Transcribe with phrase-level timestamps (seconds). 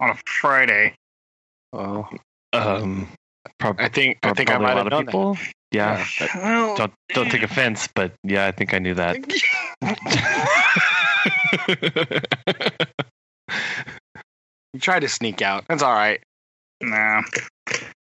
[0.00, 0.94] on a Friday.
[1.72, 2.06] Oh,
[2.52, 3.08] Um,
[3.58, 5.38] prob- I think I think I probably might a have lot known of people.
[5.72, 6.06] Yeah.
[6.20, 6.28] Yeah.
[6.36, 9.16] Well, Don't don't take offense, but yeah, I think I knew that.
[14.74, 15.64] You tried to sneak out.
[15.68, 16.20] That's all right.
[16.82, 17.22] Nah.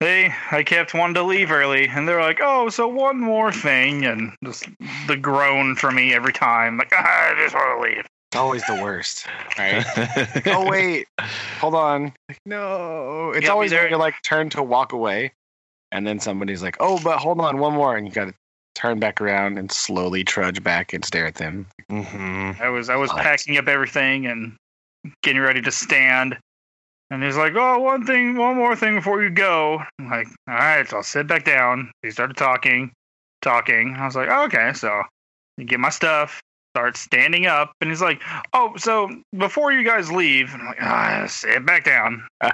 [0.01, 4.05] They, I kept wanting to leave early, and they're like, "Oh, so one more thing,"
[4.05, 4.69] and just
[5.07, 8.63] the groan for me every time, like, ah, "I just want to leave." It's always
[8.65, 9.27] the worst.
[9.59, 9.85] Right?
[10.47, 11.07] oh wait,
[11.61, 12.13] hold on.
[12.29, 15.33] Like, no, it's Yeah, always there- when you're like turn to walk away,
[15.93, 18.35] and then somebody's like, "Oh, but hold on, one more," and you got to
[18.75, 21.67] turn back around and slowly trudge back and stare at them.
[21.89, 23.23] hmm I was, I was What?
[23.23, 24.55] packing up everything and
[25.23, 26.37] getting ready to stand,
[27.11, 30.55] and he's like, "Oh, one thing, one more thing before you go." I'm like, "All
[30.55, 31.91] right," so I'll sit back down.
[32.03, 32.93] He started talking,
[33.41, 33.97] talking.
[33.97, 35.03] I was like, oh, "Okay," so
[35.59, 36.43] I get my stuff.
[36.77, 41.25] Start standing up, and he's like, "Oh, so before you guys leave," I'm like, "Ah,
[41.27, 42.27] sit back down."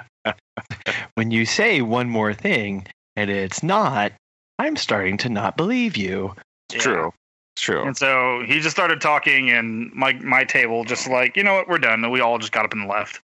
[1.15, 4.11] When you say one more thing and it's not,
[4.59, 6.33] I'm starting to not believe you.
[6.73, 7.11] It's true.
[7.55, 7.83] It's true.
[7.85, 11.69] And so he just started talking, and my my table just like, you know what,
[11.69, 12.03] we're done.
[12.03, 13.21] And we all just got up and left.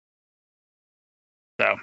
[1.59, 1.75] So,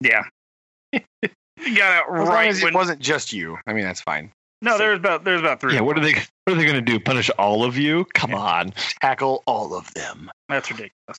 [0.00, 0.22] yeah,
[0.92, 2.72] he got out As long right as when.
[2.72, 3.58] it wasn't just you.
[3.66, 4.32] I mean, that's fine.
[4.62, 5.74] No, there's about there's about three.
[5.74, 6.12] Yeah, what are they
[6.44, 6.98] what are they gonna do?
[6.98, 8.06] Punish all of you?
[8.14, 8.70] Come on.
[9.00, 10.30] Tackle all of them.
[10.48, 11.18] That's ridiculous.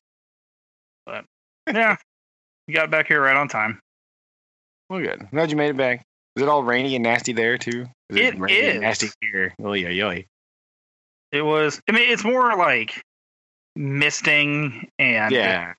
[1.06, 1.26] But
[1.72, 1.98] yeah,
[2.68, 3.80] we got back here right on time.
[4.90, 5.28] Well, good.
[5.32, 6.04] Glad you made it back.
[6.36, 7.86] Is it all rainy and nasty there too?
[8.10, 8.72] Is It rainy is.
[8.74, 9.54] and nasty here.
[9.64, 10.22] Oh yeah, yeah.
[11.32, 11.82] It was.
[11.90, 13.02] I mean, it's more like
[13.76, 15.74] misting and Yeah.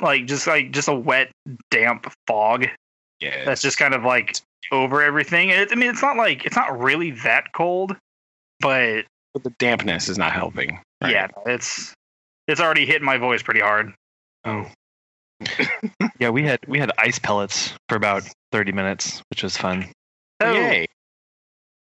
[0.00, 1.30] like just like just a wet,
[1.70, 2.66] damp fog.
[3.20, 3.44] Yeah.
[3.44, 4.36] that's just kind of like
[4.72, 5.48] over everything.
[5.50, 7.96] It, I mean, it's not like it's not really that cold,
[8.60, 10.80] but But the dampness is not helping.
[11.02, 11.12] right?
[11.12, 11.94] yeah, it's
[12.48, 13.92] it's already hitting my voice pretty hard.
[14.44, 14.66] Oh.
[16.18, 19.86] yeah, we had we had ice pellets for about thirty minutes, which was fun.
[20.40, 20.86] Oh, Yay.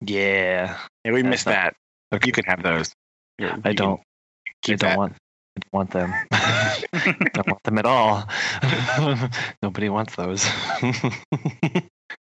[0.05, 0.77] Yeah.
[1.05, 1.75] Yeah, we That's missed not- that.
[2.13, 2.27] Okay.
[2.27, 2.91] You can have those.
[3.39, 4.97] You- I don't I don't that.
[4.97, 5.13] want
[5.55, 6.13] I don't want them.
[6.31, 6.83] I
[7.33, 8.23] don't want them at all.
[9.61, 10.45] Nobody wants those.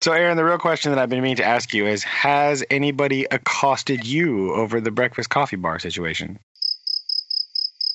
[0.02, 3.26] So, Aaron, the real question that I've been meaning to ask you is: Has anybody
[3.32, 6.40] accosted you over the breakfast coffee bar situation?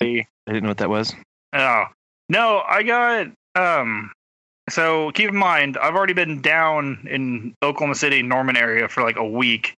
[0.02, 1.14] I didn't know what that was.
[1.52, 1.84] Oh
[2.28, 4.12] no, I got um.
[4.68, 9.16] So keep in mind, I've already been down in Oklahoma City, Norman area for like
[9.16, 9.74] a week,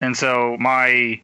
[0.00, 1.20] and so my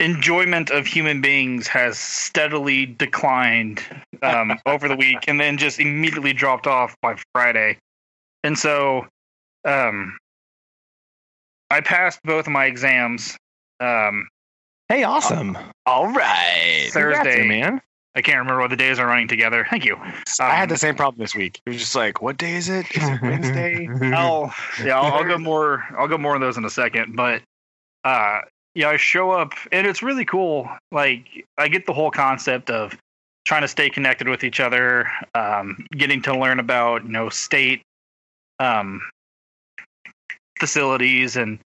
[0.00, 3.82] enjoyment of human beings has steadily declined
[4.22, 7.78] um, over the week, and then just immediately dropped off by Friday.
[8.42, 9.06] And so,
[9.64, 10.16] um,
[11.70, 13.36] I passed both of my exams.
[13.80, 14.28] Um,
[14.90, 15.56] Hey, awesome.
[15.86, 16.90] All right.
[16.92, 17.38] Thursday.
[17.38, 17.80] Congrats, man.
[18.14, 19.66] I can't remember what the days are running together.
[19.70, 19.96] Thank you.
[20.38, 21.58] I had Um, the same problem this week.
[21.64, 22.86] It was just like, what day is it?
[22.94, 23.88] Is it Wednesday?
[24.14, 24.54] I'll
[24.84, 25.84] yeah, I'll, I'll go more.
[25.98, 27.16] I'll go more on those in a second.
[27.16, 27.42] But
[28.04, 28.42] uh,
[28.74, 30.68] yeah, I show up, and it's really cool.
[30.92, 31.26] Like
[31.56, 32.96] I get the whole concept of
[33.46, 37.80] trying to stay connected with each other, um, getting to learn about you know state
[38.60, 39.00] um,
[40.64, 41.58] facilities and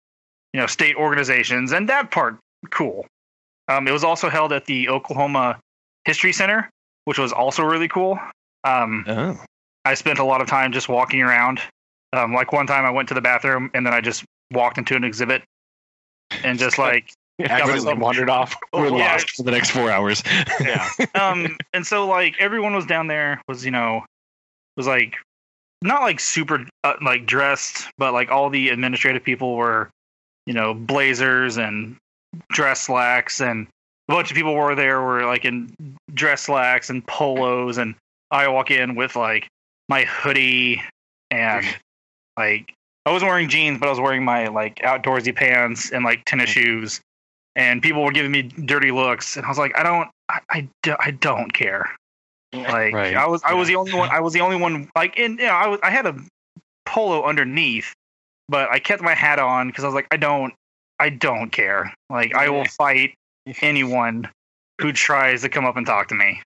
[0.55, 2.39] you know state organizations, and that part
[2.71, 3.07] cool.
[3.69, 5.59] Um, it was also held at the Oklahoma
[6.07, 6.71] History Center,
[7.05, 8.19] which was also really cool.
[8.65, 9.37] Um, Oh.
[9.85, 11.61] I spent a lot of time just walking around.
[12.13, 14.97] Um, like one time I went to the bathroom and then I just walked into
[14.97, 15.43] an exhibit
[16.43, 18.57] and just like Accidentally myself- wandered off.
[18.73, 19.13] We're Yeah.
[19.13, 20.23] lost for the next four hours.
[20.61, 20.89] Yeah.
[21.15, 24.05] um and so like everyone was down there was you know
[24.77, 25.17] was like
[25.83, 29.91] not like super uh, like dressed but like all the administrative people were
[30.47, 31.97] you know blazers and
[32.51, 33.67] dress slacks and
[34.09, 35.75] a bunch of people were there were like in
[36.13, 37.95] dress slacks and polos and
[38.31, 39.49] I walk in with like
[39.89, 40.83] my hoodie
[41.31, 41.65] and
[42.37, 42.73] like
[43.05, 46.51] I wasn't wearing jeans but I was wearing my like outdoorsy pants and like tennis
[46.51, 47.01] shoes.
[47.55, 50.97] And people were giving me dirty looks and I was like I don't I, I,
[51.01, 51.91] I don't care.
[52.63, 53.17] Like Right.
[53.17, 55.47] I was I was the only one I was the only one like in you
[55.47, 56.17] know I was I had a
[56.85, 57.93] polo underneath,
[58.49, 60.55] but I kept my hat on because I was like I don't
[60.99, 61.93] I don't care.
[62.11, 63.15] Like I will fight
[63.63, 64.29] anyone
[64.81, 66.43] who tries to come up and talk to me.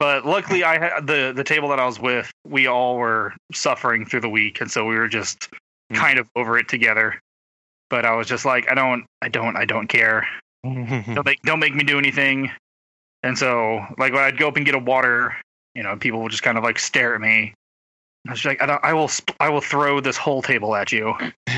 [0.00, 2.30] But luckily, I had the the table that I was with.
[2.46, 5.48] We all were suffering through the week, and so we were just
[5.92, 5.96] Mm.
[5.96, 7.20] kind of over it together.
[7.90, 10.26] But I was just like, I don't, I don't, I don't care
[10.64, 12.50] don't make don't make me do anything.
[13.24, 15.34] And so, like when I'd go up and get a water,
[15.74, 17.54] you know, people would just kind of like stare at me.
[18.28, 20.76] I was just like, I, don't, I will, sp- I will throw this whole table
[20.76, 21.14] at you.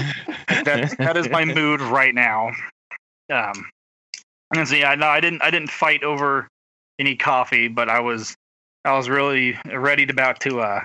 [0.65, 2.51] That that is my mood right now.
[3.33, 3.67] Um,
[4.55, 6.49] and so yeah, no, I didn't, I didn't fight over
[6.99, 8.35] any coffee, but I was,
[8.85, 10.81] I was really ready to about to uh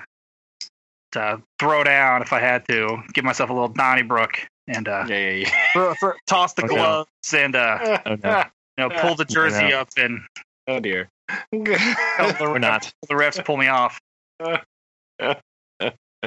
[1.12, 4.38] to throw down if I had to, give myself a little Donnybrook
[4.68, 6.74] and uh Yeah, yeah, throw- throw- toss the Okay.
[6.74, 8.02] gloves and uh yeah.
[8.06, 8.38] Oh, no.
[8.78, 9.78] you know pull the jersey no.
[9.78, 10.20] up and
[10.68, 11.08] oh dear.
[11.52, 12.92] the, We're not.
[13.08, 14.00] the refs pull me off.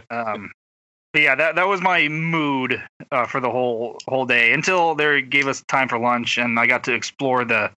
[0.09, 0.51] Um,
[1.13, 5.21] but yeah, that that was my mood uh, for the whole whole day until they
[5.21, 7.71] gave us time for lunch and I got to explore the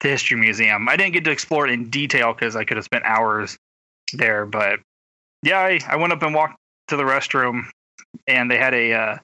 [0.00, 0.88] the history museum.
[0.88, 3.56] I didn't get to explore it in detail because I could have spent hours
[4.12, 4.80] there, but
[5.42, 6.56] yeah, I, I went up and walked
[6.88, 7.64] to the restroom
[8.26, 9.16] and they had a uh,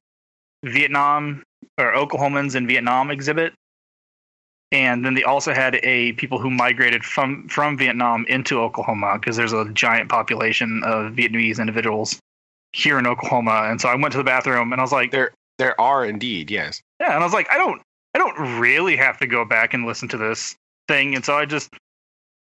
[0.64, 1.42] Vietnam
[1.78, 3.52] or Oklahomans in Vietnam exhibit.
[4.70, 9.36] And then they also had a people who migrated from from Vietnam into Oklahoma because
[9.36, 12.18] there's a giant population of Vietnamese individuals
[12.72, 13.68] here in Oklahoma.
[13.70, 16.50] And so I went to the bathroom and I was like, There there are indeed,
[16.50, 16.80] yes.
[17.00, 17.82] yeah, and I was like, I don't,
[18.14, 20.54] I don't really have to go back and listen to this
[20.86, 21.68] thing, and so I just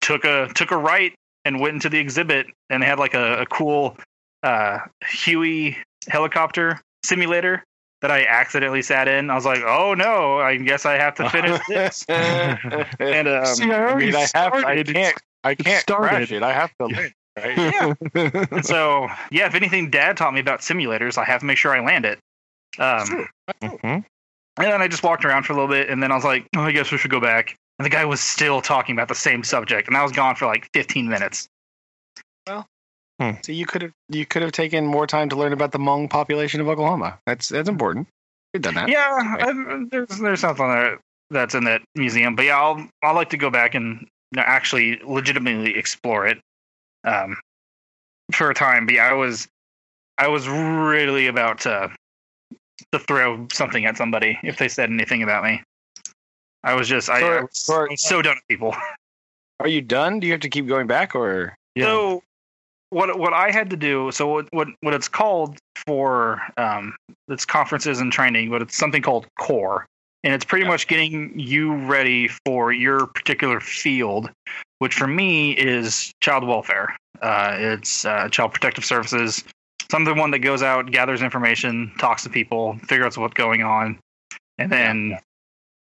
[0.02, 1.14] took a took a right
[1.44, 3.96] and went into the exhibit, and they had like a, a cool
[4.42, 4.78] uh,
[5.08, 5.78] Huey
[6.08, 7.64] helicopter simulator
[8.02, 9.30] that I accidentally sat in.
[9.30, 12.04] I was like, oh no, I guess I have to finish this.
[12.08, 14.54] And um, See, I I already mean, I have.
[14.54, 15.18] I can't.
[15.44, 16.42] I can't crash it.
[16.42, 17.14] I have to land.
[17.38, 17.56] Right?
[17.56, 17.94] yeah.
[18.50, 21.16] And so yeah, if anything, Dad taught me about simulators.
[21.18, 22.18] I have to make sure I land it.
[22.78, 23.26] Um, True.
[23.62, 24.04] Mhm.
[24.56, 26.46] And then I just walked around for a little bit, and then I was like,
[26.56, 27.56] oh, I guess we should go back.
[27.78, 30.44] And the guy was still talking about the same subject, and I was gone for
[30.46, 31.48] like 15 minutes.
[33.42, 36.08] So you could have you could have taken more time to learn about the Hmong
[36.08, 37.18] population of Oklahoma.
[37.26, 38.08] That's that's important.
[38.54, 38.88] You've done that.
[38.88, 40.98] Yeah, I, there's there's something there
[41.30, 44.06] that's in that museum, but yeah, I'll I'll like to go back and
[44.36, 46.38] actually legitimately explore it
[47.04, 47.36] um,
[48.32, 48.86] for a time.
[48.86, 49.46] But yeah, I was
[50.16, 51.90] I was really about to
[52.92, 55.62] to throw something at somebody if they said anything about me.
[56.64, 57.86] I was just I, I was, sure.
[57.86, 58.74] I was so done with people.
[59.60, 60.20] Are you done?
[60.20, 62.22] Do you have to keep going back, or So
[62.90, 66.94] what what I had to do, so what what, what it's called for um
[67.28, 69.86] it's conferences and training, but it's something called core.
[70.22, 70.72] And it's pretty Yeah.
[70.72, 74.30] much getting you ready for your particular field,
[74.78, 76.94] which for me is child welfare.
[77.22, 79.42] Uh, it's uh, child protective services.
[79.90, 83.34] So I'm the one that goes out, gathers information, talks to people, figures out what's
[83.34, 83.98] going on,
[84.58, 85.18] and then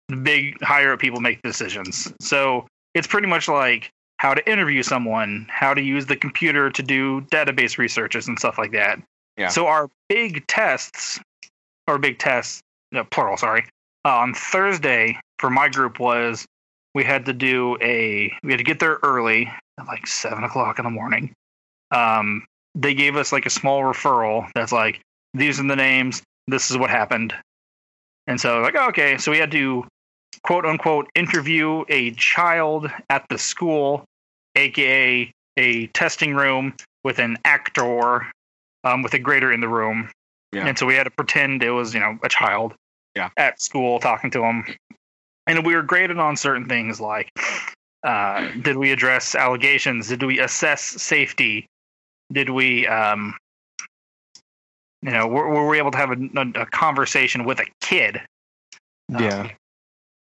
[0.09, 2.11] the big higher up people make decisions.
[2.19, 3.89] So it's pretty much like
[4.23, 8.57] how to interview someone, how to use the computer to do database researches and stuff
[8.57, 8.97] like that.
[9.37, 9.49] Yeah.
[9.49, 11.19] So our big tests,
[11.89, 12.61] or big tests,
[12.93, 13.65] no, plural, sorry,
[14.05, 16.45] uh, on Thursday for my group was
[16.95, 20.79] we had to do a we had to get there early at like seven o'clock
[20.79, 21.33] in the morning.
[21.91, 25.01] Um, they gave us like a small referral that's like
[25.33, 27.35] these are the names, this is what happened,
[28.27, 29.85] and so like okay, so we had to
[30.43, 34.05] quote unquote interview a child at the school,
[34.55, 36.73] aka a testing room
[37.03, 38.25] with an actor,
[38.83, 40.09] um, with a grader in the room.
[40.51, 40.67] Yeah.
[40.67, 42.73] And so we had to pretend it was, you know, a child
[43.15, 43.29] Yeah.
[43.38, 44.65] at school talking to him.
[45.47, 47.29] And we were graded on certain things like
[48.03, 50.09] uh, did we address allegations?
[50.09, 51.67] Did we assess safety?
[52.31, 53.35] Did we, um,
[55.01, 58.21] you know, were, were we able to have a, a conversation with a kid?
[59.09, 59.49] Yeah.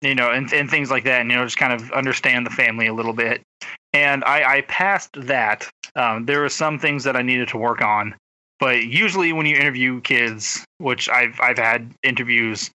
[0.01, 2.51] you know, and, and things like that, and you know, just kind of understand the
[2.51, 3.41] family a little bit.
[3.93, 5.67] And I, I passed that.
[5.95, 8.15] Um, there were some things that I needed to work on,
[8.59, 12.69] but usually when you interview kids, which I've I've had interviews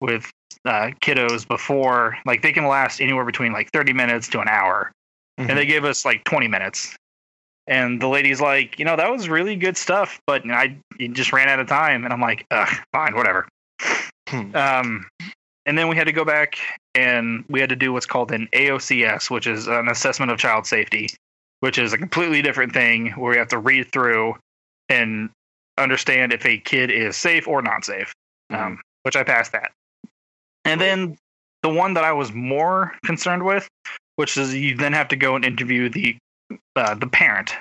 [0.00, 0.30] with
[0.64, 4.92] uh, kiddos before, like they can last anywhere between like thirty minutes to an hour,
[5.38, 6.94] and they gave us like twenty minutes.
[7.66, 11.32] And the lady's like, you know, that was really good stuff, but I you just
[11.32, 13.48] ran out of time, and I'm like, Ugh, fine, whatever.
[14.28, 14.54] Hmm.
[14.54, 15.06] Um,
[15.70, 16.58] and then we had to go back
[16.96, 20.66] and we had to do what's called an AOCS, which is an assessment of child
[20.66, 21.10] safety,
[21.60, 24.34] which is a completely different thing where we have to read through
[24.88, 25.30] and
[25.78, 28.12] understand if a kid is safe or not safe.
[28.50, 29.70] Um, which I passed that.
[30.64, 31.16] And then
[31.62, 33.68] the one that I was more concerned with,
[34.16, 36.16] which is you then have to go and interview the
[36.74, 37.54] uh, the parent.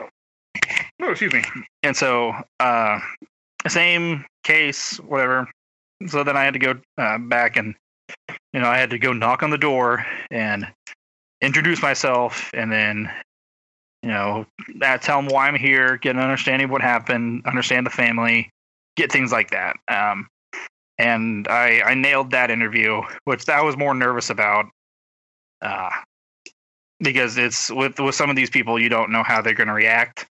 [0.00, 1.44] Oh, excuse me.
[1.84, 2.98] And so, uh,
[3.68, 5.48] same case, whatever.
[6.08, 7.74] So then I had to go uh, back and,
[8.52, 10.66] you know, I had to go knock on the door and
[11.40, 13.10] introduce myself, and then,
[14.02, 14.46] you know,
[15.00, 18.50] tell them why I'm here, get an understanding of what happened, understand the family,
[18.96, 19.76] get things like that.
[19.88, 20.28] Um,
[20.98, 24.66] and I, I nailed that interview, which I was more nervous about,
[25.60, 25.90] uh,
[27.00, 29.74] because it's with with some of these people you don't know how they're going to
[29.74, 30.26] react,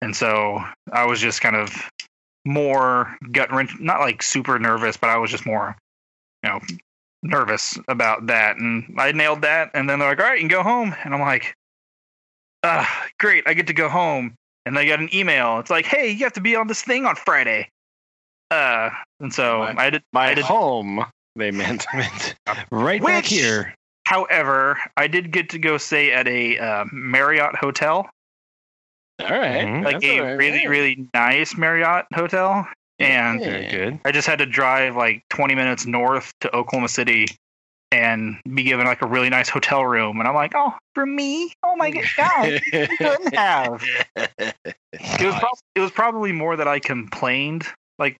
[0.00, 1.70] and so I was just kind of
[2.44, 5.76] more gut wrench, not like super nervous, but I was just more,
[6.42, 6.60] you know,
[7.22, 10.48] nervous about that, and I nailed that, and then they're like, all right, you can
[10.48, 11.54] go home, and I'm like,
[12.62, 12.84] uh,
[13.18, 14.34] great, I get to go home.
[14.64, 15.58] And I got an email.
[15.58, 17.68] It's like, hey, you have to be on this thing on Friday.
[18.52, 19.76] Uh, and so What?
[19.76, 20.04] I did.
[20.12, 20.44] By I did.
[20.44, 21.84] home, they meant.
[22.70, 23.74] right back here.
[24.04, 28.08] However, I did get to go stay at a uh, Marriott hotel,
[29.20, 29.66] All right.
[29.66, 29.84] Mhm.
[29.84, 30.32] like That's a all right.
[30.32, 30.68] really, Yeah.
[30.68, 32.66] really nice Marriott hotel.
[32.98, 34.00] And Very good.
[34.04, 37.26] I just had to drive like 20 minutes north to Oklahoma City
[37.90, 40.18] and be given like a really nice hotel room.
[40.20, 41.52] And I'm like, oh, for me?
[41.64, 43.84] Oh my god, you couldn't have.
[44.94, 47.66] It was, prob- it was probably more that I complained
[47.98, 48.16] like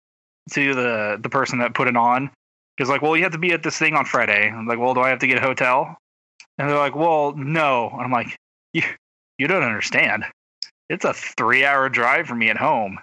[0.53, 2.31] to the the person that put it on
[2.77, 4.49] because like, well, you have to be at this thing on Friday.
[4.49, 5.97] I'm like, well, do I have to get a hotel?
[6.59, 7.91] And they're like, well, no.
[7.93, 8.35] And I'm like,
[8.73, 8.83] you
[9.39, 10.25] you don't understand.
[10.93, 12.99] It's a three hour drive for me at home,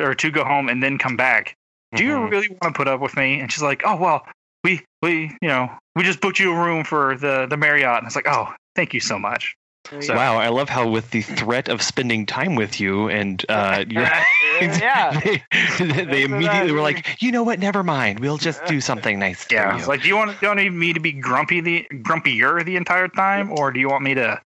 [0.00, 1.56] or to go home and then come back.
[1.94, 2.30] Do you Mhm.
[2.30, 3.40] really want to put up with me?
[3.40, 4.26] And she's like, oh well,
[4.64, 7.98] we we you know we just booked you a room for the the Marriott.
[7.98, 9.56] And it's like, oh, thank you so much.
[10.00, 13.84] So- Wow, I love how with the threat of spending time with you and uh,
[13.88, 15.18] you're yeah.
[15.78, 17.58] they, they immediately were like, you know what?
[17.60, 18.18] Never mind.
[18.20, 19.44] We'll just do something nice.
[19.44, 21.86] for Yeah, you." like, do you want do you want me to be grumpy the
[21.92, 24.40] grumpier the entire time, or do you want me to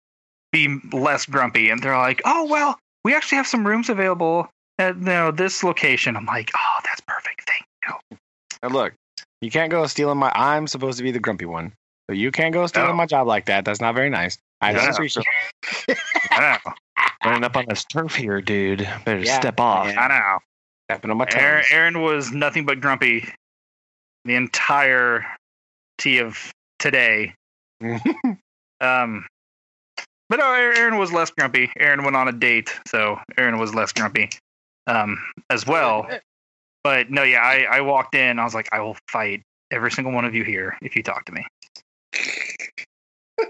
[0.51, 1.69] be less grumpy?
[1.69, 4.49] And they're like, oh well, we actually have some rooms available
[4.79, 6.15] at you know this location.
[6.15, 7.47] I'm like, oh, that's perfect.
[7.47, 7.65] Thank
[8.11, 8.17] you.
[8.63, 8.93] Now look,
[9.41, 10.31] you can't go stealing my.
[10.35, 11.73] I'm supposed to be the grumpy one,
[12.09, 12.95] so you can't go stealing No.
[12.95, 13.65] my job like that.
[13.65, 14.37] That's not very nice.
[14.61, 14.77] I Yeah.
[14.85, 15.25] don't appreciate.
[16.31, 16.73] I know.
[17.25, 18.87] running up on this turf here, dude.
[19.05, 19.39] Better Yeah.
[19.39, 19.87] step off.
[19.87, 20.01] Yeah.
[20.01, 20.37] I know.
[20.89, 21.65] Stepping on my toes.
[21.69, 23.27] Aaron was nothing but grumpy
[24.25, 25.25] the entire
[25.97, 27.33] tea of today.
[28.79, 29.25] Um,
[30.29, 31.71] but no, Aaron was less grumpy.
[31.77, 34.29] Aaron went on a date, so Aaron was less grumpy
[34.87, 35.17] um,
[35.49, 36.07] as well.
[36.83, 38.39] But no, yeah, I, I walked in.
[38.39, 41.25] I was like, I will fight every single one of you here if you talk
[41.25, 41.45] to me.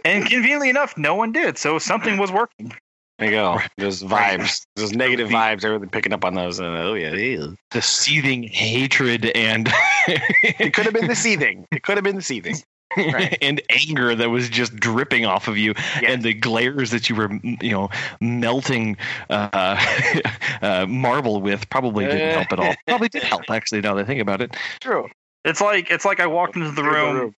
[0.05, 1.57] and conveniently enough, no one did.
[1.57, 2.73] So something was working.
[3.19, 3.59] There you go.
[3.77, 5.61] Those vibes, those negative vibes.
[5.61, 6.59] They're really picking up on those.
[6.59, 7.55] And, oh yeah, ew.
[7.71, 9.69] The seething hatred and
[10.07, 11.65] it could have been the seething.
[11.71, 12.57] It could have been the seething.
[12.95, 13.37] Right.
[13.41, 16.11] and anger that was just dripping off of you, Yeah.
[16.11, 17.89] and the glares that you were, you know,
[18.21, 18.97] melting
[19.29, 19.49] uh,
[20.61, 22.73] uh, marble with probably didn't help at all.
[22.87, 23.81] Probably did help actually.
[23.81, 24.55] Now that I think about it.
[24.79, 25.09] True.
[25.45, 27.35] It's like it's like I walked into the Here's room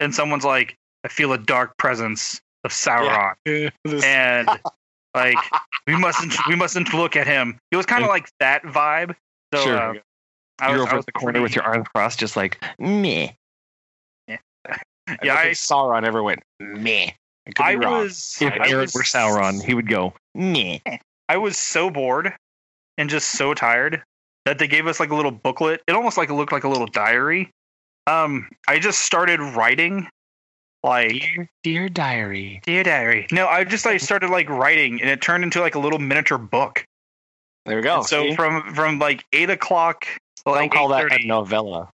[0.00, 3.34] and someone's like, I feel a dark presence of Sauron.
[3.44, 4.48] This- and
[5.14, 5.36] like
[5.86, 7.58] we mustn't we mustn't look at him.
[7.70, 9.14] It was kind of like that vibe.
[9.52, 9.76] So Sure.
[9.76, 9.94] uh,
[10.60, 12.36] I You're was, over I at was the corner pretty- with your arms crossed, just
[12.36, 13.28] like meh.
[15.20, 17.10] I Yeah, don't I- Sauron ever went meh.
[17.58, 20.78] I was If I Aaron was- were Sauron, he would go meh.
[21.28, 22.32] I was so bored
[22.98, 24.02] and just so tired
[24.44, 25.82] that they gave us like a little booklet.
[25.86, 27.50] It almost like looked like a little diary.
[28.06, 30.08] Um, I just started writing
[30.82, 32.60] like Dear, dear diary.
[32.64, 33.26] dear diary.
[33.30, 36.38] No, I just like started like writing, and it turned into like a little miniature
[36.38, 36.84] book.
[37.66, 37.98] There we go.
[37.98, 38.34] And so see?
[38.34, 41.88] from from like eight o'clock, to, don't call that a novella.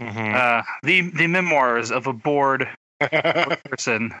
[0.00, 0.34] Mhm.
[0.34, 2.68] uh, the the memoirs of a bored
[3.00, 4.12] person,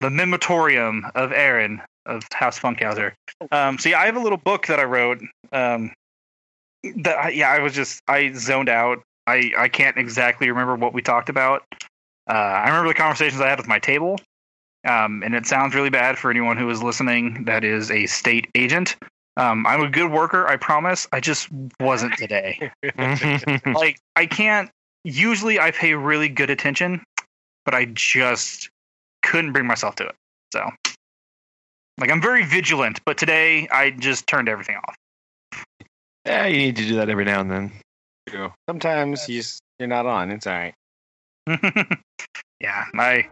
[0.00, 3.12] the Mematorium of Aaron of House Funkhauser.
[3.52, 5.20] Um, so yeah, I have a little book that I wrote.
[5.52, 5.92] Um,
[6.96, 9.02] that I, yeah, I was just I zoned out.
[9.26, 11.62] I I can't exactly remember what we talked about.
[12.28, 14.18] Uh, I remember the conversations I had with my table.
[14.86, 18.48] Um, and it sounds really bad for anyone who is listening that is a state
[18.54, 18.96] agent.
[19.40, 21.08] Um, I'm a good worker, I promise.
[21.12, 21.48] I just
[21.80, 22.70] wasn't today
[23.74, 24.70] like I can't
[25.02, 27.02] usually I pay really good attention,
[27.64, 28.68] but I just
[29.22, 30.14] couldn't bring myself to it.
[30.52, 30.68] So
[31.98, 34.96] like I'm very vigilant, but today I just turned everything off.
[36.26, 37.72] yeah, you need to do that every now and then.
[38.68, 39.42] Sometimes you
[39.78, 40.30] you're not on.
[40.30, 40.74] It's all right.
[42.60, 43.26] yeah, I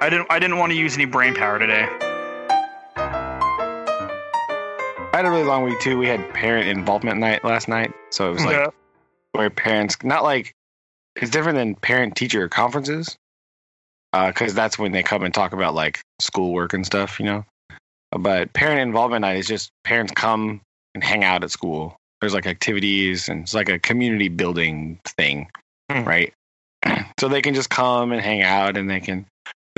[0.00, 1.88] I didn't I didn't want to use any brain power today.
[5.18, 5.98] I had a really long week too.
[5.98, 8.68] We had parent involvement night last night, so it was like Yeah.
[9.32, 10.52] where parents not like
[11.16, 13.16] it's different than parent teacher conferences
[14.12, 17.44] because that's when they come and talk about like schoolwork and stuff, you know.
[18.12, 20.60] But parent involvement night is just parents come
[20.94, 21.96] and hang out at school.
[22.20, 25.48] There's like activities and it's like a community building thing,
[25.90, 26.04] Hmm.
[26.04, 26.32] right?
[27.18, 29.26] so they can just come and hang out and they can.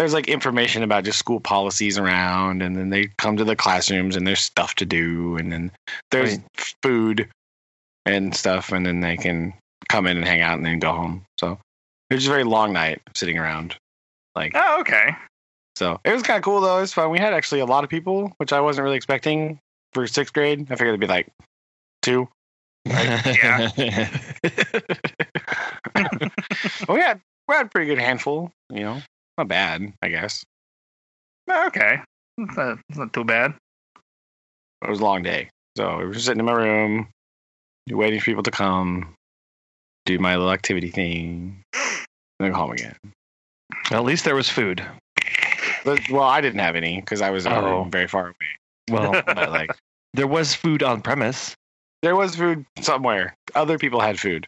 [0.01, 4.17] There's like information about just school policies around, and then they come to the classrooms
[4.17, 5.71] and there's stuff to do, and then
[6.11, 6.75] there's Right.
[6.83, 7.29] food
[8.07, 9.53] and stuff, and then they can
[9.91, 11.27] come in and hang out and then go home.
[11.39, 11.59] So
[12.09, 13.77] it was just a very long night sitting around.
[14.35, 15.15] Like Oh, okay.
[15.77, 16.79] so it was kind of cool though.
[16.79, 17.11] It was fun.
[17.11, 19.59] We had actually a lot of people, which I wasn't really expecting
[19.93, 20.61] for sixth grade.
[20.73, 21.29] I figured it'd be like
[22.01, 22.27] two.
[22.87, 24.09] Yeah.
[26.87, 28.51] But we had we had a pretty good handful.
[28.73, 29.03] You know,
[29.41, 30.45] not bad, I guess.
[31.49, 32.01] Oh, Okay.
[32.39, 33.55] It's not, it's not too bad.
[34.83, 35.49] It was a long day.
[35.77, 37.09] So we were sitting in my room,
[37.91, 39.15] waiting for people to come,
[40.07, 42.07] do my little activity thing, and
[42.39, 42.97] then go home again.
[43.91, 44.83] At least there was food.
[45.85, 47.85] But, well, I didn't have any because I was Oh.
[47.91, 48.51] very far away.
[48.91, 49.75] Well, But like,
[50.15, 51.55] there was food on premise.
[52.03, 53.35] there was food somewhere.
[53.55, 54.47] Other people had food,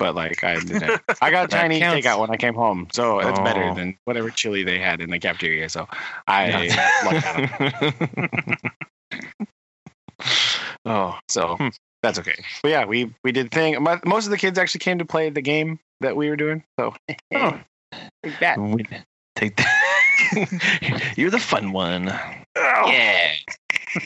[0.00, 1.00] but like I didn't.
[1.22, 2.04] I got Chinese counts.
[2.04, 3.74] takeout when I came home, so it's better Oh.
[3.74, 5.68] than whatever chili they had in the cafeteria.
[5.68, 5.86] So
[6.26, 6.66] I
[7.04, 7.26] lucked
[8.52, 8.70] out.
[10.86, 11.68] oh, So Hmm.
[12.02, 12.42] that's okay.
[12.62, 13.76] But yeah, we we did thing.
[14.04, 16.64] Most of the kids actually came to play the game that we were doing.
[16.78, 16.94] So
[17.34, 17.60] Oh.
[18.24, 18.58] take that.
[18.58, 18.84] we-
[19.36, 21.14] take that.
[21.16, 22.06] You're the fun one.
[22.56, 23.32] Yeah.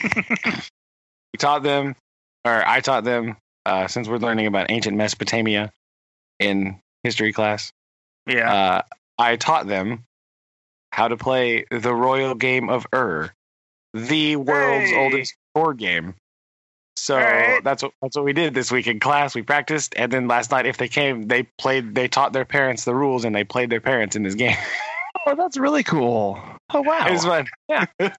[0.03, 1.95] we taught them,
[2.43, 5.71] or I taught them, uh, since we're learning about ancient Mesopotamia
[6.39, 7.71] in history class.
[8.27, 8.53] Yeah.
[8.53, 8.81] Uh,
[9.17, 10.05] I taught them
[10.91, 13.31] how to play the royal game of Ur,
[13.93, 14.97] the world's Hey.
[14.97, 16.15] oldest board game.
[16.97, 17.63] So Alright.
[17.63, 19.35] that's what that's what we did this week in class.
[19.35, 21.93] We practiced, and then last night, if they came, they played.
[21.93, 24.57] They taught their parents the rules, and they played their parents in this game.
[25.27, 26.37] Oh, that's really cool.
[26.71, 27.07] Oh wow.
[27.07, 27.47] It was fun.
[27.67, 27.85] Yeah.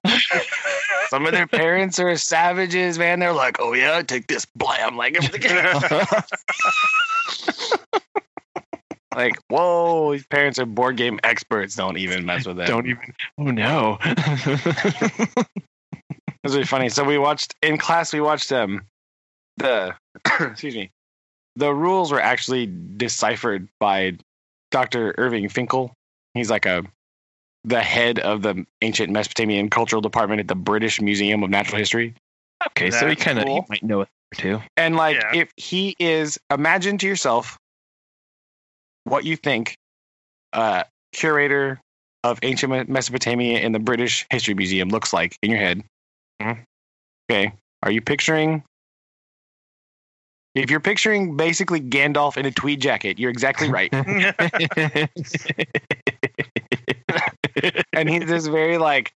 [1.09, 3.19] Some of their parents are savages, man.
[3.19, 5.15] They're like, "Oh yeah, take this blam!" Like,
[9.17, 11.75] like, whoa, these parents are board game experts.
[11.75, 12.67] Don't even mess with them.
[12.67, 13.13] Don't even.
[13.37, 13.97] Oh no.
[16.43, 16.87] It was really funny.
[16.89, 18.13] So we watched in class.
[18.13, 18.83] We watched um
[19.57, 19.95] the
[20.39, 20.91] excuse me.
[21.57, 24.17] The rules were actually deciphered by
[24.71, 25.13] Dr.
[25.17, 25.91] Irving Finkel.
[26.35, 26.83] He's like a
[27.65, 32.13] the head of the ancient Mesopotamian cultural department at the British Museum of Natural History.
[32.69, 33.65] okay, so he kind of cool.
[33.67, 34.61] might know it too.
[34.77, 35.41] And like, Yeah.
[35.41, 37.57] if he is, imagine to yourself
[39.07, 39.77] what you think
[40.53, 41.79] a curator
[42.23, 45.83] of ancient Mesopotamia in the British History Museum looks like in your head.
[46.41, 46.63] Mhm.
[47.29, 47.53] Okay.
[47.83, 48.63] Are you picturing?
[50.55, 53.93] If you're picturing basically Gandalf in a tweed jacket, you're exactly right.
[57.93, 59.13] and he's this very like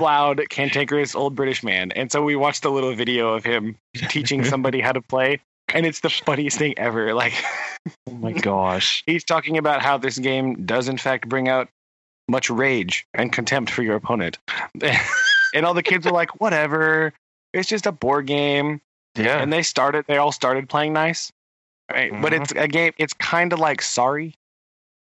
[0.00, 1.92] loud, cantankerous old British man.
[1.92, 5.40] And so we watched a little video of him teaching somebody how to play,
[5.74, 7.14] and it's the funniest thing ever.
[7.14, 7.34] Like
[8.08, 9.02] oh my gosh.
[9.06, 11.68] he's talking about how this game does in fact bring out
[12.28, 14.38] much rage and contempt for your opponent.
[15.54, 17.12] and all the kids were like, "Whatever,
[17.54, 18.80] it's just a board game."
[19.14, 19.40] Yeah.
[19.40, 20.04] And they started.
[20.06, 21.32] They all started playing nice,
[21.90, 22.12] right?
[22.20, 22.42] But Mhm.
[22.42, 22.92] it's a game.
[22.98, 24.34] It's kind of like Sorry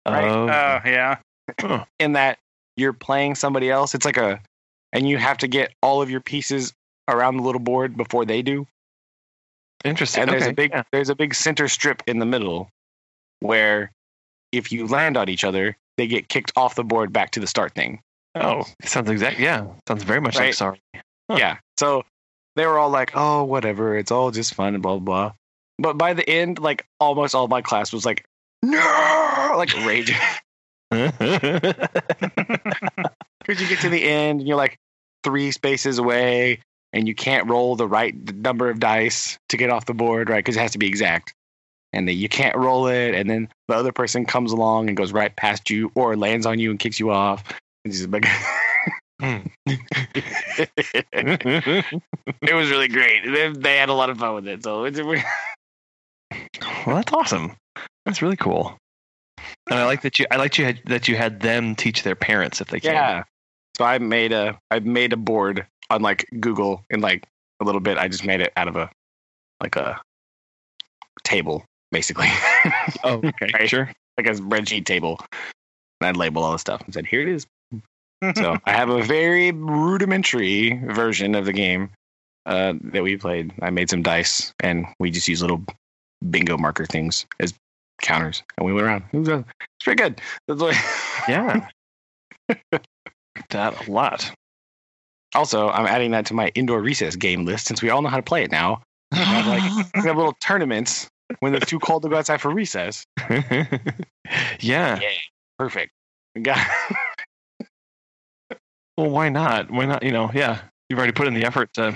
[0.08, 0.30] right?
[0.30, 1.18] Oh, Oh yeah.
[2.00, 2.40] in that
[2.78, 3.96] you're playing somebody else.
[3.96, 4.42] It's like a,
[4.94, 6.74] and you have to get all of your pieces
[7.08, 8.68] around the little board before they do.
[9.86, 10.24] Interesting.
[10.24, 10.52] And there's okay.
[10.52, 10.84] a big yeah.
[10.92, 12.70] there's a big center strip in the middle
[13.39, 13.92] where
[14.52, 17.48] if you land on each other, they get kicked off the board back to the
[17.48, 18.02] start thing.
[18.36, 19.39] Oh, sounds exact.
[19.39, 20.82] Yeah, sounds very much like sorry.
[21.30, 21.38] Huh.
[21.38, 21.58] Yeah.
[21.78, 22.04] So
[22.56, 23.98] they were all like, "Oh, whatever.
[23.98, 25.32] It's all just fun and blah blah." blah.
[25.78, 28.26] But by the end, like almost all my class was like,
[28.62, 30.18] "No!" like raging
[30.89, 31.13] because
[33.48, 34.80] you get to the end and you're like
[35.24, 36.60] three spaces away
[36.93, 40.39] and you can't roll the right number of dice to get off the board, right?
[40.39, 41.34] Because it has to be exact.
[41.91, 45.12] And then you can't roll it, and then the other person comes along and goes
[45.12, 47.43] right past you, or lands on you and kicks you off.
[47.84, 48.25] It's just like
[49.19, 49.39] Hmm.
[49.65, 50.69] it
[52.54, 53.25] was really great.
[53.25, 54.63] They, they had a lot of fun with it.
[54.63, 57.56] So it's well, that's awesome.
[58.06, 58.78] That's really cool.
[59.69, 60.25] And I like that you.
[60.32, 62.93] I like you had that you had them teach their parents if they can.
[62.93, 63.23] yeah.
[63.78, 67.25] So I made a I made a board on like Google in like
[67.60, 67.97] a little bit.
[67.97, 68.89] I just made it out of a
[69.62, 69.99] like a
[71.23, 72.28] table basically.
[73.04, 73.49] Oh, okay.
[73.54, 73.69] Right.
[73.69, 73.89] Sure.
[74.17, 75.19] like a spreadsheet table.
[76.02, 77.45] And I'd label all the stuff and said, "Here it is."
[78.36, 81.89] So I have a very rudimentary version of the game
[82.45, 83.54] uh, that we played.
[83.62, 85.63] I made some dice, and we just used little
[86.30, 87.54] bingo marker things as
[88.02, 89.04] counters, and we went around.
[89.13, 90.21] It was, uh, it's pretty good.
[90.47, 90.75] That's what-
[91.30, 91.67] Yeah.
[93.49, 94.32] that a lot.
[95.36, 98.18] Also, I'm adding that to my indoor recess game list since we all know how
[98.18, 98.82] to play it now.
[99.12, 102.52] We have, like, we have little tournaments when it's too cold to go outside for
[102.52, 103.06] recess.
[104.60, 105.00] yeah.
[105.58, 105.92] Perfect.
[106.42, 106.60] Got
[108.98, 109.72] Well, why not?
[109.72, 110.04] Why not?
[110.04, 110.60] You know, yeah.
[110.89, 111.96] You've already put in the effort to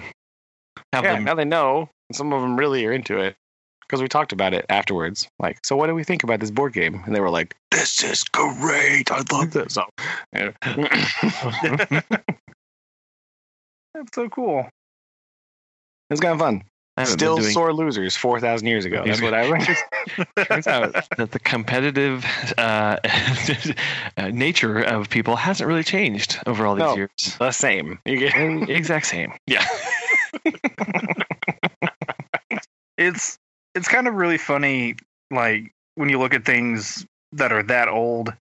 [0.93, 1.25] have yeah, them.
[1.25, 1.89] now they know.
[2.13, 3.35] Some of them really are into it
[3.81, 5.27] because we talked about it afterwards.
[5.37, 7.01] Like, so what do we think about this board game?
[7.05, 9.11] And they were like, "This is great.
[9.11, 9.83] I love this." So,
[10.31, 12.01] yeah.
[13.95, 14.67] It That's so cool.
[16.09, 16.63] was kind of fun.
[17.05, 19.01] Still doing, sore losers four thousand years ago.
[19.03, 19.65] That's what I learned.
[20.47, 22.23] turns out that the competitive
[22.55, 22.97] uh,
[24.15, 26.95] uh, nature of people hasn't really changed over all these No.
[26.95, 27.09] years.
[27.39, 27.97] the same.
[28.05, 29.33] You get Uh, exact same.
[29.47, 29.65] Yeah.
[32.97, 33.37] it's
[33.75, 34.95] it's kind of really funny
[35.31, 38.33] like when you look at things that are that old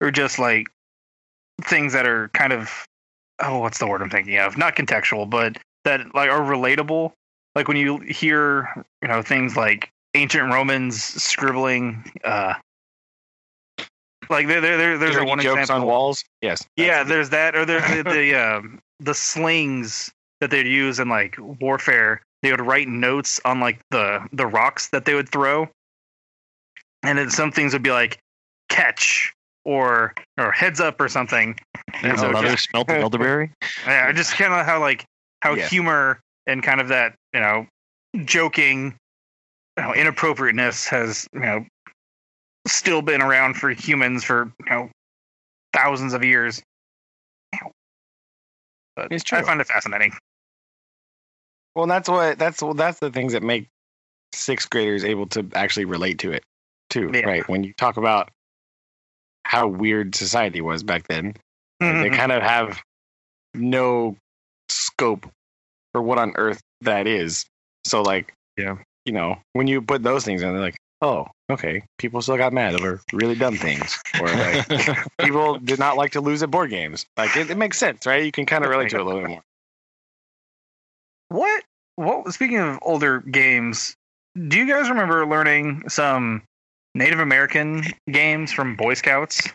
[0.00, 0.68] or just like
[1.64, 2.70] things that are kind of
[3.40, 7.12] oh what's the word i'm thinking of not contextual but that like are relatable
[7.54, 12.54] like when you hear you know things like ancient romans scribbling uh
[14.30, 16.24] like there, there, there there's dirty one jokes example on walls.
[16.40, 16.66] Yes.
[16.76, 21.36] yeah, there's that, or there, the the, um, the slings that they'd use in like
[21.38, 22.22] warfare.
[22.42, 25.68] They would write notes on like the the rocks that they would throw,
[27.02, 28.18] and then some things would be like
[28.68, 29.32] catch
[29.66, 31.58] or or heads up or something.
[32.02, 33.52] And so Another just, smelt elderberry.
[33.86, 35.04] yeah, just kind of how like
[35.42, 35.68] how Yeah.
[35.68, 37.66] humor and kind of that you know
[38.24, 38.96] joking,
[39.76, 41.66] you know, inappropriateness has you know
[42.66, 44.88] still been around for humans for you know
[45.74, 46.62] thousands of years.
[48.94, 50.14] But It's I find it fascinating.
[51.74, 53.68] Well, that's what that's well, that's the things that make
[54.32, 56.44] sixth graders able to actually relate to it
[56.88, 57.10] too.
[57.12, 57.26] Yeah.
[57.26, 57.48] Right.
[57.48, 58.30] When you talk about
[59.46, 61.34] how weird society was back then,
[61.80, 62.02] like, Mhm.
[62.02, 62.82] they kind of have
[63.54, 64.16] no
[64.68, 65.26] scope
[65.92, 67.46] for what on earth that is.
[67.84, 68.78] So like, Yeah.
[69.04, 72.52] you know, when you put those things in, they're like, oh, okay, people still got
[72.52, 74.66] mad over really dumb things, or like
[75.20, 77.06] people did not like to lose at board games.
[77.16, 78.24] Like it, it makes sense, right?
[78.24, 79.42] You can kind of relate to it a little bit more.
[81.28, 81.64] What?
[81.96, 82.32] What?
[82.34, 83.94] Speaking of older games,
[84.36, 86.42] do you guys remember learning some
[86.96, 89.48] Native American games from Boy Scouts?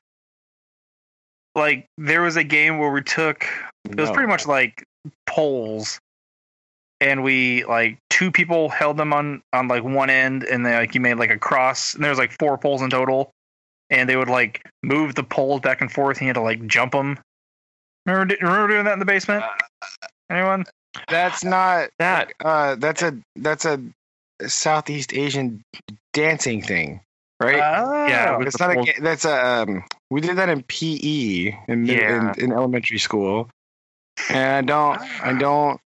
[1.56, 3.46] Like there was a game where we took
[3.90, 4.14] it was No.
[4.14, 4.84] pretty much like
[5.26, 6.00] poles,
[7.02, 10.96] and we like two people held them on on like one end, and then like
[10.96, 13.32] you made like a cross, and there was like four poles in total,
[13.90, 16.66] and they would like move the poles back and forth, and you had to like
[16.68, 17.20] jump them.
[18.06, 19.44] Remember, remember doing that in the basement?
[20.30, 20.66] Anyone?
[21.10, 23.82] That's not That Uh, that's a that's a
[24.48, 25.64] Southeast Asian
[26.14, 27.02] dancing thing,
[27.42, 27.58] right?
[27.58, 28.38] Yeah, Oh.
[28.40, 28.76] with it's the not a.
[28.76, 29.46] pole- ga- That's a.
[29.46, 32.32] Um, we did that in PE in, Yeah.
[32.36, 33.50] in in elementary school,
[34.30, 35.02] and I don't.
[35.24, 35.80] I don't.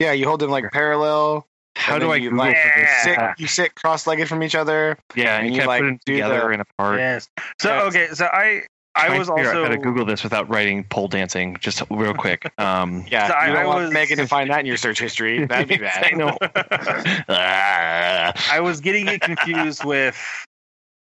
[0.00, 1.46] Yeah, you hold them like parallel.
[1.76, 3.02] how do I you, Google like, for this?
[3.02, 4.96] sit, you sit cross-legged from each other.
[5.14, 6.98] yeah, and and you you, can't like, put them together the- and apart.
[6.98, 7.28] Yes.
[7.60, 7.82] So Yes.
[7.88, 8.62] okay, so I
[8.96, 11.56] I Trying was figure out also how to Google this without writing pole dancing.
[11.60, 12.52] Just real quick.
[12.58, 14.76] Um, Yeah, So I- you don't I want was- Megan to find that in your
[14.76, 15.44] search history.
[15.46, 16.04] That'd be bad.
[16.12, 16.36] I know.
[17.28, 20.16] I was getting it confused with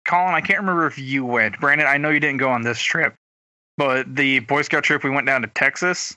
[0.05, 0.33] Colin.
[0.33, 1.59] I can't remember if you went.
[1.59, 3.13] Brandon, I know you didn't go on this trip,
[3.77, 6.15] but the Boy Scout trip we went down to Texas,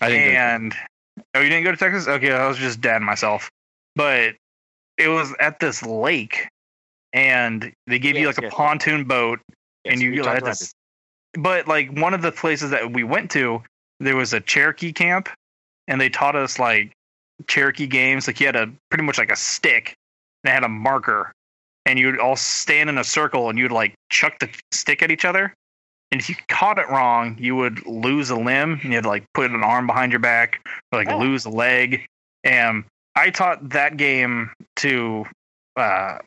[0.00, 0.32] I didn't.
[0.32, 0.74] go- and
[1.34, 2.06] oh, you didn't go to Texas?
[2.08, 3.50] Okay, I was just dead myself,
[3.96, 4.34] but
[4.96, 6.48] it was at this lake,
[7.12, 8.54] and they gave you Yes, like a yes.
[8.54, 9.40] pontoon boat,
[9.86, 10.62] Yes, and you had about
[11.34, 13.62] But like one of the places that we went to,
[14.00, 15.28] there was a Cherokee camp,
[15.88, 16.92] and they taught us like
[17.46, 18.26] Cherokee games.
[18.26, 19.94] Like you had a pretty much like a stick,
[20.44, 21.32] and it had a marker,
[21.84, 25.24] and you'd all stand in a circle, and you'd like chuck the stick at each
[25.24, 25.52] other.
[26.12, 29.08] And if you caught it wrong, you would lose a limb, and you had to
[29.08, 30.60] like put an arm behind your back,
[30.92, 31.18] or like Oh.
[31.18, 32.06] lose a leg.
[32.44, 32.84] And
[33.16, 35.26] I taught that game to
[35.76, 36.18] uh,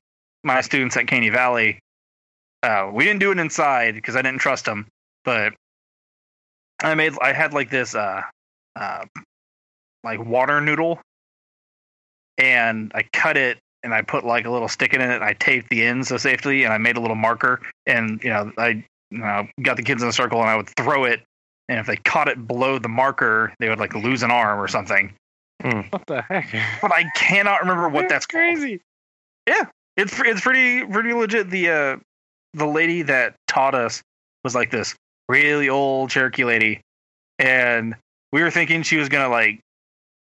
[0.44, 1.80] my students at Caney Valley.
[2.62, 4.88] Uh, we didn't do it inside because I didn't trust them,
[5.24, 5.54] but
[6.82, 8.22] I made I had like this uh,
[8.76, 9.06] uh,
[10.04, 11.00] like water noodle,
[12.38, 15.10] and I cut it and I put like a little stick in it.
[15.10, 17.62] And I taped the ends so safely, and I made a little marker.
[17.86, 20.70] And you know, I you know, got the kids in a circle, and I would
[20.70, 21.22] throw it.
[21.68, 24.68] And if they caught it below the marker, they would like lose an arm or
[24.68, 25.14] something.
[25.62, 26.56] What the heck?
[26.82, 28.42] But I cannot remember what that's called.
[28.42, 28.82] crazy.
[29.98, 31.50] It's it's pretty pretty legit.
[31.50, 31.98] The uh,
[32.54, 34.02] the lady that taught us
[34.44, 34.96] was like this
[35.28, 36.82] really old Cherokee lady,
[37.38, 37.96] and
[38.32, 39.60] we were thinking she was gonna like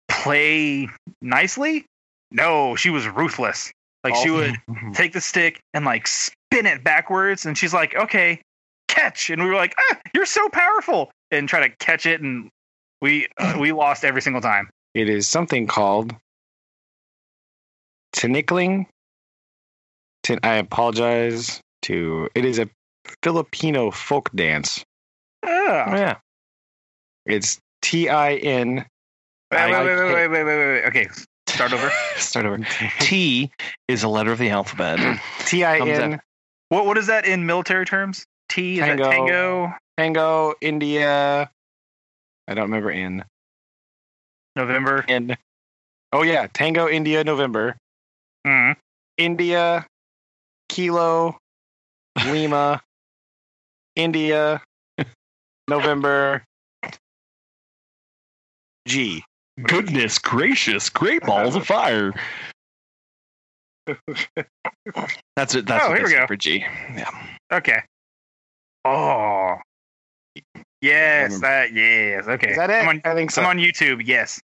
[0.10, 0.88] play
[1.22, 1.86] nicely.
[2.32, 3.72] No, she was ruthless.
[4.04, 4.36] Like she Oh.
[4.36, 4.56] would
[4.94, 8.42] take the stick and like spin it backwards, and she's like, "Okay,
[8.88, 12.50] catch!" And we were like, ah, "You're so powerful!" And try to catch it, and
[13.02, 14.70] we uh, we lost every single time.
[14.94, 16.14] It is something called
[18.16, 18.88] tinikling.
[20.24, 22.30] Tin- I apologize to.
[22.36, 22.70] It is a
[23.24, 24.84] Filipino folk dance.
[25.44, 25.50] Oh,
[25.88, 25.96] Ah.
[25.96, 26.16] yeah.
[27.26, 28.86] It's T I N.
[29.52, 30.86] Wait, wait, wait, wait, wait, wait, wait, wait.
[30.86, 31.08] Okay,
[31.48, 31.92] start over.
[32.18, 32.60] Start over.
[33.00, 33.52] T
[33.88, 35.20] is a letter of the alphabet.
[35.46, 36.22] T I Thumbs N.
[36.70, 38.26] What what is that in military terms?
[38.50, 39.04] T is Tango.
[39.04, 39.74] that tango?
[39.98, 41.50] Tango, India.
[42.48, 43.24] I don't remember in.
[44.56, 45.04] November.
[45.08, 45.36] In.
[46.14, 47.76] Oh yeah, Tango India November.
[48.46, 48.76] Mm.
[49.18, 49.86] India,
[50.70, 51.38] Kilo,
[52.26, 52.82] Lima,
[53.96, 54.62] India,
[55.68, 56.44] November,
[58.88, 59.24] G.
[59.62, 62.14] Goodness gracious, great balls of fire.
[65.36, 65.66] That's it.
[65.66, 66.28] That's Oh, what here we they say go.
[66.28, 66.60] for G.
[66.96, 67.10] Yeah.
[67.52, 67.82] Okay.
[68.86, 69.56] Oh.
[70.82, 72.28] Yes, that yes.
[72.28, 72.52] Okay.
[72.52, 72.74] Is that it?
[72.82, 73.42] I'm on, I think so.
[73.42, 74.02] I'm on YouTube.
[74.06, 74.40] Yes.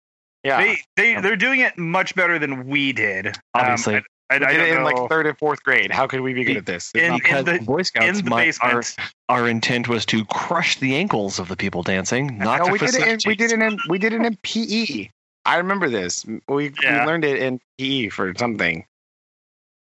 [0.43, 3.27] yeah, They they they're doing it much better than we did.
[3.27, 3.97] Um, Obviously.
[3.97, 4.01] I,
[4.33, 4.83] I, we I did don't it in know.
[5.01, 5.91] like third and fourth grade.
[5.91, 6.91] How could we be good at this?
[6.93, 8.95] It's In- not- because the- Boy Scouts, in the my- our, basement.
[9.29, 12.79] our intent was to crush the ankles of the people dancing, not no, to we
[12.79, 13.07] did it.
[13.07, 13.77] In, we did it in.
[13.89, 15.09] We did it in PE.
[15.45, 16.25] I remember this.
[16.47, 17.01] We Yeah.
[17.01, 18.85] we learned it in PE for something,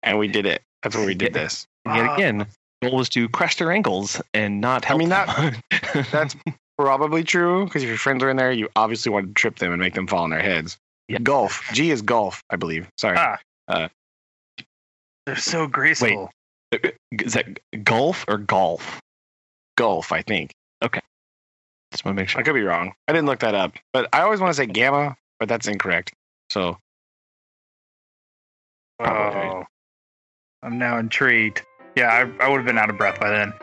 [0.03, 0.61] and we did it.
[0.83, 1.67] That's where we did this.
[1.85, 2.37] And Yet again,
[2.81, 6.05] the goal was to crush their ankles and not help I mean, them.
[6.11, 6.35] That's
[6.77, 9.71] probably true because if your friends are in there, you obviously want to trip them
[9.71, 10.77] and make them fall on their heads.
[11.07, 11.19] Yeah.
[11.19, 11.61] Golf.
[11.73, 12.87] G is golf, I believe.
[12.97, 13.17] Sorry.
[13.19, 13.37] Ah.
[13.67, 13.87] Uh,
[15.25, 16.29] They're so graceful.
[17.11, 18.99] Is that golf or golf?
[19.77, 20.51] golf, I think.
[20.83, 20.99] Okay.
[21.91, 22.39] Just want to make sure.
[22.39, 22.53] I sure.
[22.53, 22.93] could be wrong.
[23.07, 26.11] I didn't look that up, but I always want to say gamma, but that's incorrect.
[26.49, 26.77] So
[28.99, 29.41] Probably.
[29.41, 29.63] Oh.
[30.63, 31.63] I'm now intrigued.
[31.95, 33.53] Yeah, I, I would have been out of breath by then.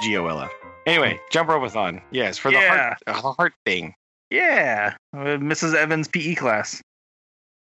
[0.00, 0.52] G O L F.
[0.86, 2.00] Anyway, jump ropeathon.
[2.12, 2.68] Yes, for the Yeah.
[2.68, 3.94] heart, the heart thing.
[4.30, 5.74] Yeah, uh, Mrs.
[5.74, 6.82] Evans' PE class.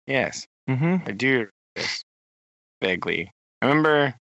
[0.08, 1.08] Yes, Mm-hmm.
[1.08, 2.04] I do this
[2.82, 3.32] vaguely.
[3.62, 4.14] I remember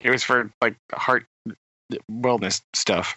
[0.00, 1.24] it was for like heart
[2.10, 3.16] wellness stuff.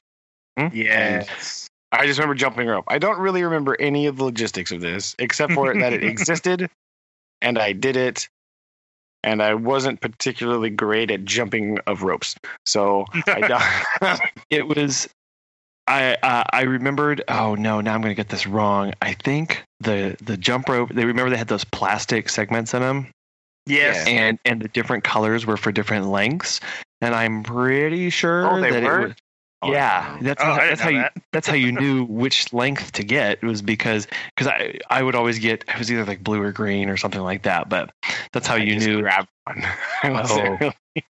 [0.74, 1.68] Yes.
[1.92, 2.86] I just remember jumping rope.
[2.88, 6.70] I don't really remember any of the logistics of this, except for that it existed,
[7.42, 8.28] and I did it,
[9.24, 12.36] and I wasn't particularly great at jumping of ropes.
[12.66, 14.20] So I.
[14.50, 15.08] It was.
[15.90, 17.24] I uh, I remembered.
[17.28, 17.82] Oh no!
[17.82, 18.94] Now I'm going to get this wrong.
[19.02, 20.90] I think the the jump rope.
[20.94, 23.08] They remember they had those plastic segments in them,
[23.66, 24.08] yes.
[24.08, 24.14] Yeah.
[24.14, 26.60] and and the different colors were for different lengths.
[27.02, 29.00] And I'm pretty sure oh, they that were.
[29.00, 29.16] it was.
[29.62, 31.14] Oh, yeah, that's Oh, how, that's how you that.
[31.34, 35.38] that's how you knew which length to get was because because I I would always
[35.40, 37.68] get it was either like blue or green or something like that.
[37.68, 37.92] But
[38.32, 39.02] that's how I you just knew.
[39.02, 39.64] Grab one.
[40.04, 40.58] Oh.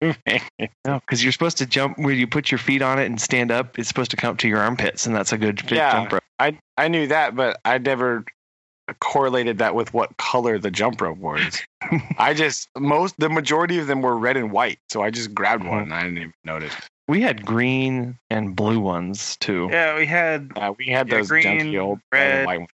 [0.01, 0.43] really-
[0.85, 3.51] No, because you're supposed to jump where you put your feet on it and stand
[3.51, 3.79] up.
[3.79, 5.93] It's supposed to come up to your armpits, and that's a good Yeah.
[5.93, 6.23] jump rope.
[6.39, 8.25] I I knew that, but I never
[9.01, 11.61] correlated that with what color the jump rope was.
[12.19, 15.63] I just most the majority of them were red and white, so I just grabbed
[15.65, 15.71] mm-hmm.
[15.73, 16.75] one and I didn't even notice.
[17.09, 19.69] We had green and blue ones too.
[19.71, 20.51] Yeah, we had.
[20.79, 22.71] We had Yeah, those green, old red, white ones.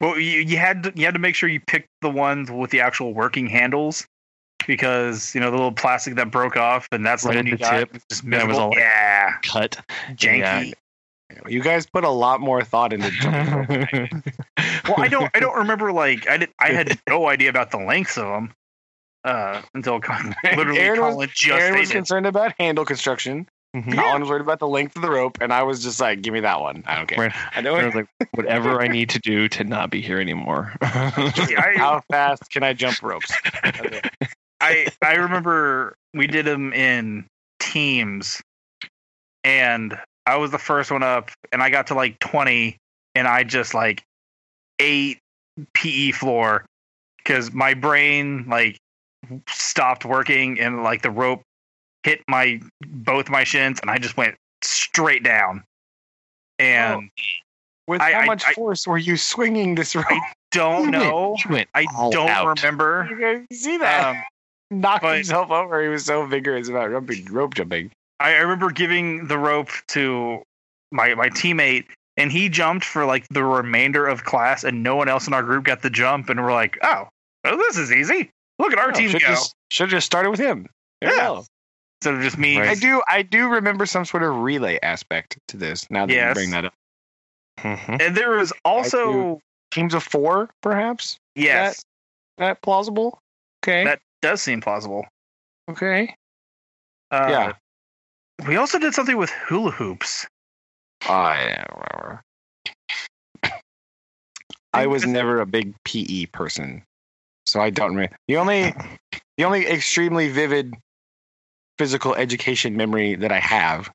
[0.00, 2.70] Well, you, you had to, you had to make sure you picked the ones with
[2.70, 4.06] the actual working handles
[4.66, 7.70] because you know the little plastic that broke off, and that's Right you the got.
[7.78, 8.02] tip.
[8.10, 9.80] Just That was all- yeah, Cut.
[10.14, 10.72] janky.
[11.48, 13.68] You guys put a lot more thought into jumping rope.
[13.68, 14.34] than I did.
[14.86, 17.78] Well, I don't I don't remember like I did I had no idea about the
[17.78, 18.52] lengths of them
[19.24, 23.48] uh, until Con- literally Aaron was- Colin just Aaron was concerned about handle construction.
[23.74, 23.94] Mhm.
[23.94, 24.02] Yeah.
[24.02, 26.34] Colin was worried about the length of the rope, and I was just like, "Give
[26.34, 26.84] me that one.
[26.86, 27.18] I don't care.
[27.18, 27.32] Right.
[27.54, 30.74] I know I was like, whatever I need to do to not be here anymore.
[30.82, 33.32] How fast can I jump ropes."
[34.60, 37.24] I I remember we did them in
[37.60, 38.42] teams,
[39.42, 42.76] and I was the first one up, and I got to like twenty,
[43.14, 44.02] and I just like
[44.78, 45.18] ate
[45.74, 46.64] PE floor
[47.18, 48.76] because my brain like
[49.48, 51.42] stopped working, and like the rope
[52.04, 55.64] hit my both my shins, and I just went straight down.
[56.58, 57.10] And
[57.88, 60.06] With I- how I- much I- force were you swinging this rope?
[60.10, 60.20] I
[60.52, 61.36] don't You went- know.
[61.44, 62.58] you went I don't out.
[62.60, 63.08] remember.
[63.10, 64.04] you guys see that?
[64.16, 64.22] Um,
[64.70, 65.82] Knocked but- himself over.
[65.82, 67.90] He was so vigorous about rope, rope jumping.
[68.20, 70.42] I, I remember giving the rope to
[70.92, 75.08] my my teammate, and he jumped for like the remainder of class, and no one
[75.08, 77.08] else in our group got the jump, and we're like, oh,
[77.44, 78.30] oh this is easy.
[78.62, 79.26] Look at our team should go.
[79.28, 80.68] just should have just started with him.
[81.00, 81.18] There Yeah.
[81.28, 81.44] go.
[82.00, 82.58] Instead of just me.
[82.58, 82.70] Right.
[82.70, 85.90] I do I do remember some sort of relay aspect to this.
[85.90, 86.28] Now that Yes.
[86.30, 86.74] you bring that up,
[87.58, 88.00] Mhm.
[88.00, 89.40] And there was also
[89.72, 91.18] teams of four, perhaps.
[91.34, 91.84] yes,
[92.38, 93.20] That plausible?
[93.62, 93.84] Okay.
[93.84, 95.06] That- does seem plausible.
[95.68, 96.14] okay.
[97.10, 97.52] Uh, Yeah.
[98.46, 100.26] We also did something with hula hoops.
[101.08, 102.22] Oh, yeah, whatever.
[104.72, 106.82] I was never a big PE person,
[107.46, 108.16] so I don't remember.
[108.28, 108.74] The only,
[109.36, 110.74] the only extremely vivid
[111.78, 113.90] physical education memory that I have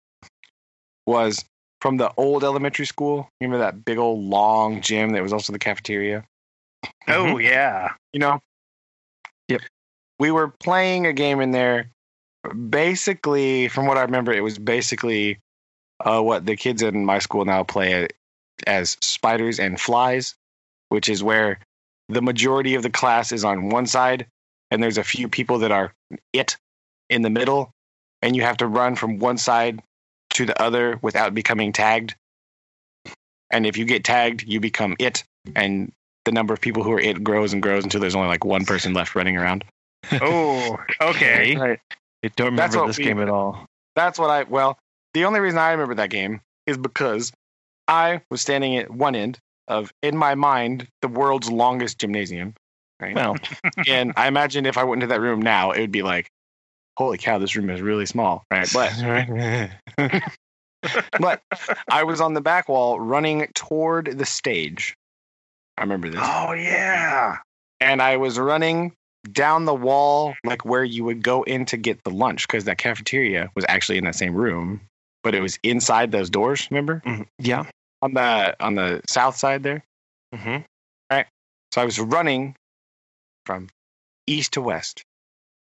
[1.05, 1.43] was
[1.81, 3.29] from the old elementary school.
[3.39, 6.25] Remember that big old long gym that was also the cafeteria?
[7.07, 7.91] Oh yeah.
[8.13, 8.39] You know?
[9.47, 9.61] Yep.
[10.19, 11.91] We were playing a game in there.
[12.69, 15.39] Basically, from what I remember, it was basically
[15.99, 18.07] uh, what the kids in my school now play
[18.65, 20.35] as spiders and flies,
[20.89, 21.59] which is where
[22.09, 24.27] the majority of the class is on one side,
[24.71, 25.93] and there's a few people that are
[26.33, 26.57] it
[27.09, 27.71] in the middle,
[28.21, 29.81] and you have to run from one side
[30.31, 32.15] to the other without becoming tagged.
[33.49, 35.23] And if you get tagged, you become it,
[35.55, 35.91] and
[36.25, 38.65] the number of people who are it grows and grows until there's only like one
[38.65, 39.63] person left running around.
[40.21, 41.55] Oh, okay.
[41.59, 41.79] Right.
[42.23, 43.65] I don't remember this we- game at all.
[43.95, 44.77] That's what I well,
[45.13, 47.31] the only reason I remember that game is because
[47.87, 52.53] I was standing at one end of in my mind the world's longest gymnasium.
[52.99, 53.15] Right.
[53.15, 53.35] Well,
[53.87, 56.29] and I imagine if I went into that room now, it would be like,
[56.97, 58.43] holy cow, this room is really small.
[58.51, 58.69] Right.
[58.73, 58.93] But
[61.19, 61.41] but
[61.89, 64.95] I was on the back wall running toward the stage.
[65.77, 66.19] I remember this.
[66.21, 67.37] Oh yeah.
[67.79, 68.93] And I was running
[69.31, 72.77] down the wall, like where you would go in to get the lunch, because that
[72.77, 74.81] cafeteria was actually in that same room,
[75.23, 77.03] but it was inside those doors, remember?
[77.05, 77.27] Mhm.
[77.37, 77.65] yeah.
[78.01, 79.83] On the on the south side there.
[80.33, 80.63] Mm-hmm.
[81.09, 81.25] Right.
[81.73, 82.55] So I was running
[83.45, 83.69] from
[84.27, 85.03] east to west.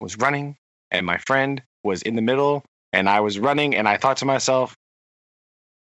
[0.00, 0.56] Was running,
[0.90, 4.24] and my friend was in the middle, and I was running, and I thought to
[4.24, 4.76] myself,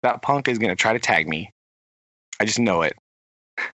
[0.02, 1.50] that punk is gonna try to tag me.
[2.40, 2.94] I just know it.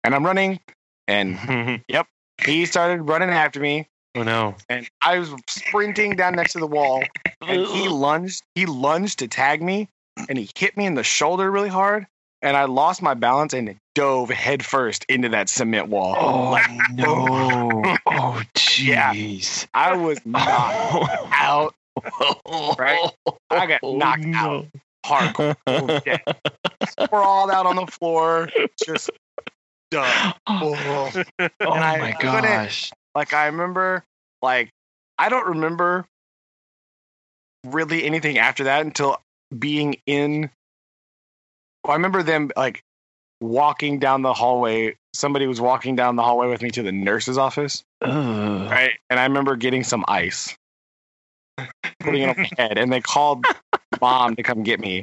[0.04, 0.60] And I'm running,
[1.06, 2.06] and yep,
[2.44, 4.54] he started running after me, oh no.
[4.68, 7.02] and I was sprinting down next to the wall,
[7.40, 8.42] and he lunged.
[8.54, 9.88] He lunged to tag me,
[10.28, 12.06] and he hit me in the shoulder really hard,
[12.42, 16.14] and I lost my balance and dove headfirst into that cement wall.
[16.18, 16.58] Oh
[16.94, 17.96] no.
[18.06, 18.42] Oh
[18.76, 19.12] Yeah.
[19.12, 19.66] jeez.
[19.74, 21.74] I was knocked out,
[22.78, 23.10] right?
[23.50, 24.66] I got Oh, knocked out
[25.04, 25.56] hardcore,
[26.88, 28.48] sprawled out on the floor,
[28.84, 29.10] just
[29.90, 30.34] done.
[30.46, 31.12] Oh, oh.
[31.16, 32.90] oh And oh my gosh.
[33.14, 34.04] Like I remember,
[34.42, 34.70] like
[35.18, 36.06] I don't remember
[37.66, 39.20] really anything after that until
[39.56, 40.50] being in.
[41.86, 42.82] I remember them like
[43.40, 44.96] walking down the hallway.
[45.14, 48.70] Somebody was walking down the hallway with me to the nurse's office, Ugh.
[48.70, 48.92] right?
[49.10, 50.54] And I remember getting some ice,
[52.00, 53.44] putting it on my head, and they called
[54.00, 55.02] mom to come get me.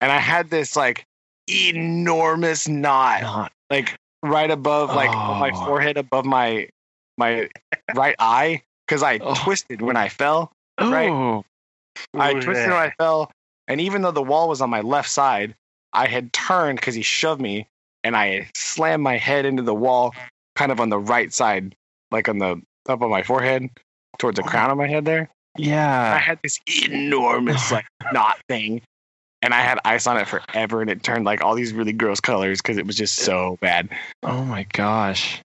[0.00, 1.04] And I had this like
[1.48, 5.64] enormous knot Not- like right above like on my Oh.
[5.66, 6.68] forehead above my
[7.16, 7.48] my
[7.94, 9.34] right eye because I Oh.
[9.34, 10.52] twisted when I fell.
[10.80, 11.10] Right.
[11.10, 11.44] Oh.
[12.14, 12.68] I twisted yeah.
[12.68, 13.32] when I fell,
[13.66, 15.54] and even though the wall was on my left side,
[15.92, 17.66] I had turned because he shoved me,
[18.04, 20.14] and I slammed my head into the wall,
[20.56, 21.74] kind of on the right side,
[22.10, 23.68] like on the up on my forehead,
[24.18, 24.48] towards the Oh.
[24.48, 25.28] crown of my head there.
[25.56, 26.14] Yeah.
[26.14, 28.82] I had this enormous like knot thing,
[29.42, 32.20] and I had ice on it forever, and it turned like all these really gross
[32.20, 33.88] colors because it was just so bad.
[34.22, 35.40] Oh my gosh.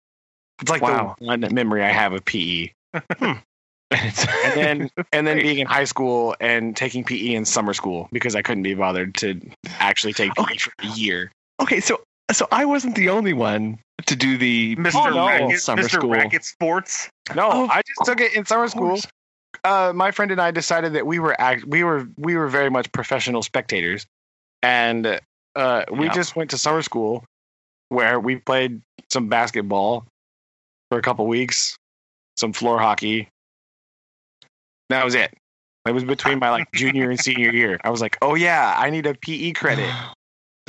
[0.61, 1.15] It's like Wow.
[1.19, 2.71] the one memory I have of PE.
[2.93, 3.39] It's- hmm.
[4.45, 8.35] and then and then being in high school and taking PE in summer school because
[8.35, 9.39] I couldn't be bothered to
[9.79, 10.57] actually take PE Okay.
[10.57, 11.31] for a year.
[11.61, 12.01] okay, so
[12.31, 14.95] so I wasn't the only one to do the Mr.
[14.95, 15.27] Oh, no.
[15.27, 15.89] Racket, summer Mr.
[15.91, 16.09] school.
[16.09, 17.09] Racket Sports.
[17.35, 18.99] No, Of I just took it in summer school.
[19.63, 22.69] Uh, my friend and I decided that we were act- we were we were very
[22.69, 24.05] much professional spectators,
[24.63, 25.19] and
[25.55, 26.13] uh, we Yeah.
[26.13, 27.23] just went to summer school
[27.89, 30.05] where we played some basketball
[30.89, 31.77] for a couple weeks,
[32.35, 33.27] some floor hockey.
[34.93, 35.33] That was it.
[35.87, 37.79] It was between my like junior and senior year.
[37.83, 39.89] I was like, oh yeah, I need a PE credit.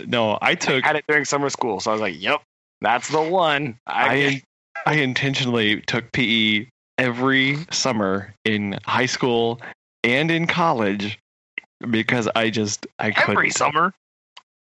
[0.05, 2.43] No, I took I had it during summer school, so I was like, "Yep,
[2.81, 4.43] that's the one." I,
[4.85, 6.67] I I intentionally took PE
[6.99, 9.61] every summer in high school
[10.03, 11.21] and in college
[11.89, 13.37] because I just I couldn't.
[13.37, 13.95] Every summer.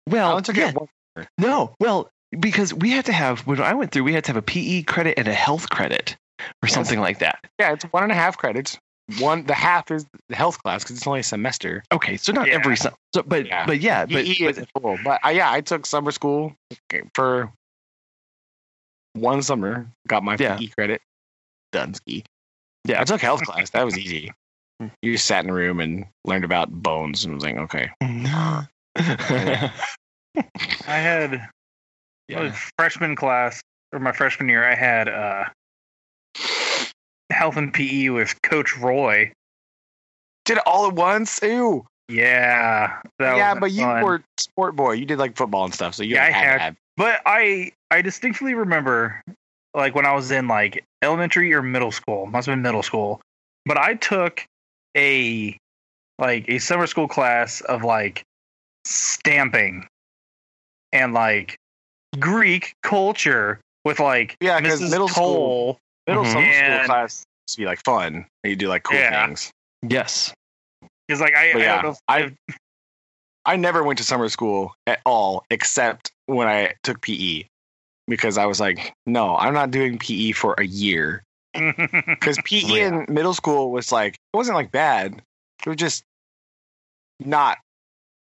[0.08, 1.26] Well, only took yeah, it one.
[1.36, 4.36] no, well, because we had to have when I went through, we had to have
[4.36, 6.16] a PE credit and a health credit
[6.62, 7.44] or something like that.
[7.58, 8.78] Yeah, it's one and a half credits.
[9.18, 11.82] One, the half is the health class because it's only a semester.
[11.92, 12.54] Okay, so not Yeah.
[12.54, 13.66] every summer, so, but Yeah.
[13.66, 16.54] but yeah, but, PE but is full, but uh, yeah, I took summer school
[17.14, 17.52] for
[19.12, 19.86] one summer.
[20.08, 20.56] Got my Yeah.
[20.56, 21.02] PE credit.
[21.72, 22.24] Done ski.
[22.86, 23.00] Yeah.
[23.00, 23.70] I took health class.
[23.70, 24.32] That was easy.
[25.02, 27.90] You just sat in a room and learned about bones and was like, okay.
[28.00, 29.70] I
[30.86, 31.48] had
[32.28, 33.60] my freshman class
[33.92, 34.64] or my freshman year.
[34.64, 35.44] I had uh,
[37.30, 39.32] health and PE with Coach Roy.
[40.44, 41.40] Did it all at once.
[41.42, 41.86] Ew.
[42.08, 44.04] Yeah, that yeah, but you fun.
[44.04, 44.92] were sport boy.
[44.92, 48.02] You did like football and stuff, so you Yeah, I had, had- But I I
[48.02, 49.22] distinctly remember
[49.74, 53.22] like when I was in like elementary or middle school, must have been middle school.
[53.64, 54.44] But I took
[54.94, 55.56] a
[56.18, 58.22] like a summer school class of like
[58.84, 59.86] stamping
[60.92, 61.56] and like
[62.20, 64.90] Greek culture with like Yeah, Mrs.
[64.90, 65.78] middle school- Toll.
[66.06, 66.32] Middle Mhm.
[66.32, 68.26] summer school class used to be like fun.
[68.42, 69.26] You do like cool Yeah.
[69.26, 69.50] things.
[69.82, 70.32] yes.
[71.06, 72.36] Because like I, I yeah, don't know if, I
[73.46, 77.44] I never went to summer school at all except when I took PE
[78.06, 81.22] because I was like, no, I'm not doing PE for a year.
[81.54, 82.88] Because PE Yeah.
[82.88, 85.20] in middle school was like, it wasn't like bad.
[85.64, 86.04] It was just
[87.20, 87.58] not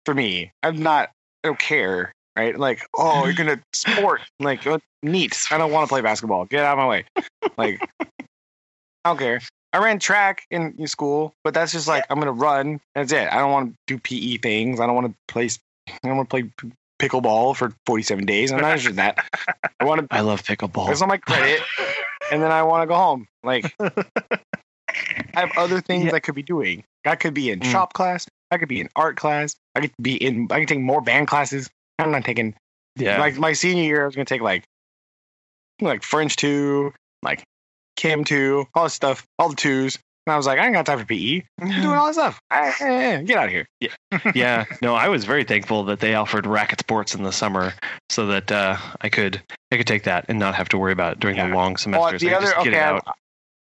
[0.04, 0.50] for me.
[0.62, 1.10] I'm not,
[1.42, 2.12] I don't care.
[2.36, 2.58] Right?
[2.58, 4.20] Like, oh, you're going to sport.
[4.40, 5.38] Like, oh, neat.
[5.50, 6.44] I don't want to play basketball.
[6.46, 7.04] Get out of my way.
[7.56, 7.80] Like,
[9.04, 9.40] I don't care.
[9.72, 12.80] I ran track in, in school, but that's just like I'm gonna run.
[12.94, 13.26] That's it.
[13.32, 14.78] I don't want to do PE things.
[14.78, 15.46] I don't want to play.
[15.46, 15.58] s-
[15.88, 18.52] I don't want to play pickleball for 47 days.
[18.52, 19.24] I'm not interested in that.
[19.80, 20.16] I want to.
[20.16, 20.90] I love pickleball.
[20.92, 21.60] It's on my credit,
[22.30, 23.26] and then I want to go home.
[23.42, 26.12] Like I have other things Yeah.
[26.14, 26.84] I could be doing.
[27.04, 27.70] I could be in Mm.
[27.70, 28.26] shop class.
[28.52, 29.56] I could be in art class.
[29.74, 30.46] I could be in.
[30.50, 31.68] I could take more band classes.
[31.98, 32.54] I'm not taking
[32.96, 33.18] yeah.
[33.18, 34.64] like my senior year, I was gonna take like
[35.80, 36.92] like French two,
[37.22, 37.44] like
[37.96, 39.98] Chem two, all this stuff, all the twos.
[40.26, 41.42] And I was like, I ain't got time for PE.
[41.60, 42.40] I'm doing all this stuff.
[42.50, 43.66] I, eh, eh, get out of here.
[43.80, 43.90] yeah,
[44.34, 44.64] yeah.
[44.80, 47.74] no, I was very thankful that they offered racket sports in the summer,
[48.08, 51.12] so that uh, I could I could take that and not have to worry about
[51.14, 51.48] it during Yeah.
[51.48, 52.22] the long semesters.
[52.22, 53.02] I the other okay, I, out.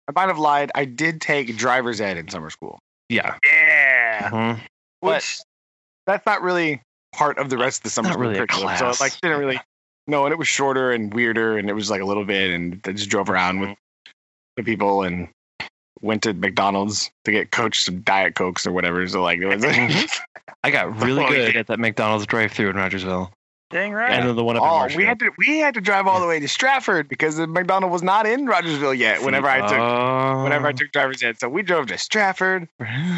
[0.07, 0.71] I might have lied.
[0.75, 2.77] I did take driver's ed in summer school,
[3.09, 4.29] Yeah, yeah.
[4.29, 4.59] Mhm.
[5.01, 5.39] but Which
[6.05, 6.81] that's not really
[7.13, 8.63] part of the rest of the summer Not school really curriculum.
[8.75, 8.97] class.
[8.97, 9.59] So like didn't really
[10.07, 12.81] no, and it was shorter and weirder, and it was like a little bit, and
[12.85, 13.77] I just drove around with
[14.57, 15.29] the people and
[16.01, 19.07] went to McDonald's to get coach some diet cokes or whatever.
[19.07, 19.63] So like it was.
[20.65, 21.59] I got really Oh, good yeah.
[21.61, 23.31] at that McDonald's drive-through in Rogersville,
[23.69, 24.11] dang right.
[24.11, 24.97] and then the one up in Oh, Marshall.
[24.97, 27.91] we had to we had to drive all the way to Stratford because the McDonald
[27.91, 29.21] was not in Rogersville yet.
[29.23, 30.43] Whenever I took Oh.
[30.43, 30.73] whenever I oh.
[30.73, 32.67] took driver's ed, so we drove to Stratford,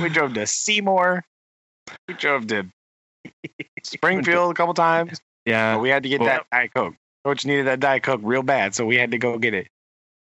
[0.02, 1.24] we drove to Seymour,
[2.08, 2.68] we drove to
[3.84, 5.20] Springfield a couple times.
[5.46, 6.96] yeah, But we had to get Well- that Diet Coke.
[7.24, 9.68] Coach needed that Diet Coke real bad, so we had to go get it.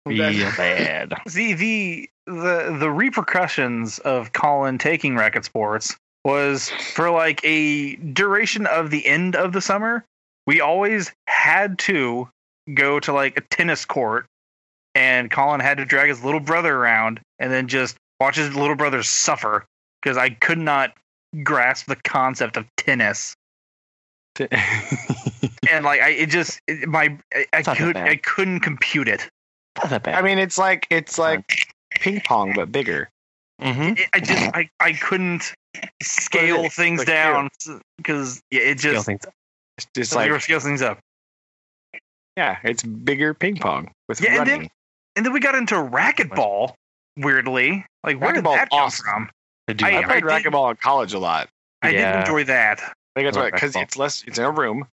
[0.07, 1.13] real bad.
[1.29, 8.67] See the the the repercussions of Colin taking racket sports was for like a duration
[8.67, 10.05] of the end of the summer.
[10.47, 12.29] We always had to
[12.73, 14.27] go to like a tennis court,
[14.95, 18.77] and Colin had to drag his little brother around, and then just watch his little
[18.77, 19.67] brother suffer
[20.03, 20.95] because I could not
[21.43, 23.35] grasp the concept of tennis.
[25.71, 28.09] And like I, it just it, my I, I It's not that could bad.
[28.09, 29.29] I couldn't compute it.
[29.77, 30.15] Not that bad.
[30.15, 33.09] I mean, it's like it's like ping pong but bigger.
[33.61, 35.53] hmm it, I just I, I couldn't
[36.03, 36.75] scale is.
[36.75, 37.49] things Like down
[37.97, 39.27] because yeah, it Scale just things.
[39.79, 40.99] It's just like, like scale things up.
[42.37, 44.61] yeah, it's bigger ping pong with Yeah, and running.
[44.61, 44.69] then
[45.17, 46.75] and then we got into racquetball.
[47.17, 49.05] Weirdly, like where did that come awesome.
[49.05, 49.31] from?
[49.69, 51.49] I do I- I played did- racquetball in college a lot.
[51.83, 52.81] I did enjoy that.
[52.81, 54.25] I think that's I why because it's less.
[54.27, 54.87] It's in a room.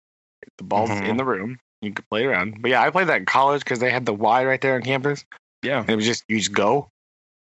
[0.58, 1.08] The ball's Mhm.
[1.08, 1.58] in the room.
[1.80, 2.60] You can play around.
[2.62, 4.82] But yeah, I played that in college because they had the Y right there on
[4.82, 5.24] campus.
[5.62, 5.80] Yeah.
[5.80, 6.88] And it was just you just go.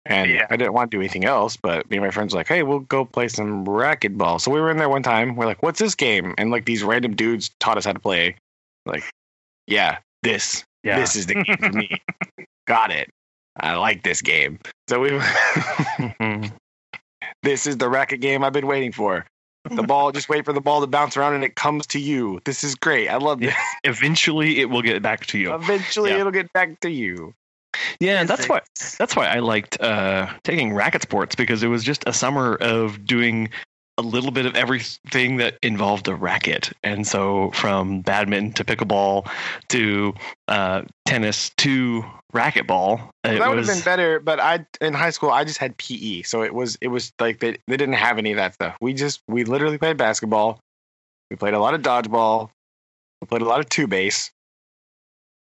[0.06, 0.48] And Yeah.
[0.50, 2.64] I didn't want to do anything else, but me and my friends were like, "Hey,
[2.64, 5.36] we'll go play some racquetball." So we were in there one time.
[5.36, 8.36] We're like, "What's this game?" And like these random dudes taught us how to play.
[8.86, 9.04] Like,
[9.68, 11.00] yeah, this Yeah.
[11.00, 11.90] this is the game for me.
[12.68, 13.10] Got it.
[13.60, 14.60] I like this game.
[14.88, 15.10] So we
[15.98, 16.52] Mhm.
[17.44, 19.26] This is the racket game I've been waiting for.
[19.70, 22.40] The ball, just wait for the ball to bounce around and it comes to you.
[22.46, 23.10] This is great.
[23.10, 23.54] I love this.
[23.84, 25.54] Eventually, it will get back to you.
[25.54, 26.20] Eventually, Yeah.
[26.20, 27.34] it'll get back to you.
[28.00, 28.62] Yeah, and that's why
[28.98, 33.06] that's why I liked uh, taking racket sports because it was just a summer of
[33.06, 33.50] doing
[33.98, 39.28] a little bit of everything that involved a racket, and so from badminton to pickleball
[39.70, 40.14] to
[40.48, 45.32] uh, tennis to racquetball, it that would have been better, but I in high school
[45.32, 48.32] I just had PE, so it was it was like they they didn't have any
[48.32, 48.78] of that stuff.
[48.82, 50.60] We just we literally played basketball.
[51.32, 52.50] We played a lot of dodgeball.
[53.22, 54.32] We played a lot of two base.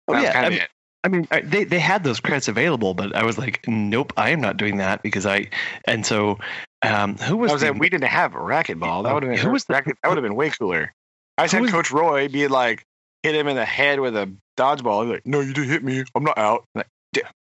[0.06, 0.70] Oh, That yeah, kind of I mean- it.
[1.04, 4.40] I mean, they they had those credits available, but I was like, nope, I am
[4.40, 5.46] not doing that because I.
[5.86, 6.38] And so,
[6.82, 9.02] um, who was, I was the, saying we didn't have a racquetball.
[9.04, 10.92] That Oh, would have been who was the- racket, that would have been way cooler.
[11.36, 12.84] I said was- Coach Roy be like
[13.22, 15.04] hit him in the head with a dodgeball.
[15.04, 16.04] He's like, "No, you didn't hit me.
[16.14, 16.86] I'm not out." I'm like,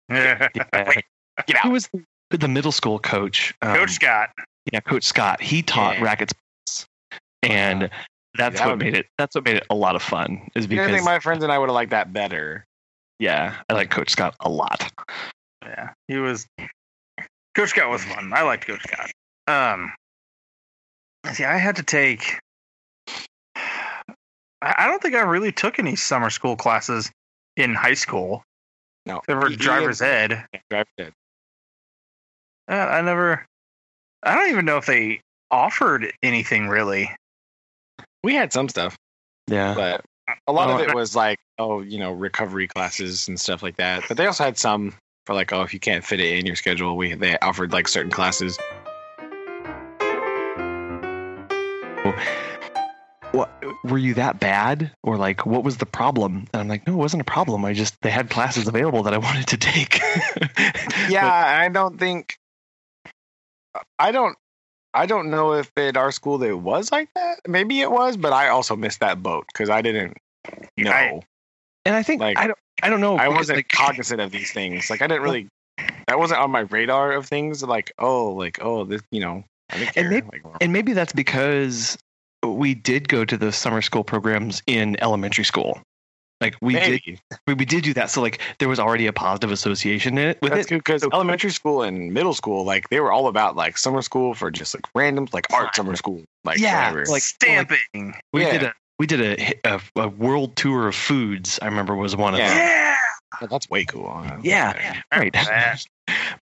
[0.10, 0.48] Yeah.
[1.46, 1.72] Get who out.
[1.72, 1.88] was
[2.30, 3.52] the, the middle school coach?
[3.62, 4.30] Um, Coach Scott.
[4.72, 5.40] yeah, Coach Scott.
[5.42, 6.04] He taught Yeah.
[6.04, 6.86] racket sports,
[7.42, 7.90] and
[8.36, 9.06] that's That what would be- made it.
[9.18, 10.48] That's what made it a lot of fun.
[10.54, 12.64] Is because I because think my friends and I would have liked that better.
[13.18, 14.90] yeah, I like Coach Scott a lot.
[15.62, 16.46] Yeah, he was.
[17.54, 18.32] Coach Scott was fun.
[18.32, 19.10] I liked Coach Scott.
[19.46, 19.92] Um,
[21.32, 22.38] see, I had to take.
[23.16, 27.10] I I don't think I really took any summer school classes
[27.56, 28.42] in high school.
[29.06, 30.46] No, Except for driver's and- ed.
[30.70, 31.12] Driver's ed.
[32.68, 33.44] Uh, I never.
[34.22, 37.10] I don't even know if they offered anything really.
[38.22, 38.96] We had some stuff,
[39.48, 40.04] Yeah, but
[40.46, 44.04] a lot of it was like, oh, you know, recovery classes and stuff like that.
[44.08, 44.94] But they also had some
[45.26, 47.88] for like, oh, if you can't fit it in your schedule, we they offered like
[47.88, 48.58] certain classes.
[53.32, 53.50] what,
[53.84, 54.92] were you that bad?
[55.02, 56.46] Or like, what was the problem?
[56.52, 57.64] And I'm like, no, it wasn't a problem.
[57.64, 60.00] I just, they had classes available that I wanted to take.
[61.08, 62.38] Yeah, I don't think.
[63.98, 64.36] I don't.
[64.94, 67.40] I don't know if at our school it was like that.
[67.46, 70.16] Maybe it was, but I also missed that boat because I didn't
[70.78, 70.90] know.
[70.90, 71.20] I-
[71.84, 73.16] and I think, Like, I don't, I don't know.
[73.16, 74.90] I because, wasn't like, cognizant of these things.
[74.90, 75.48] Like I didn't really.
[76.06, 77.62] That wasn't on my radar of things.
[77.62, 79.44] Like oh, like oh, this you know.
[79.70, 81.96] I didn't And maybe- like, And maybe that's because
[82.44, 85.80] we did go to the summer school programs in elementary school.
[86.40, 87.00] Like we did,
[87.46, 88.10] we, we did do that.
[88.10, 90.70] So like there was already a positive association in it with That's it.
[90.70, 94.34] good because elementary school and middle school, like they were all about like summer school
[94.34, 97.10] for just like randoms, like art summer school, like Yeah, whatever.
[97.10, 98.14] like- Stamping.
[98.34, 98.50] We Yeah.
[98.52, 101.58] did a we did a, a a world tour of foods.
[101.60, 102.48] I remember was one of Yeah.
[102.48, 102.56] them.
[102.58, 102.96] Yeah.
[103.42, 104.24] Oh, that's way cool.
[104.42, 105.36] Yeah, right.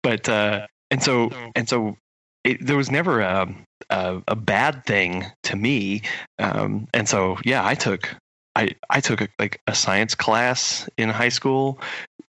[0.01, 1.97] but uh, and so and so
[2.45, 3.53] it, there was never a,
[3.89, 6.03] a a bad thing to me.
[6.39, 8.15] Um, and so yeah, I took
[8.55, 11.81] I I took a, like a science class in high school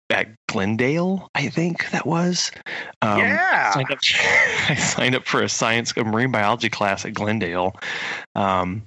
[0.10, 1.30] at Glendale.
[1.36, 2.52] I think that was.
[3.04, 3.72] Um, yeah.
[3.74, 4.00] signed up,
[4.70, 7.76] I signed up for a science, a marine biology class at Glendale.
[8.34, 8.84] Um,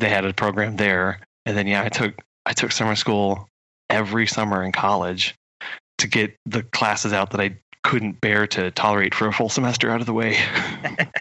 [0.00, 2.14] they had a program there, and then yeah, I took
[2.46, 3.48] I took summer school
[3.88, 5.34] every summer in college
[5.98, 9.90] to get the classes out that I couldn't bear to tolerate for a full semester
[9.90, 10.36] out of the way.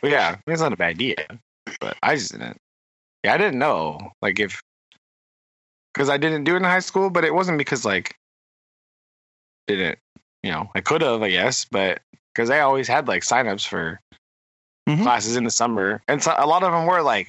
[0.02, 1.16] But yeah, it's not a bad idea,
[1.82, 2.58] but I just didn't.
[3.24, 4.62] Yeah, I didn't know like if
[5.94, 8.16] because I didn't do it in high school, but it wasn't because like
[9.68, 10.00] didn't
[10.42, 12.02] you know I could have I guess, but
[12.34, 14.00] because I always had like signups for
[14.88, 15.04] Mhm.
[15.04, 17.28] classes in the summer, and so a lot of them were like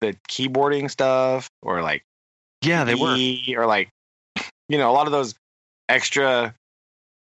[0.00, 2.02] the keyboarding stuff or like
[2.62, 3.16] yeah, they were.
[3.56, 3.88] Or like
[4.68, 5.34] you know a lot of those
[5.88, 6.54] extra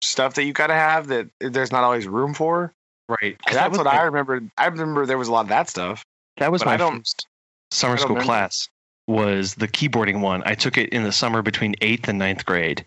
[0.02, 2.72] stuff that you gotta have that there's not always room for.
[3.08, 3.36] Right.
[3.50, 4.40] That's what I remember.
[4.58, 6.04] I remember there was a lot of that stuff.
[6.38, 7.26] That was my I don't- first
[7.70, 8.24] summer I don't school remember.
[8.26, 8.68] class
[9.08, 10.42] was the keyboarding one.
[10.44, 12.84] I took it in the summer between eighth and ninth grade,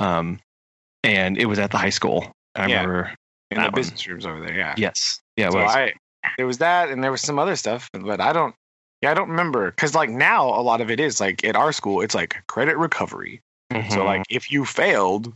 [0.00, 0.40] um,
[1.04, 2.32] and it was at the high school.
[2.56, 2.80] I Yeah.
[2.80, 3.14] remember.
[3.52, 3.72] in the one.
[3.74, 4.56] business rooms over there.
[4.56, 4.74] Yeah.
[4.76, 5.20] Yes.
[5.36, 5.50] Yeah.
[5.50, 5.74] So was.
[5.74, 5.92] I
[6.36, 8.54] there was that, and there was some other stuff, but I don't.
[9.02, 11.72] Yeah, I don't remember because like now a lot of it is like at our
[11.72, 13.40] school, it's like credit recovery.
[13.70, 14.04] So Mhm.
[14.04, 15.32] like if you failed,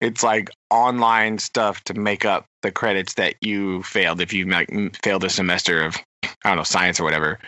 [0.00, 4.20] it's like online stuff to make up the credits that you failed.
[4.20, 4.68] If you like
[5.02, 7.38] failed a semester of I don't know science or whatever,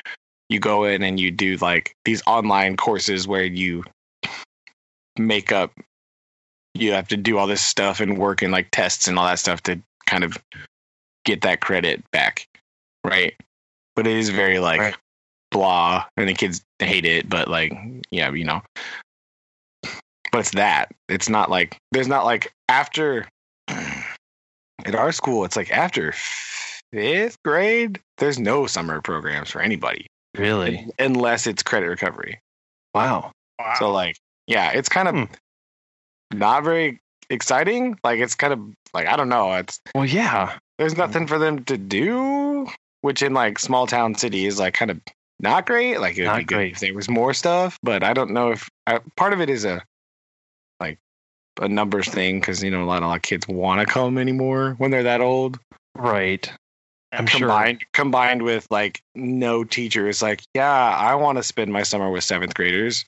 [0.48, 3.84] you go in and you do like these online courses where you
[5.18, 5.72] make up.
[6.74, 9.40] You have to do all this stuff and work and like tests and all that
[9.40, 10.38] stuff to kind of
[11.24, 12.46] get that credit back,
[13.04, 13.34] right?
[13.96, 14.96] But it is very like Right.
[15.50, 17.28] Blah, and the kids hate it.
[17.28, 17.72] But like,
[18.10, 18.62] yeah, you know,
[20.32, 20.90] but it's that.
[21.08, 23.26] It's not like there's not like after
[23.68, 25.44] at our school.
[25.44, 26.12] It's like after
[26.92, 28.00] fifth grade.
[28.18, 30.86] There's no summer programs for anybody really.
[30.98, 32.40] unless it's credit recovery.
[32.94, 33.32] Wow.
[33.58, 33.74] Wow.
[33.78, 36.38] So like, yeah, it's kind of Hmm.
[36.38, 36.98] not very
[37.30, 37.98] exciting.
[38.04, 38.60] Like it's kind of
[38.94, 39.52] like I don't know.
[39.54, 40.58] It's Well, yeah.
[40.78, 42.66] there's nothing for them to do,
[43.02, 45.00] which in like small town city is like kind of
[45.40, 46.00] not great.
[46.00, 46.72] Like Not be great.
[46.72, 49.64] if there was more stuff, but I don't know if I, part of it is
[49.64, 49.82] a
[50.80, 50.98] like
[51.60, 54.18] a numbers thing because you know a lot, a lot of kids want to come
[54.18, 55.58] anymore when they're that old.
[55.96, 56.50] Right.
[57.12, 57.40] I'm sure.
[57.40, 60.20] combined combined with like no teachers.
[60.22, 63.04] Like yeah, I want to spend my summer with seventh graders.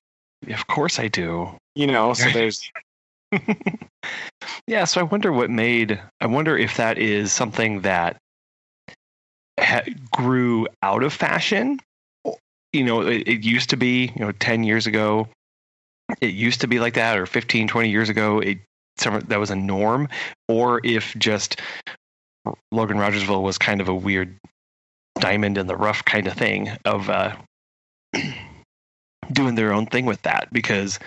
[0.49, 1.51] Of course I do.
[1.75, 2.71] You know, so there's
[4.67, 4.85] yeah.
[4.85, 6.01] So I wonder what made.
[6.21, 8.17] I wonder if that is something that
[9.59, 11.79] ha- grew out of fashion.
[12.73, 14.13] You know, it, it used to be.
[14.15, 15.29] You know, ten years ago,
[16.21, 18.59] it used to be like that, or 15, 20 years ago, it
[19.29, 20.09] that was a norm,
[20.47, 21.59] or if just
[22.71, 24.37] Logan Rogersville was kind of a weird
[25.19, 27.35] diamond in the rough kind of thing of uh,
[29.33, 30.99] doing their own thing with that because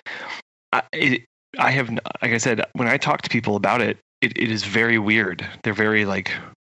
[0.71, 1.25] I, it,
[1.59, 4.63] I have like I said when I talk to people about it, it, it is
[4.63, 5.47] very weird.
[5.63, 6.31] They're very like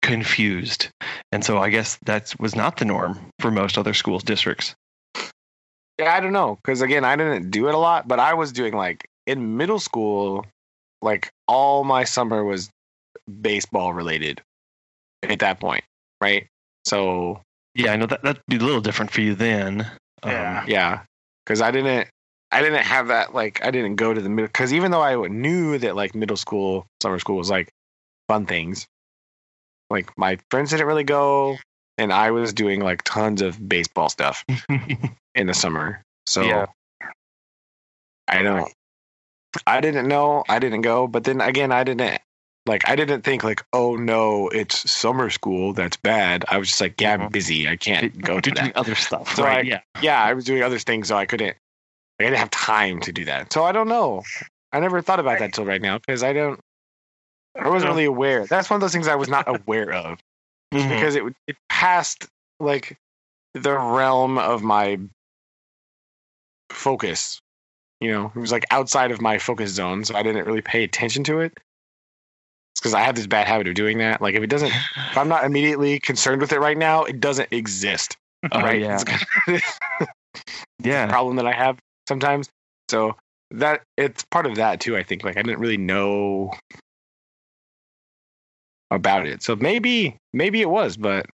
[0.06, 0.88] confused,
[1.32, 4.74] and so I guess that was not the norm for most other schools districts.
[5.98, 6.58] Yeah, I don't know.
[6.62, 9.80] Because again, I didn't do it a lot, but I was doing like in middle
[9.80, 10.46] school,
[11.02, 12.70] like all my summer was
[13.40, 14.40] baseball related
[15.24, 15.82] at that point,
[16.20, 16.46] right?
[16.84, 17.40] So
[17.74, 19.80] Yeah, I know that that'd be a little different for you then.
[20.22, 20.64] Um, Yeah.
[20.68, 21.00] yeah,
[21.44, 22.08] because I didn't,
[22.52, 23.34] I didn't have that.
[23.34, 24.46] Like, I didn't go to the middle.
[24.46, 27.70] Because even though I knew that like middle school, summer school was like
[28.28, 28.86] fun things,
[29.90, 31.56] like my friends didn't really go,
[31.98, 34.44] and I was doing like tons of baseball stuff
[35.34, 36.02] in the summer.
[36.26, 36.66] So Yeah.
[38.28, 38.72] I don't.
[39.66, 40.44] I didn't know.
[40.48, 41.06] I didn't go.
[41.06, 42.20] But then again, I didn't.
[42.66, 45.72] like I didn't think like, oh no, it's summer school.
[45.72, 46.44] That's bad.
[46.48, 47.32] I was just like, yeah, I'm Mhm.
[47.32, 47.68] busy.
[47.68, 48.76] I can't go to that.
[48.76, 49.58] other stuff, So right?
[49.64, 49.80] I- yeah.
[50.02, 51.56] Yeah, I was doing other things, so I couldn't.
[52.18, 53.52] I didn't have time to do that.
[53.52, 54.24] So I don't know.
[54.72, 56.58] I never thought about that till right now because I don't.
[57.58, 58.46] I wasn't really aware.
[58.46, 60.18] That's one of those things I was not aware of
[60.74, 60.88] Mhm.
[60.88, 62.26] because it it passed
[62.60, 62.98] like
[63.54, 64.98] the realm of my
[66.70, 67.40] focus.
[68.00, 70.84] You know, it was like outside of my focus zone, so I didn't really pay
[70.84, 71.52] attention to it.
[72.74, 74.20] It's because I have this bad habit of doing that.
[74.20, 77.48] Like if it doesn't, if I'm not immediately concerned with it right now, it doesn't
[77.52, 78.16] exist.
[78.52, 78.80] Oh, right?
[78.80, 79.02] yeah.
[79.02, 80.08] Kind of
[80.82, 81.06] yeah.
[81.08, 82.50] problem that I have sometimes.
[82.90, 83.16] So
[83.52, 84.94] that it's part of that too.
[84.96, 86.52] I think like I didn't really know
[88.90, 89.42] about it.
[89.42, 91.26] So maybe maybe it was, but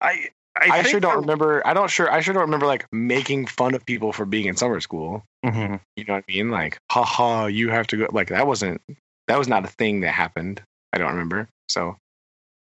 [0.00, 1.66] I I, I, sure don't remember.
[1.66, 2.10] I don't sure.
[2.12, 5.24] I sure don't remember like making fun of people for being in summer school.
[5.44, 5.80] Mhm.
[5.96, 6.50] You know what I mean?
[6.50, 8.08] Like, haha, you have to go.
[8.12, 8.80] Like that wasn't.
[9.28, 10.62] That was not a thing that happened.
[10.92, 11.48] I don't remember.
[11.68, 11.96] So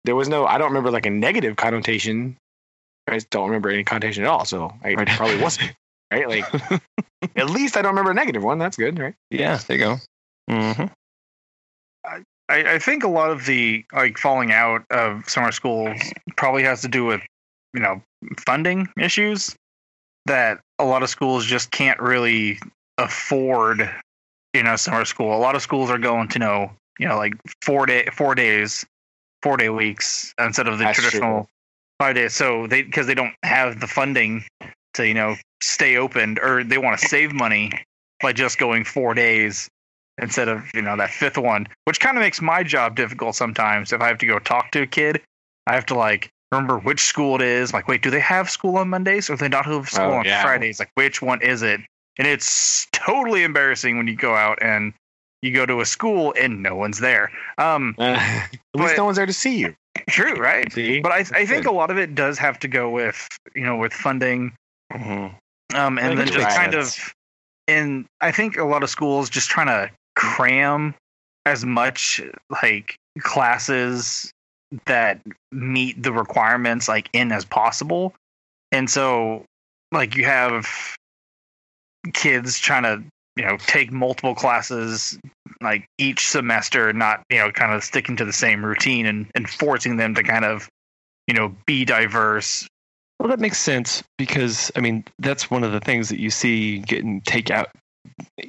[0.05, 0.47] there was no.
[0.47, 2.37] I don't remember like a negative connotation.
[3.07, 4.47] I just don't remember any connotation at all.
[4.47, 5.09] So I Right.
[5.09, 5.75] probably wasn't.
[6.11, 6.27] Right?
[6.29, 6.47] Like
[7.37, 8.59] at least I don't remember a negative one.
[8.59, 9.15] That's good, right?
[9.31, 9.59] Yeah.
[9.59, 9.97] There you go.
[10.51, 10.85] hmm
[12.49, 15.99] I, I think a lot of the like falling out of summer schools
[16.37, 17.23] probably has to do with
[17.73, 18.03] you know
[18.47, 19.55] funding issues
[20.27, 22.59] that a lot of schools just can't really
[22.99, 23.89] afford
[24.53, 25.37] you know summer school.
[25.37, 27.33] A lot of schools are going to know you know like
[27.63, 28.85] four day four days
[29.43, 31.11] four day weeks instead of the That's true.
[31.11, 31.49] traditional
[31.99, 32.35] five days.
[32.35, 34.45] So they because they don't have the funding
[34.95, 37.73] to you know stay open or they want to save money
[38.21, 39.69] by just going four days
[40.19, 43.93] instead of you know that fifth one, which kind of makes my job difficult sometimes.
[43.93, 45.23] If I have to go talk to a kid,
[45.67, 47.73] I have to like remember which school it is.
[47.73, 50.15] Like, wait, do they have school on Mondays or do they not have school Oh,
[50.15, 50.43] on yeah.
[50.43, 50.79] Fridays?
[50.79, 51.81] Like, which one is it?
[52.19, 54.93] And it's totally embarrassing when you go out and
[55.43, 57.31] you go to a school and no one's there.
[57.59, 59.75] Um, at least no one's there to see you.
[60.09, 60.73] true, right?
[60.73, 63.65] See, But I, I think a lot of it does have to go with you
[63.65, 64.53] know with funding
[64.93, 65.27] hmm
[65.75, 66.95] um, and then just kind of
[67.67, 70.95] and i think a lot of schools just trying to cram
[71.47, 72.21] as much
[72.63, 74.33] like classes
[74.87, 75.21] that
[75.53, 78.15] meet the requirements like in as possible.
[78.73, 79.45] And so
[79.93, 80.97] like you have
[82.13, 83.03] kids trying to
[83.37, 85.19] you know take multiple classes
[85.63, 89.49] like each semester not you know kind of sticking to the same routine and, and
[89.49, 90.69] forcing them to kind of
[91.27, 92.67] you know be diverse.
[93.19, 96.79] Well, that makes sense because I mean that's one of the things that you see
[96.81, 97.71] getting take out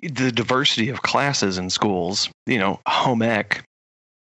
[0.01, 2.30] the diversity of classes in schools.
[2.45, 3.63] You know, home ec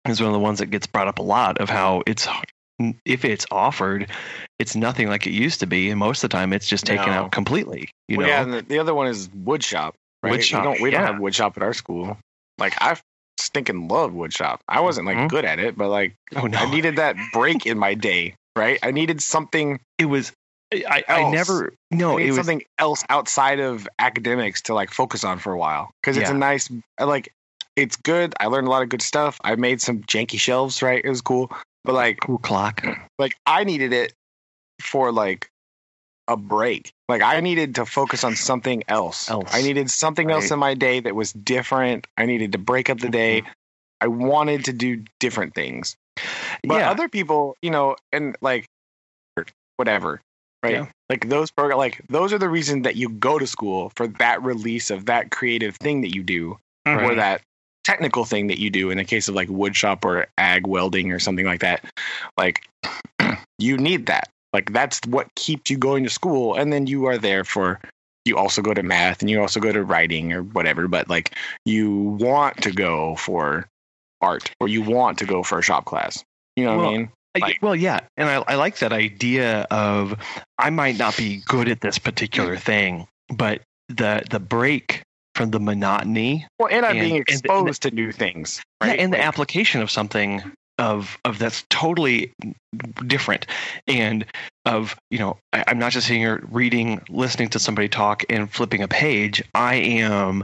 [0.08, 2.28] is one of the ones that gets brought up a lot of how it's
[3.06, 4.10] if it's offered,
[4.60, 7.08] it's nothing like it used to be, and most of the time it's just taken
[7.08, 7.12] No.
[7.14, 7.90] out completely.
[8.08, 9.96] You well, know, yeah, and the, the other one is wood shop.
[10.24, 10.32] Right?
[10.32, 10.98] Wood shop, We don't, we yeah.
[11.00, 12.18] don't have wood shop at our school.
[12.58, 12.98] Like I
[13.40, 14.62] stinking love wood shop.
[14.68, 15.30] I wasn't like Mhm.
[15.30, 18.36] good at it, but like oh no, I needed that break in my day.
[18.56, 18.80] Right?
[18.82, 19.80] I needed something.
[20.00, 20.32] it was.
[20.74, 24.92] I, I never I no, needed it was something else outside of academics to like
[24.92, 26.36] focus on for a while because it's Yeah.
[26.36, 26.70] a nice.
[27.00, 27.34] Like.
[27.76, 28.34] It's good.
[28.40, 29.40] I learned a lot of good stuff.
[29.44, 30.82] I made some janky shelves.
[30.82, 31.00] Right?
[31.06, 31.52] It was cool.
[31.86, 32.84] But like, cool clock.
[33.20, 34.14] like I needed it
[34.82, 35.52] for like
[36.28, 36.92] a break.
[37.08, 39.30] Like I needed to focus on something else.
[39.30, 39.52] Else.
[39.54, 42.08] I needed something else in my day that was different.
[42.18, 43.42] I needed to break up the day.
[43.42, 43.52] Mm-hmm.
[44.02, 45.96] I wanted to do different things.
[46.64, 48.66] But yeah, other people, you know, and like
[49.76, 50.20] whatever,
[50.64, 50.74] right?
[50.74, 50.88] Yeah.
[51.10, 54.44] Like those program like those are the reason that you go to school for that
[54.44, 57.16] release of that creative thing that you do or Mhm.
[57.18, 57.42] that
[57.84, 61.12] technical thing that you do in the case of like wood shop or ag welding
[61.14, 61.86] or something like that
[62.38, 62.68] like
[63.60, 67.18] you need that like that's what keeps you going to school and then you are
[67.18, 67.80] there for
[68.26, 71.34] you also go to math and you also go to writing or whatever but like
[71.66, 71.90] you
[72.20, 73.66] want to go for
[74.22, 76.26] art or you want to go for a shop class
[76.58, 77.10] you know what Well, i mean
[77.42, 80.16] Like- well, yeah, and I, I like that idea of
[80.58, 82.62] I might not be good at this particular mm-hmm.
[82.62, 85.04] thing, but the the break
[85.36, 88.90] from the monotony, well and i'm and- being and the- exposed to new things yeah,
[88.90, 90.42] right and the application of something
[90.78, 92.32] of of that's totally
[93.06, 93.46] different,
[93.88, 94.26] and
[94.66, 98.52] of you know I, I'm not just sitting here reading, listening to somebody talk and
[98.52, 99.44] flipping a page.
[99.54, 100.44] I am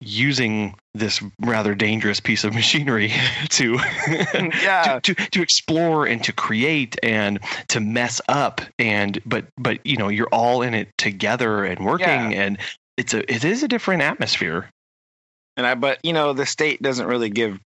[0.00, 3.12] using this rather dangerous piece of machinery
[3.50, 3.78] to
[4.08, 9.84] yeah to, to to explore and to create and to mess up and but but
[9.84, 12.42] you know you're all in it together and working Yeah.
[12.42, 12.58] and
[12.96, 14.70] it's a it is a different atmosphere
[15.56, 17.58] And I, but you know, the state doesn't really give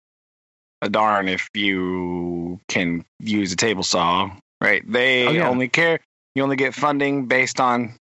[0.81, 4.31] a darn if you can use a table saw,
[4.63, 4.83] right?
[4.91, 5.49] They Oh, yeah.
[5.49, 6.01] only care.
[6.35, 7.95] You only get funding based on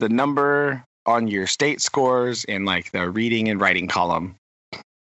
[0.00, 4.36] the number on your state scores in like the reading and writing column.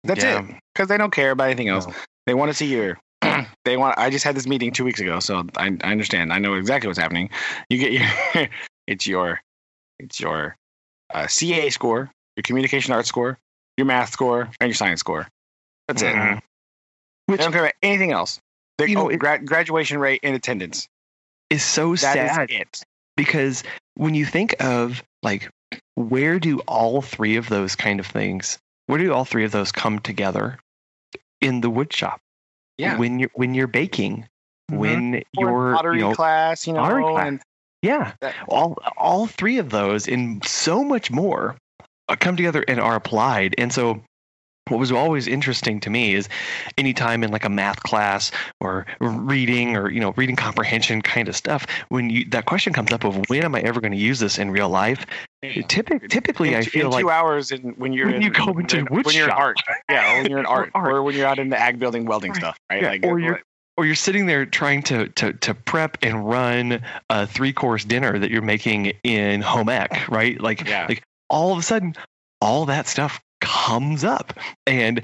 [0.05, 0.41] That's Yeah.
[0.41, 1.87] it, because they don't care about anything else.
[1.87, 1.95] No.
[2.27, 2.99] They want to see your.
[3.65, 3.99] they want.
[3.99, 6.33] I just had this meeting two weeks ago, so I, I understand.
[6.33, 7.31] I know exactly what's happening.
[7.69, 8.49] You get your.
[8.87, 9.41] it's your.
[10.01, 10.57] It's your
[11.15, 13.39] uh, CA score, your communication arts score,
[13.77, 15.29] your math score, and your science score.
[15.87, 16.15] That's it.
[16.15, 16.41] Mhm.
[17.29, 18.41] They don't care about anything else.
[18.79, 20.89] They, You know, oh, it- gra- graduation rate and attendance.
[21.51, 22.83] Is so That is sad it.
[23.17, 23.63] because
[23.95, 25.51] when you think of like
[25.95, 29.73] where do all three of those kind of things where do all three of those
[29.73, 30.59] come together
[31.41, 32.21] in the wood shop
[32.79, 32.97] Yeah.
[32.99, 34.27] when you're when you're baking
[34.71, 34.77] Mhm.
[34.77, 37.27] when Or you're pottery you know, class, you know, pottery class.
[37.29, 37.41] and
[37.83, 41.57] yeah That- all all three of those and so much more
[42.09, 44.03] uh, come together and are applied and so
[44.69, 46.29] what was always interesting to me is
[46.79, 51.35] anytime in like a math class or reading or you know reading comprehension kind of
[51.37, 54.21] stuff when you that question comes up of when am i ever going to use
[54.21, 55.05] this in real life
[55.43, 58.31] Typic, typically in, i feel in like two hours in, when you're when in, you
[58.31, 60.93] go into in- wood when you're in art, yeah, when you're in art, art.
[60.93, 62.39] or when you're out in the ag building welding Right.
[62.39, 62.81] stuff, right?
[62.83, 63.41] Yeah, Like, or uh, you're
[63.77, 66.81] or you're sitting there trying to to to prep and run
[67.11, 70.41] a three course dinner that you're making in home ec, right?
[70.41, 70.87] Like Yeah.
[70.89, 71.97] like all of a sudden
[72.41, 74.33] all that stuff comes up.
[74.67, 75.03] And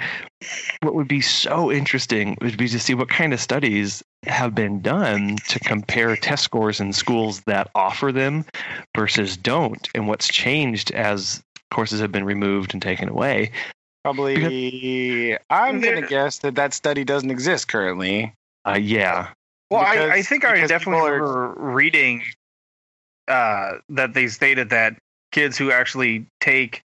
[0.80, 4.80] what would be so interesting would be to see what kind of studies have been
[4.80, 8.45] done to compare test scores in schools that offer them
[8.97, 13.51] versus don't and what's changed as courses have been removed and taken away.
[14.05, 15.36] probably.
[15.51, 18.32] I'm gonna guess that that study doesn't exist currently.
[18.66, 19.28] Uh, yeah.
[19.70, 22.22] Well, I, I think I definitely are- remember reading
[23.26, 24.97] uh, that they stated that
[25.32, 26.80] kids who actually take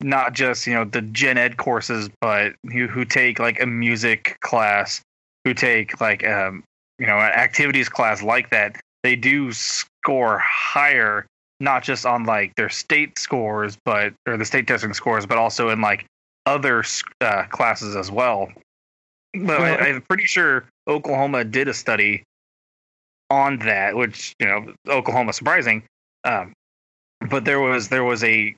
[0.00, 4.38] not just you know the gen ed courses, but who who take like a music
[4.40, 5.00] class,
[5.44, 6.62] who take like um
[6.98, 11.26] you know an activities class like that, they do score higher,
[11.60, 15.68] not just on like their state scores, but or the state testing scores, but also
[15.70, 16.04] in like
[16.46, 16.84] other
[17.20, 18.50] uh, classes as well.
[19.34, 22.24] But I, I'm pretty sure Oklahoma did a study
[23.30, 25.84] on that, which you know Oklahoma surprising.
[26.24, 26.52] Um,
[27.28, 28.54] but there was there was a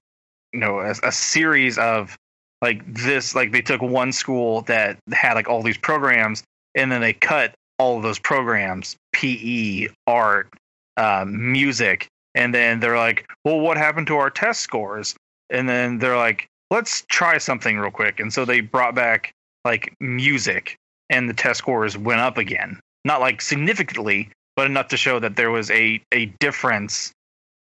[0.53, 2.17] you know a, a series of
[2.61, 6.43] like this like they took one school that had like all these programs
[6.75, 10.49] and then they cut all of those programs PE art
[10.97, 15.15] um, music and then they're like well what happened to our test scores?
[15.51, 18.19] And then they're like let's try something real quick.
[18.21, 19.33] And so they brought back
[19.65, 20.77] like music
[21.11, 22.81] and the test scores went up again.
[23.05, 27.13] Not like significantly but enough to show that there was a a difference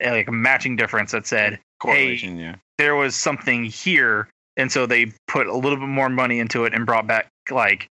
[0.03, 2.57] like a matching difference that said Correlation, yeah.
[2.79, 6.75] there was something here and so they put a little bit more money into it
[6.75, 7.89] and brought back like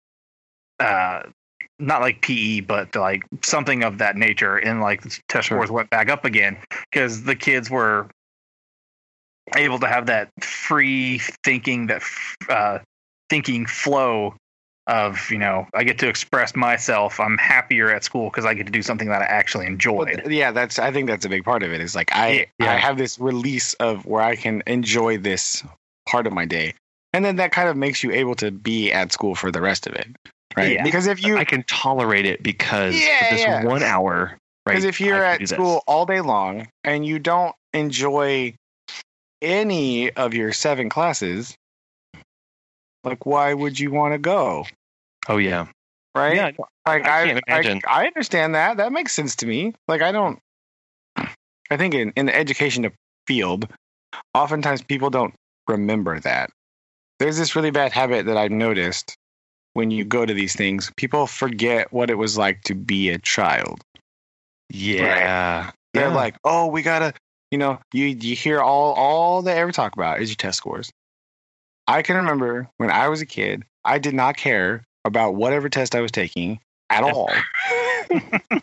[0.79, 1.23] uh
[1.79, 5.57] not like PE but like something of that nature and like the test Sure.
[5.57, 6.57] scores went back up again
[6.91, 8.07] because the kids were
[9.55, 12.03] able to have that free thinking that
[12.49, 12.79] uh
[13.29, 14.35] thinking flow
[14.87, 18.65] of you know I get to express myself I'm happier at school because I get
[18.65, 20.79] to do something that I actually Well, enjoyed th- yeah, that's.
[20.79, 21.81] I think that's a big part of it.
[21.81, 22.71] Is like I, Yeah.
[22.71, 25.63] I have this release of where I can enjoy this
[26.09, 26.73] part of my day,
[27.13, 29.85] and then that kind of makes you able to be at school for the rest
[29.87, 30.07] of it,
[30.57, 30.73] right?
[30.73, 30.83] Yeah.
[30.83, 33.63] Because if you, I can tolerate it because Yeah, this yeah.
[33.63, 34.73] one hour, right?
[34.73, 35.51] because if you're at do this.
[35.55, 38.55] school all day long and you don't enjoy
[39.41, 41.55] any of your seven classes,
[43.03, 44.65] like why would you want to go,
[45.29, 45.67] oh yeah,
[46.15, 46.35] right?
[46.35, 46.51] yeah,
[46.85, 47.81] Like I I, I.
[47.87, 48.77] I, understand that.
[48.77, 49.73] That makes sense to me.
[49.87, 50.39] Like I don't.
[51.17, 52.89] I think in in the education
[53.27, 53.67] field,
[54.33, 55.33] oftentimes people don't
[55.67, 56.49] remember that.
[57.19, 59.15] There's this really bad habit that I've noticed
[59.73, 60.91] when you go to these things.
[60.97, 63.81] People forget what it was like to be a child.
[64.69, 66.15] yeah, They're Yeah.
[66.15, 67.13] like, "Oh, we gotta,"
[67.51, 67.79] you know.
[67.93, 70.89] You you hear all all they ever talk about is your test scores.
[71.91, 75.93] I can remember when I was a kid, I did not care about whatever test
[75.95, 77.29] I was taking at all.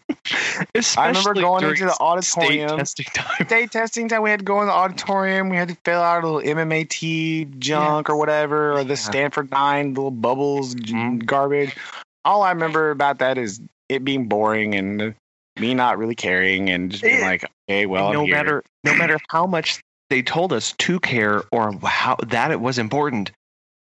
[0.75, 2.69] Especially going during into the auditorium.
[2.69, 3.47] state testing time.
[3.47, 5.49] day testing time, we had to go in the auditorium.
[5.49, 8.95] We had to fill out a little MMAT junk or whatever, or the Yeah.
[8.97, 11.25] Stanford Nine little bubbles Mhm.
[11.25, 11.75] garbage.
[12.25, 15.15] All I remember about that is it being boring and
[15.59, 19.19] me not really caring and just being It- like, okay, well, no matter no matter
[19.31, 23.31] how much they told us to care or how that it was important.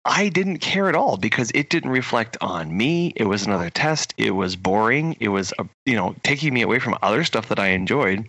[0.04, 3.12] I didn't care at all because it didn't reflect on me.
[3.14, 4.14] It was another test.
[4.16, 5.16] It was boring.
[5.20, 8.26] It was uh, you know taking me away from other stuff that i enjoyed.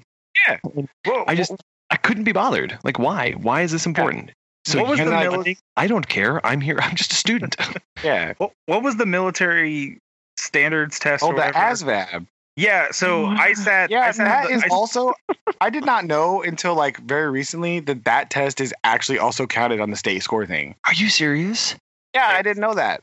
[0.64, 1.54] Well, i just
[1.90, 2.78] i couldn't be bothered.
[2.84, 3.32] Like why?
[3.32, 4.32] Why is this important?
[4.66, 6.46] So What was the know, mili- i don't care.
[6.46, 6.80] I'm here.
[6.82, 7.56] I'm just a student.
[8.04, 8.34] Yeah.
[8.38, 10.00] What, what was the military
[10.38, 11.24] standards test?
[11.24, 11.58] Oh, or the whatever?
[11.58, 12.28] ASVAB.
[12.60, 13.90] Yeah, so I sat.
[13.90, 15.14] Yeah, I sat that the- is I- also.
[15.62, 19.80] I did not know until like very recently that that test is actually also counted
[19.80, 20.76] on the state score thing.
[20.86, 21.76] are you serious
[22.14, 23.02] Yeah, I didn't know that.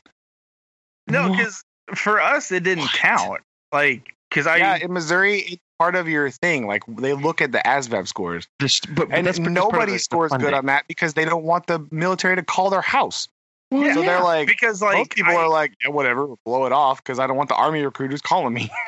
[1.07, 1.63] no, because
[1.95, 2.93] for us it didn't What?
[2.93, 3.41] count.
[3.71, 6.67] Like because I yeah, in Missouri, it's part of your thing.
[6.67, 9.71] Like they look at the ASVAB scores, This, but, but and that's because part of
[9.73, 12.69] nobody the- the scores good on that because they don't want the military to call
[12.69, 13.27] their house.
[13.71, 13.93] Yeah.
[13.95, 17.03] so they're like, because most like people I, are like, yeah, whatever, blow it off
[17.03, 18.71] because I don't want the army recruiters calling me.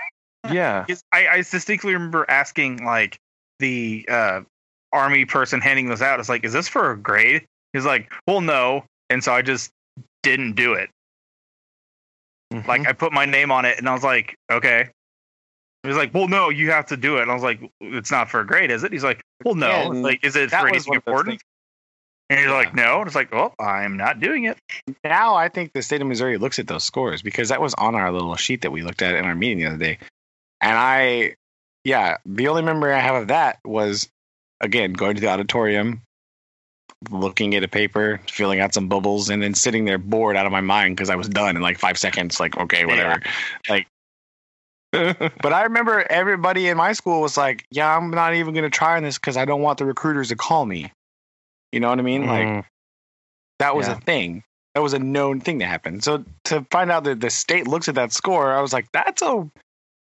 [0.51, 0.85] Yeah.
[1.11, 3.17] I, I distinctly remember asking like
[3.59, 4.41] the uh,
[4.91, 6.19] army person handing this out.
[6.19, 7.45] It's like, is this for a grade?
[7.73, 9.71] He's like, well, no, and so I just
[10.23, 10.89] didn't do it.
[12.51, 12.87] Like Mm-hmm.
[12.87, 14.89] I put my name on it, and I was like, okay.
[15.83, 17.21] He's like, well, no, you have to do it.
[17.21, 18.91] And I was like, it's not for a grade, is it?
[18.91, 19.67] He's like, well, no.
[19.67, 21.41] Yeah, like, is it for anything one of those important?
[22.29, 22.99] And he's like, no.
[22.99, 24.57] And it's like, well, I'm not doing it.
[25.03, 27.95] now I think the state of Missouri looks at those scores because that was on
[27.95, 29.97] our little sheet that we looked at in our meeting the other day.
[30.61, 31.35] And I,
[31.83, 34.09] yeah, the only memory I have of that was,
[34.61, 36.01] again, going to the auditorium,
[37.09, 40.51] looking at a paper, filling out some bubbles, and then sitting there bored out of
[40.51, 42.39] my mind because I was done in like five seconds.
[42.39, 43.21] Like, okay, whatever.
[43.69, 43.87] Like,
[44.91, 48.69] but I remember everybody in my school was like, yeah, I'm not even going to
[48.69, 50.91] try on this because I don't want the recruiters to call me.
[51.71, 52.25] You know what I mean?
[52.25, 52.65] Like, Mm.
[53.59, 53.93] that was Yeah.
[53.93, 54.43] a thing.
[54.73, 56.03] That was a known thing that happened.
[56.03, 59.21] So to find out that the state looks at that score, I was like, that's
[59.21, 59.47] a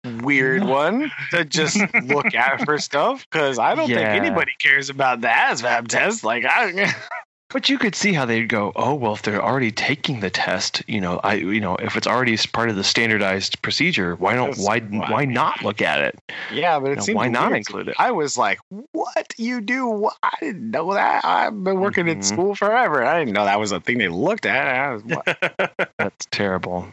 [0.05, 3.96] weird one to just look at for stuff because I don't Yeah.
[3.96, 6.24] think anybody cares about the ASVAB test.
[6.24, 6.92] Like, I,
[7.50, 10.82] But you could see how they'd go, oh well, if they're already taking the test,
[10.88, 14.57] you know, I, you know, if it's already part of the standardized procedure, why don't
[14.57, 15.11] why Why?
[15.11, 16.18] why not look at it?
[16.50, 17.96] yeah, but it Now, seemed why not include it?
[17.98, 18.59] I was like,
[18.92, 20.09] what you do?
[20.22, 21.26] I didn't know that.
[21.26, 22.16] I've been working Mhm.
[22.16, 23.05] at school forever.
[23.05, 25.05] I didn't know that was a thing they looked at.
[25.05, 25.22] Was?
[25.98, 26.88] That's terrible.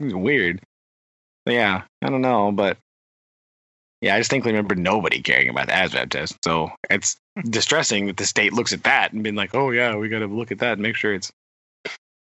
[0.00, 0.62] Weird.
[1.46, 2.76] Yeah, I don't know, but
[4.00, 6.36] yeah, I distinctly remember nobody caring about the ASVAB test.
[6.44, 7.16] So it's
[7.48, 10.26] distressing that the state looks at that and been like, "Oh yeah, we got to
[10.26, 11.30] look at that and make sure it's,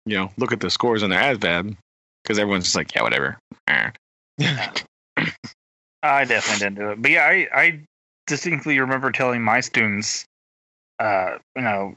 [0.06, 1.76] you know, look at the scores on their ASVAB,"
[2.24, 3.38] because everyone's just like, "Yeah, whatever."
[6.04, 7.02] I definitely didn't do it.
[7.02, 7.82] But yeah, I, I
[8.28, 10.26] distinctly remember telling my students,
[11.00, 11.96] uh, you know,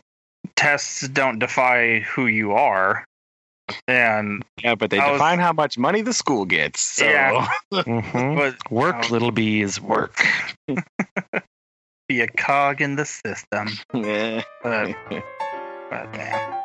[0.57, 3.05] tests don't defy who you are.
[3.89, 6.81] And Yeah, but they I was- define how much money the school gets.
[6.81, 7.49] So Yeah.
[7.73, 8.37] Mhm.
[8.37, 9.09] but Work, Oh.
[9.12, 10.23] little bees, work.
[12.09, 13.68] be a cog in the system.
[13.95, 14.43] Yeah.
[14.62, 14.95] But,
[15.91, 16.57] but man.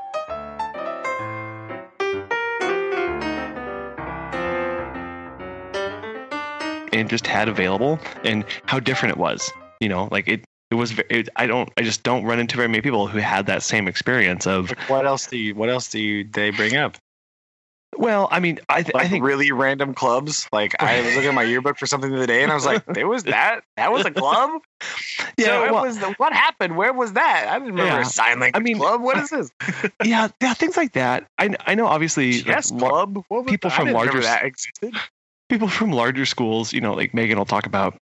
[6.94, 9.52] and just had available and how different it was
[9.82, 10.44] you know like it
[10.76, 13.46] it was it, i don't i just don't run into very many people who had
[13.48, 15.56] that same experience of what else do you?
[15.56, 16.24] What else do you?
[16.24, 16.98] They bring up?
[17.98, 20.50] well i mean i, th- Like I think really random clubs.
[20.52, 22.66] Like I was looking at my yearbook for something the other day, and I was
[22.66, 23.62] like, "There was that.
[23.78, 24.62] That was a club."
[25.38, 26.76] yeah so well, what was the, what happened?
[26.76, 27.46] Where was that?
[27.50, 28.02] I didn't remember Yeah.
[28.02, 29.02] a sign language I mean- club.
[29.02, 29.50] What is this?
[30.04, 33.24] yeah yeah things like that i, I know obviously like, club.
[33.30, 34.94] What was people I from larger that existed.
[35.48, 37.96] people from larger schools, you know, like Megan will talk about.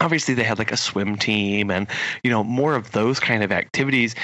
[0.00, 1.86] Obviously, they had like a swim team and
[2.24, 4.14] you know more of those kind of activities,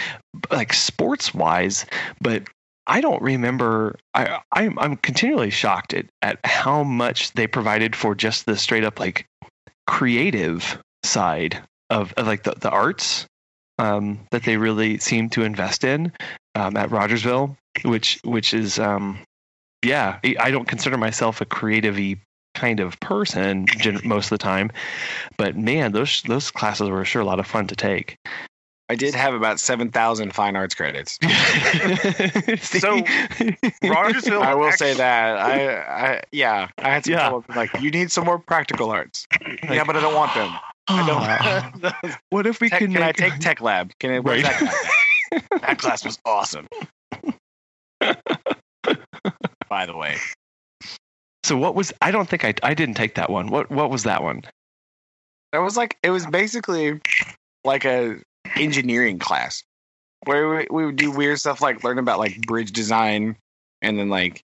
[0.51, 1.87] like sports wise.
[2.21, 2.49] But
[2.87, 3.97] I don't remember.
[4.15, 8.85] I I'm, I'm continually shocked at at how much they provided for just the straight
[8.85, 9.27] up like
[9.87, 13.27] creative side of, of like the, the arts
[13.79, 16.13] um, that they really seem to invest in
[16.55, 19.19] um, at Rogersville, which which is um,
[19.85, 21.99] yeah, I- don't consider myself a creative
[22.59, 23.67] kind of person
[24.05, 24.71] most of the time,
[25.37, 28.17] but man, those those classes were sure a lot of fun to take.
[28.91, 31.19] I did have about seven thousand fine arts credits.
[32.59, 33.03] So,
[33.83, 37.29] Rogersville- I will say that I, I yeah, I had to Yeah.
[37.29, 39.27] come up like, you need some more practical arts.
[39.71, 40.51] yeah, but I don't want them.
[40.89, 42.13] I don't.
[42.31, 43.93] what if we Tech- could can I take tech lab?
[44.01, 44.19] Can I?
[44.21, 44.59] Where's Right.
[44.59, 44.91] that class?
[45.53, 45.61] at?
[45.61, 46.67] that class was awesome.
[49.69, 50.17] By the way,
[51.49, 51.95] So what was?
[52.03, 53.49] I don't think I I didn't take that one.
[53.49, 54.43] What what was that one?
[55.53, 57.01] that was like it was basically
[57.65, 58.17] like a
[58.57, 59.65] engineering class
[60.25, 63.35] where we, we would do weird stuff like learn about like bridge design
[63.81, 64.43] and then like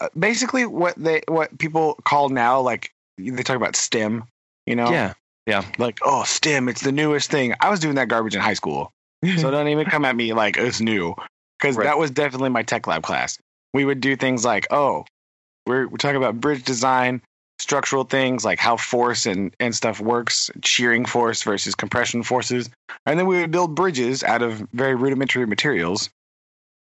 [0.00, 4.24] uh, basically what they what people call now like they talk about STEM.
[4.64, 5.12] You know, Yeah,
[5.46, 5.62] Yeah.
[5.76, 7.54] like oh STEM, it's the newest thing.
[7.60, 8.92] I was doing that garbage in high school.
[9.36, 11.14] so don't even come at me like it's new
[11.58, 11.84] because Right.
[11.84, 13.38] that was definitely my tech lab class
[13.74, 15.04] we would do things like oh
[15.66, 17.20] we're, we're talking about bridge design
[17.58, 22.68] structural things like how force and, and stuff works shearing force versus compression forces
[23.06, 26.10] and then we would build bridges out of very rudimentary materials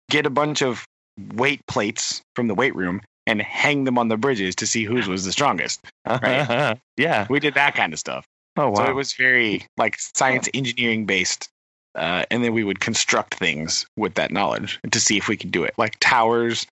[0.09, 0.86] get a bunch of
[1.34, 5.07] weight plates from the weight room and hang them on the bridges to see whose
[5.07, 6.77] was the strongest Right.
[6.97, 7.25] yeah.
[7.30, 8.25] we did that kind of stuff
[8.59, 8.75] Oh wow.
[8.75, 11.49] so it was very like science engineering based.
[11.95, 15.51] Uh, and then we would construct things with that knowledge to see if we could
[15.51, 16.65] do it, like towers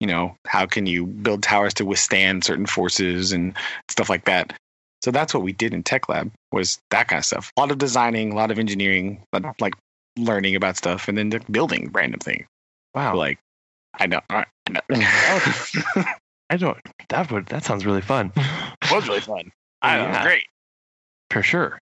[0.00, 3.54] you know, how can you build towers to withstand certain forces and
[3.88, 4.52] stuff like that.
[5.02, 7.50] So that's what we did in tech lab was that kind of stuff.
[7.56, 9.74] A lot of designing, a lot of engineering, but like
[10.16, 12.46] learning about stuff, and then the building random things.
[12.94, 13.16] Wow.
[13.16, 13.38] Like,
[13.98, 14.80] I know, I know.
[16.50, 16.78] I don't.
[17.08, 17.46] That would.
[17.46, 18.32] That sounds really fun.
[18.36, 19.50] it was really fun.
[19.80, 20.22] I know, was Yeah.
[20.22, 20.46] great.
[21.30, 21.78] For sure.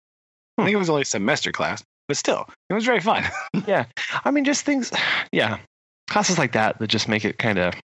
[0.56, 0.66] I hmm.
[0.66, 3.24] think it was only a semester class, but still, it was very fun.
[3.66, 3.86] Yeah.
[4.24, 4.92] I mean, just things.
[5.32, 5.58] Yeah.
[6.10, 7.74] Classes like that that just make it kind of.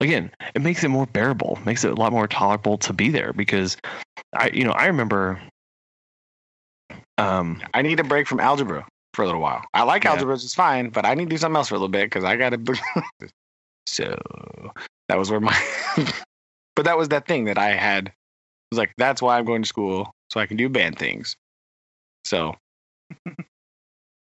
[0.00, 1.58] Again, it makes it more bearable.
[1.66, 3.76] Makes it a lot more tolerable to be there because,
[4.32, 5.40] I you know I remember.
[7.18, 7.62] Um.
[7.74, 9.62] I need a break from algebra for a little while.
[9.74, 10.12] I like Yeah.
[10.12, 12.24] algebra, it's fine, but I need to do something else for a little bit because
[12.24, 12.80] I got to.
[13.86, 14.16] so
[15.08, 15.56] that was where my.
[16.76, 18.06] but that was that thing that I had.
[18.08, 18.12] It
[18.70, 21.36] was like, that's why I'm going to school, so I can do band things.
[22.24, 22.54] So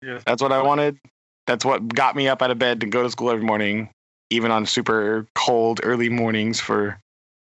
[0.03, 0.21] Yeah.
[0.27, 0.99] that's what I wanted.
[1.47, 3.91] That's what got me up out of bed to go to school every morning,
[4.31, 6.99] even on super cold early mornings for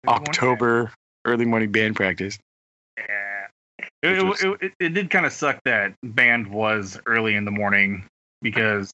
[0.07, 0.91] October
[1.25, 2.37] early morning band practice.
[2.97, 3.47] Yeah.
[4.01, 7.43] It, it, was- it, it, it did kind of suck that band was early in
[7.45, 8.05] the morning
[8.41, 8.91] because,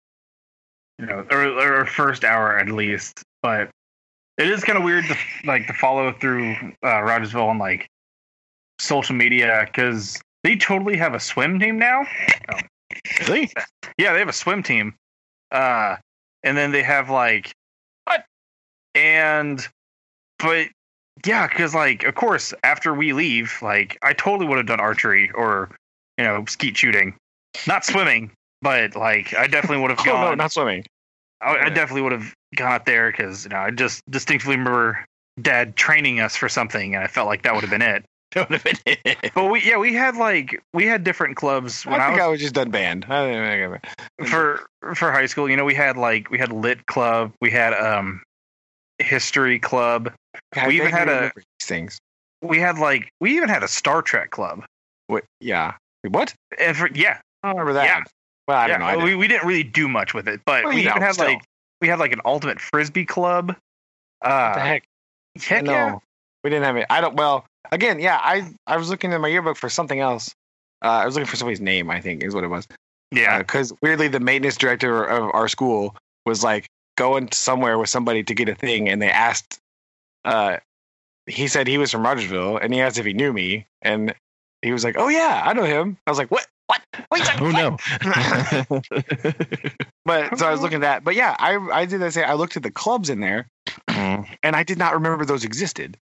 [0.98, 3.22] you know, or, or first hour at least.
[3.44, 3.70] But
[4.40, 7.88] it is kind of weird to like to follow through uh, Rogersville on like
[8.80, 12.06] social media because they totally have a swim team now.
[13.28, 13.52] Really?
[13.98, 14.96] Yeah, they have a swim team.
[15.52, 15.98] Uh,
[16.44, 17.52] and then they have like
[18.06, 18.26] what?
[18.94, 19.66] And
[20.40, 20.68] but
[21.26, 25.32] yeah, because like of course after we leave, like I totally would have done archery
[25.32, 25.70] or
[26.18, 27.16] you know skeet shooting,
[27.68, 28.32] not swimming,
[28.62, 30.22] but like I definitely would have Oh, gone.
[30.26, 30.86] no, not swimming.
[31.42, 35.06] I, I definitely would have gone out there because you know I just distinctly remember
[35.42, 38.06] Dad training us for something, and I felt like that would have been it.
[38.36, 39.32] Would have been it.
[39.34, 42.26] But we yeah we had like we had different clubs when I I, think was
[42.26, 43.06] I was just done band.
[44.28, 47.74] For for high school, you know, we had like we had lit club, we had
[47.74, 48.22] um
[49.00, 50.12] history club,
[50.56, 51.32] I We even had a-
[51.62, 51.98] things.
[52.42, 54.64] we had like we even had a Star Trek club.
[55.08, 55.24] What?
[55.40, 55.74] Yeah.
[56.08, 56.34] What?
[56.74, 57.86] For yeah, I remember that.
[57.86, 58.04] Yeah.
[58.48, 59.02] Well, I yeah, don't know.
[59.02, 61.14] I we we didn't really do much with it, but Well, we even know, had
[61.16, 61.26] still.
[61.28, 61.42] like
[61.82, 63.48] we had like an ultimate frisbee club.
[63.48, 63.58] what
[64.22, 64.84] the Uh, heck?
[65.42, 65.96] heck no, yeah,
[66.44, 66.86] we didn't have it.
[66.90, 67.16] I don't.
[67.16, 68.20] Well, again, yeah.
[68.22, 70.34] I I was looking in my yearbook for something else.
[70.84, 71.90] Uh, I was looking for somebody's name.
[71.90, 72.68] I think is what it was.
[73.12, 75.96] yeah, Because weirdly, the maintenance director of our school
[76.26, 79.60] was like going somewhere with somebody to get a thing, and they asked.
[80.24, 80.58] Uh,
[81.28, 84.14] he said he was from Rogersville, and he asked if he knew me, and
[84.62, 86.46] he was like, "Oh yeah, I know him." I was like, "What?
[86.68, 86.82] What?
[87.10, 87.78] What?" you Oh no.
[90.06, 91.04] But so I was looking at that.
[91.04, 93.48] But yeah, I I did that say I looked at the clubs in there,
[93.90, 95.98] Mm, and I did not remember those existed.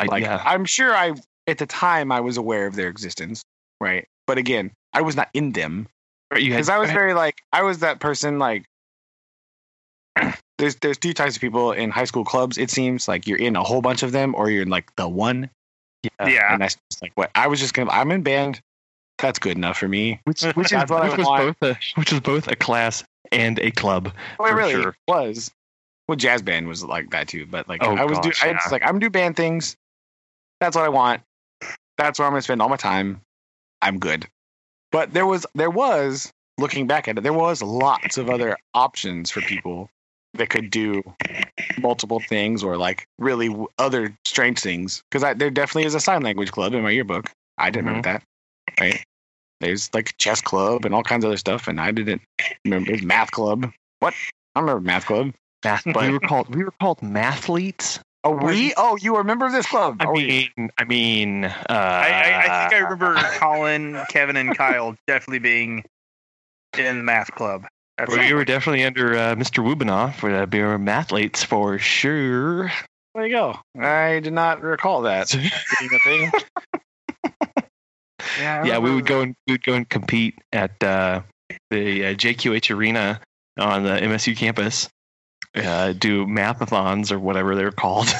[0.00, 0.42] I, Like yeah.
[0.44, 1.12] I'm sure I
[1.46, 3.44] at the time I was aware of their existence,
[3.80, 4.06] right?
[4.26, 5.88] But again, I was not in them
[6.30, 8.64] because I was very like I was that person like.
[10.58, 12.58] There's there's two types of people in high school clubs.
[12.58, 15.08] It seems like you're in a whole bunch of them, or you're in like the
[15.08, 15.48] one,
[16.02, 16.28] yeah.
[16.28, 16.52] yeah.
[16.52, 17.90] and that's just like what I was just gonna.
[17.90, 18.60] I'm in band.
[19.16, 20.20] That's good enough for me.
[20.24, 21.58] Which which is I which was want.
[21.60, 24.12] both a which was both a class and a club.
[24.38, 24.94] Well, it really sure.
[25.08, 25.50] was.
[26.08, 28.48] Well, jazz band was like that too, but like Oh, I was do, gosh, I
[28.48, 28.58] yeah.
[28.62, 29.76] was like I'm do band things.
[30.60, 31.22] That's what I want.
[31.98, 33.20] That's where I'm gonna spend all my time.
[33.82, 34.26] I'm good.
[34.92, 39.30] But there was there was looking back at it, there was lots of other options
[39.30, 39.88] for people
[40.34, 41.02] that could do
[41.78, 45.02] multiple things or like really w- other strange things.
[45.10, 47.30] Because there definitely is a sign language club in my yearbook.
[47.58, 48.18] I didn't remember mm-hmm.
[48.76, 48.80] that.
[48.80, 49.04] Right?
[49.60, 52.22] There's like chess club and all kinds of other stuff, and I didn't
[52.64, 53.70] remember there's math club.
[53.98, 54.14] What?
[54.54, 55.32] I don't remember math club.
[55.64, 58.00] Math, But- we were called we were called mathletes.
[58.22, 58.74] Oh, we?
[58.76, 59.96] Oh, you were a member of this club?
[60.00, 64.56] I oh, mean, I mean, uh, I, I, I think I remember Colin, Kevin, and
[64.56, 65.84] Kyle definitely being
[66.76, 67.66] in the math club.
[67.96, 69.64] That's we were definitely under uh, Mr.
[69.64, 72.72] Wubanoff with uh, we were mathletes for sure.
[73.14, 73.58] there you go.
[73.78, 75.30] I did not recall that
[75.80, 76.32] being a thing.
[78.38, 81.22] yeah, yeah, we would go and we would go and compete at uh,
[81.70, 83.20] the uh, JQH Arena
[83.58, 84.88] on the MSU campus.
[85.54, 88.08] Uh, do mathathons or whatever they're called.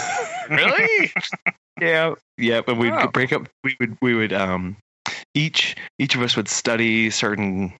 [0.51, 1.13] Really?
[1.81, 2.61] yeah, yeah.
[2.67, 3.07] But we'd Oh.
[3.07, 3.47] break up.
[3.63, 4.77] We would we would um
[5.33, 7.73] each each of us would study certain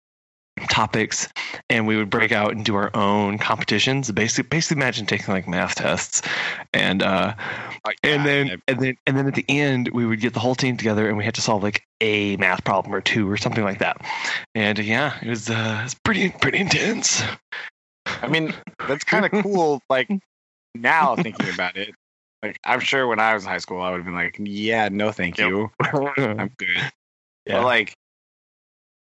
[0.69, 1.27] topics
[1.69, 5.49] and we would break out and do our own competitions basically basically imagine taking like
[5.49, 6.21] math tests
[6.75, 7.35] and uh
[8.05, 10.77] and then and then and then at the end we would get the whole team
[10.77, 13.79] together and we had to solve like a math problem or two or something like
[13.79, 13.97] that
[14.55, 17.23] and yeah it was uh it was pretty pretty intense
[18.23, 18.55] I mean,
[18.89, 19.83] that's kind of cool.
[19.89, 20.11] Like
[20.75, 21.95] now thinking about it,
[22.43, 24.89] like I'm sure when I was in high school, I would have been like, "Yeah,
[24.91, 25.49] no, thank Yep.
[25.49, 25.71] you,
[26.17, 26.77] I'm good."
[27.47, 27.59] Yeah.
[27.59, 27.95] But like,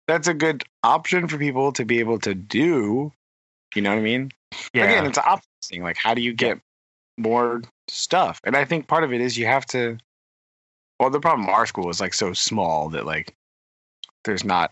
[0.08, 3.12] that's a good option for people to be able to do.
[3.74, 4.32] You know what I mean?
[4.74, 5.84] yeah Again, it's an option thing.
[5.84, 6.60] Like, how do you get
[7.18, 8.40] more stuff.
[8.44, 9.98] And I think part of it is you have to.
[11.00, 13.36] Well, the problem our school is like so small that like
[14.24, 14.72] there's not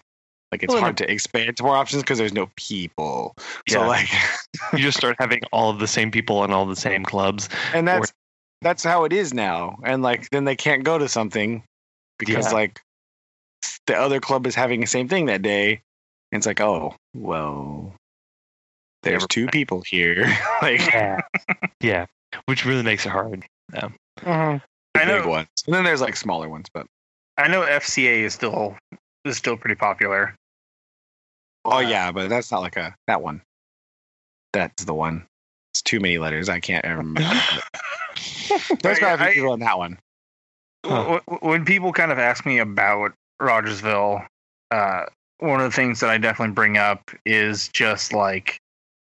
[0.54, 3.34] like it's Well, hard to expand to more options because there's no people.
[3.68, 4.08] So like,
[4.74, 7.50] you just start having all of the same people and all the same clubs.
[7.74, 8.14] and that's
[8.62, 9.78] that's how it is now.
[9.84, 11.64] And like then they can't go to something
[12.20, 12.54] because Yeah.
[12.54, 12.80] like
[13.88, 15.82] the other club is having the same thing that day.
[16.32, 17.94] And it's like, oh well,
[19.02, 20.26] there's Never two people here.
[20.62, 21.20] like Yeah.
[21.82, 22.06] yeah.
[22.46, 23.44] Which really makes it hard.
[23.74, 23.88] Mm-hmm.
[24.24, 24.62] the
[25.02, 25.28] I big know.
[25.28, 25.48] ones.
[25.66, 26.86] And then there's like smaller ones, but
[27.38, 28.78] I know FCA is still
[29.26, 30.36] is still pretty popular.
[31.66, 33.42] Oh Uh, yeah, but that's not like a that one.
[34.54, 35.26] That's the one.
[35.74, 36.50] It's too many letters.
[36.50, 37.22] I can't remember.
[38.82, 39.98] There's quite a few I- people on that one.
[40.86, 41.20] Huh.
[41.28, 44.22] Wh- wh- When people kind of ask me about Rogersville,
[44.72, 45.06] uh,
[45.40, 48.60] one of the things that I definitely bring up is just like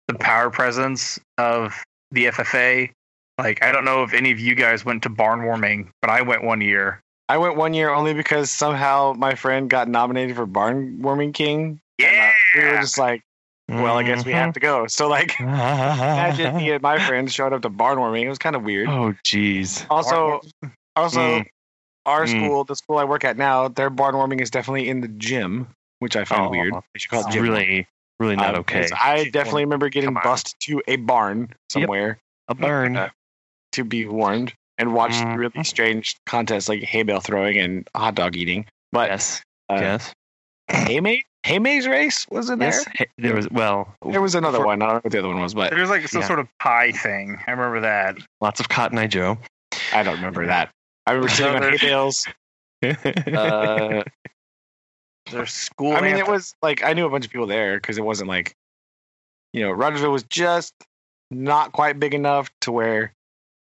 [0.09, 1.75] the power presence of
[2.13, 2.91] the FFA.
[3.39, 6.21] Like, I don't know if any of you guys went to barn warming, but I
[6.23, 7.01] went one year.
[7.31, 11.81] I went one year only because somehow my friend got nominated for Barn Warming King.
[11.99, 13.23] Yeah, we were just like,
[13.69, 14.87] well, I guess we have to go.
[14.89, 18.27] So like, imagine me and my friends showed up to barn warming.
[18.27, 18.89] It was kind of weird.
[18.89, 19.87] Oh, jeez.
[19.91, 20.41] Also,
[20.97, 21.47] also, Mm.
[22.07, 22.29] our Mm.
[22.37, 25.69] school, the school I work at now, their barn warming is definitely in the gym,
[26.01, 26.75] which I find Oh, weird.
[26.75, 27.43] They should call it It's gym.
[27.45, 27.87] really,
[28.19, 28.81] really not Um, okay.
[28.83, 32.97] 'cause I definitely remember getting Come bussed to a barn somewhere A burn.
[32.97, 33.11] uh,
[33.73, 35.37] to be warned and watched Mhm.
[35.37, 38.67] really strange contests like hay bale throwing and hot dog eating.
[38.91, 39.43] But yes.
[39.69, 40.13] uh, yes.
[40.69, 42.69] Haymaze, Haymaze race was in there.
[42.69, 42.87] Yes.
[42.95, 43.95] Hey, There was well.
[44.11, 44.83] There was another for- one.
[44.83, 46.27] I don't know what the other one was, but there was like some Yeah.
[46.27, 47.39] sort of pie thing.
[47.47, 48.17] I remember that.
[48.41, 49.39] Lots of Cotton Eye Joe.
[49.93, 50.71] I don't remember that.
[51.07, 52.27] I remember sitting on hay bales.
[52.83, 54.03] Uh,
[55.31, 55.93] There's school.
[55.93, 58.29] I mean, it was like I knew a bunch of people there because it wasn't
[58.29, 58.55] like,
[59.53, 60.75] you know, Rogersville was just
[61.31, 63.13] not quite big enough to where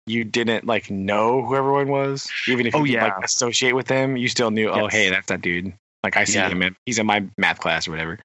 [0.06, 2.30] you didn't like know who everyone was.
[2.48, 3.06] Even if you Oh, didn't, yeah.
[3.16, 4.70] like associate with them, you still knew.
[4.70, 5.74] Oh, hey, that's that dude.
[6.04, 6.50] Like I see Yeah.
[6.50, 6.62] him.
[6.62, 8.20] In, he's in my math class or whatever.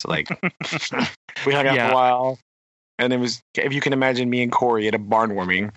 [0.00, 0.28] So like,
[1.46, 2.38] we hung out for a while,
[2.98, 5.70] and it was if you can imagine me and Corey at a barn warming.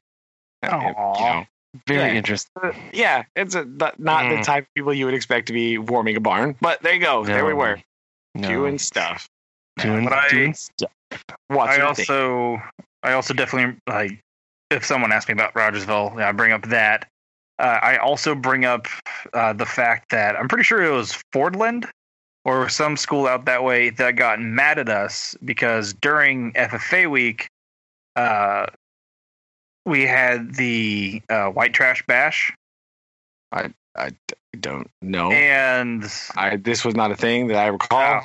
[0.64, 1.46] uh, You know,
[1.88, 2.14] Very Yeah.
[2.18, 2.92] interesting.
[2.94, 4.44] yeah, it's a, not not the Mm.
[4.44, 6.56] type of people you would expect to be warming a barn.
[6.62, 7.24] But there you go.
[7.26, 7.80] There we were
[8.36, 8.48] No.
[8.48, 9.28] doing stuff.
[9.78, 10.92] doing, But I- doing stuff.
[11.50, 12.06] Watching I a thing.
[12.10, 12.62] also,
[13.04, 14.20] I also definitely like
[14.70, 17.08] if someone asks me about Rogersville, yeah, I bring up that.
[17.62, 18.88] Uh, I also bring up
[19.34, 21.88] uh, the fact that I'm pretty sure it was Fordland
[22.44, 27.50] or some school out that way that got mad at us because during FFA week,
[28.16, 28.66] uh,
[29.86, 32.52] we had the uh, white trash bash,
[33.52, 34.12] I I
[34.60, 35.32] don't know.
[35.32, 36.04] and
[36.36, 38.00] I this was not a thing that I recall.
[38.00, 38.22] uh,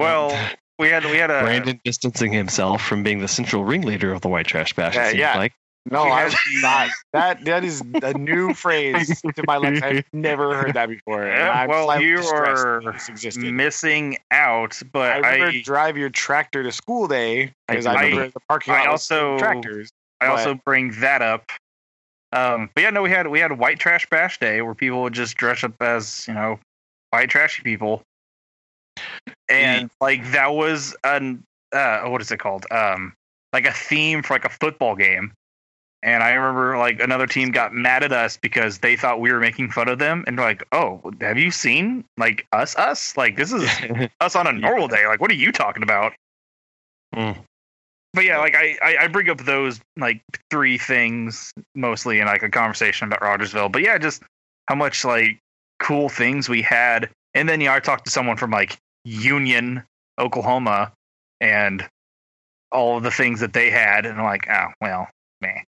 [0.00, 0.50] well,
[0.80, 4.28] we had we had a Brandon distancing himself from being the central ringleader of the
[4.28, 4.96] white trash bash.
[4.96, 5.38] Yeah, it seems yeah.
[5.38, 5.52] like.
[5.90, 6.88] No, I was not.
[7.12, 9.82] That that is a new phrase to my life.
[9.82, 11.26] I've never heard that before.
[11.26, 13.52] Yeah, I'm well, you are that this existed.
[13.52, 18.02] missing out, I but remember I drive your tractor to school day because I, I-
[18.04, 19.90] remember the parking lot I also- tractors.
[20.20, 21.50] I But- also bring that up.
[22.32, 25.12] Um, but yeah, no, we had we had white trash bash day where people would
[25.12, 26.58] just dress up as you know
[27.10, 28.02] white trashy people,
[29.48, 32.66] and like that was an uh, what is it called?
[32.72, 33.12] Um,
[33.52, 35.32] like a theme for like a football game.
[36.04, 39.40] And I remember like another team got mad at us because they thought we were
[39.40, 42.76] making fun of them, and like, "Oh, have you seen like us?
[42.76, 43.66] Us like this is
[44.20, 45.06] us on a normal day.
[45.06, 46.12] Like, what are you talking about?"
[47.16, 47.38] Mm.
[48.12, 52.50] But yeah, like I, I, bring up those like three things mostly in like a
[52.50, 53.70] conversation about Rogersville.
[53.70, 54.22] But yeah, just
[54.68, 55.38] how much like
[55.80, 57.10] cool things we had.
[57.34, 59.82] And then yeah, I talked to someone from like Union,
[60.18, 60.92] Oklahoma,
[61.40, 61.84] and
[62.70, 65.08] all of the things that they had, and I'm like, oh well,
[65.40, 65.64] man,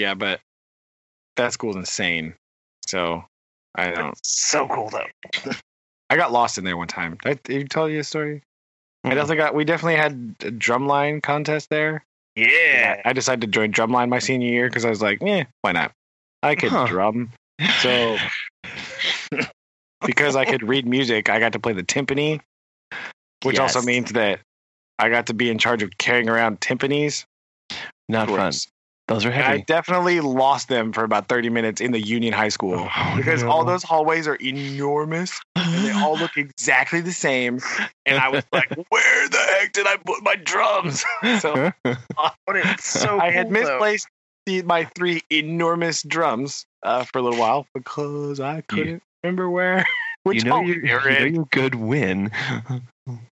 [0.00, 0.40] Yeah, but
[1.36, 2.32] that school's insane.
[2.86, 3.22] So
[3.74, 4.18] I don't.
[4.24, 5.52] so cool though.
[6.10, 7.18] I got lost in there one time.
[7.22, 8.42] Did I, did you tell you a story?
[9.04, 9.14] I Mm.
[9.14, 9.54] definitely got.
[9.54, 12.02] We definitely had a drumline contest there.
[12.34, 15.72] Yeah, I decided to join drumline my senior year because I was like, eh, why
[15.72, 15.92] not?
[16.42, 16.86] I could Huh.
[16.86, 17.30] drum.
[17.80, 18.16] So
[20.06, 22.40] because I could read music, I got to play the timpani,
[23.42, 24.40] which also means that
[24.98, 27.26] I got to be in charge of carrying around timpanis.
[28.08, 28.54] Not fun.
[29.10, 29.24] Gross.
[29.24, 32.48] Those are And I definitely lost them for about 30 minutes in the Union High
[32.48, 33.50] School Oh, because no.
[33.50, 37.60] all those hallways are enormous and they all look exactly the same.
[38.06, 41.04] And I was like, where the heck did I put my drums?
[41.40, 43.18] So but it's so.
[43.20, 43.60] I had cool, though.
[43.60, 44.08] misplaced
[44.46, 49.84] the, my three enormous drums uh, for a little while because I couldn't remember where.
[50.22, 51.34] Which you know, you're, were you know in.
[51.34, 52.30] you could win.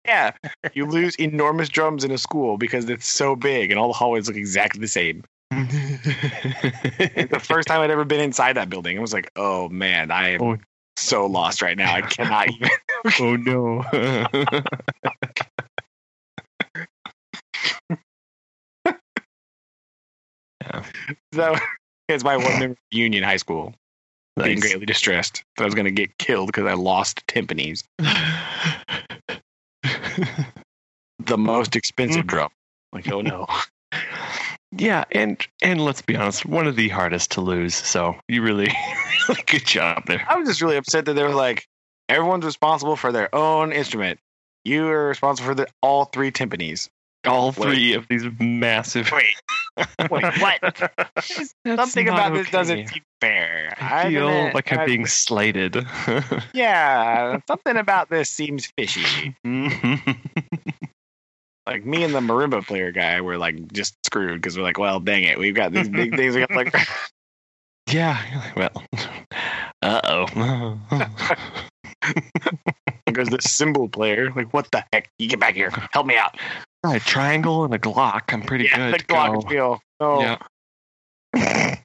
[0.04, 0.32] Yeah,
[0.74, 4.28] you lose enormous drums in a school because it's so big and all the hallways
[4.28, 5.24] look exactly the same.
[6.04, 8.98] the first time I'd ever been inside that building.
[8.98, 10.58] I was like, oh man, I am Oh.
[10.96, 11.94] so lost right now.
[11.94, 12.70] I cannot even.
[13.20, 13.84] oh no.
[21.34, 21.62] That
[22.10, 23.74] was my one memory of Union High School.
[24.42, 27.84] Being greatly distressed that I was going to get killed because I lost timpanis,
[31.20, 32.28] the most expensive mm.
[32.28, 32.50] drum.
[32.94, 33.46] Like, oh no.
[34.72, 37.76] Yeah, and and let's be honest, one of the hardest to lose.
[37.76, 38.68] So you really,
[39.30, 40.26] really good job there.
[40.30, 41.68] I was just really upset that they were like,
[42.10, 44.20] everyone's responsible for their own instrument.
[44.64, 46.90] You are responsible for the all three timpanis.
[47.26, 49.12] All three of these massive.
[49.12, 49.36] Wait,
[50.10, 50.92] wait, what?
[51.76, 53.76] Something about this doesn't seem fair.
[53.80, 55.86] I feel didn't- like I'm I- being slighted.
[56.54, 59.36] Yeah, something about this seems fishy.
[61.72, 65.00] Like me and the marimba player guy were like just screwed because we're like, well,
[65.00, 66.36] dang it, we've got these big things.
[66.36, 66.76] We got like,
[67.90, 68.22] yeah.
[68.58, 68.84] Well.
[69.82, 70.80] Uh oh.
[73.14, 74.32] goes the cymbal player.
[74.36, 75.10] Like, what the heck?
[75.18, 75.70] You get back here.
[75.94, 76.36] Help me out.
[76.86, 78.34] a triangle and a Glock.
[78.34, 78.94] I'm pretty yeah, good.
[78.94, 79.16] the to go.
[79.16, 79.80] glockenspiel.
[80.02, 81.78] Oh, Yeah.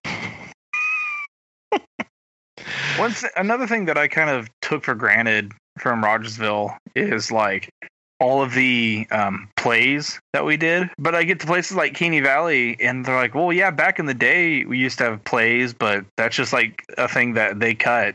[2.98, 7.70] Once another thing that I kind of took for granted from Rogersville is like
[8.18, 10.90] all of the um, plays that we did.
[10.98, 14.06] But I get to places like Caney Valley, and they're like, "Well, yeah, back in
[14.06, 17.74] the day we used to have plays, but that's just like a thing that they
[17.74, 18.14] cut."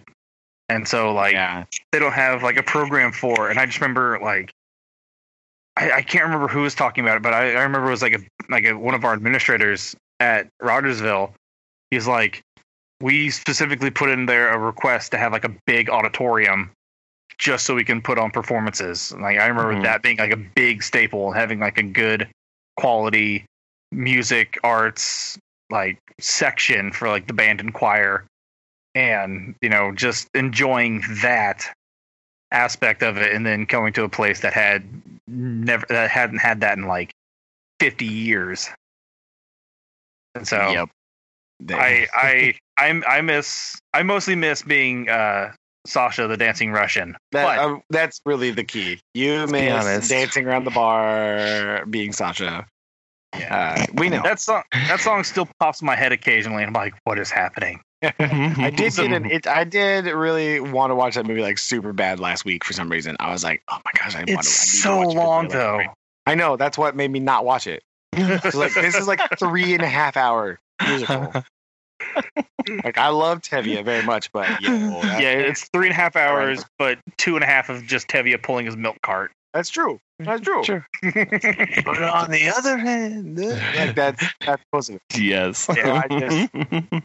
[0.70, 1.66] And so, like, yeah.
[1.92, 3.50] they don't have like a program for.
[3.50, 4.54] And I just remember like
[5.78, 8.02] I, I can't remember who was talking about it, but I, I remember it was
[8.02, 8.20] like a
[8.50, 11.34] like a, one of our administrators at Rogersville.
[11.90, 12.42] He's like,
[13.02, 16.72] we specifically put in there a request to have like a big auditorium
[17.42, 19.12] just so we can put on performances.
[19.14, 19.84] Like I remember Mhm.
[19.84, 22.30] that being like a big staple, having like a good
[22.78, 23.44] quality
[23.92, 25.38] music arts
[25.70, 28.24] like section for like the band and choir
[28.96, 31.66] and you know just enjoying that
[32.52, 34.84] aspect of it and then going to a place that had
[35.28, 37.12] never that hadn't had that in like
[37.80, 38.70] 50 years
[40.36, 40.90] and so Yep.
[41.72, 45.54] I I I'm I miss I mostly miss being uh
[45.86, 47.16] Sasha the dancing Russian.
[47.32, 49.00] that, um, that's really the key.
[49.14, 52.68] You miss dancing around the bar, being Sasha.
[53.34, 54.22] Uh, we know.
[54.24, 57.32] that song that song still pops in my head occasionally and I'm like, what is
[57.32, 57.80] happening?
[58.04, 59.48] I did get an, it.
[59.48, 62.90] I did really want to watch that movie like super bad last week for some
[62.90, 63.16] reason.
[63.20, 64.34] I was like, oh my gosh, I want to.
[64.34, 65.82] It's need to so watch long like, though.
[66.26, 67.84] I know that's what made me not watch it.
[68.18, 71.32] Like this is like three and a half hour musical.
[72.84, 75.96] Like I love Tevye very much, but yeah, well, that- Yeah, it's three and a
[75.96, 79.32] half hours, but two and a half of just Tevye pulling his milk cart.
[79.54, 80.00] that's true.
[80.20, 80.64] That's true.
[80.64, 80.86] Sure.
[81.04, 85.68] But on the other hand, like that's that's supposed to yes.
[85.76, 87.04] Yeah, I just-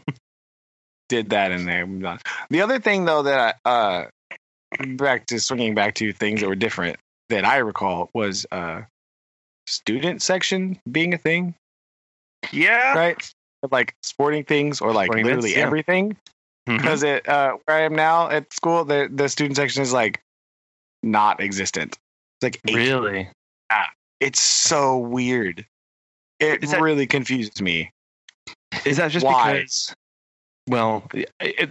[1.09, 1.85] did that in there.
[2.49, 4.05] The other thing though that I, uh
[4.95, 6.97] back to swinging back to things that were different
[7.29, 8.81] that I recall was uh
[9.65, 11.55] student section being a thing,
[12.51, 12.93] yeah.
[12.93, 13.33] right?
[13.71, 15.65] Like sporting things or like Sporting literally events, yeah.
[15.65, 16.17] everything.
[16.69, 16.77] Mhm.
[16.77, 20.21] Because it uh where I am now at school, the the student section is like
[21.03, 21.97] not existent.
[22.39, 22.75] It's like eight.
[22.75, 23.29] Really?
[24.19, 25.65] It's so weird.
[26.39, 27.91] It that- really confuses me.
[28.85, 29.53] Is that just Why?
[29.53, 29.95] because?
[30.67, 31.03] Well,
[31.39, 31.69] it,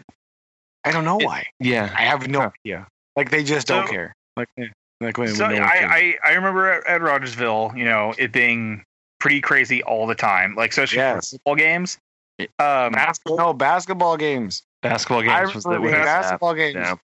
[0.84, 1.44] I don't know It- why.
[1.60, 1.92] yeah.
[1.96, 2.50] I have no Huh.
[2.64, 2.86] idea.
[3.16, 4.14] Like they just don't care.
[4.36, 4.66] Like, eh,
[5.00, 5.56] like when, So no.
[5.62, 8.84] I, I I remember at, at Rogersville, you know, it being
[9.26, 11.30] pretty crazy all the time, like especially Yes.
[11.30, 11.98] for football games.
[12.38, 14.62] Um, basketball, no basketball games.
[14.82, 16.74] Basketball I games was the remember way basketball games.
[16.76, 16.94] Yeah.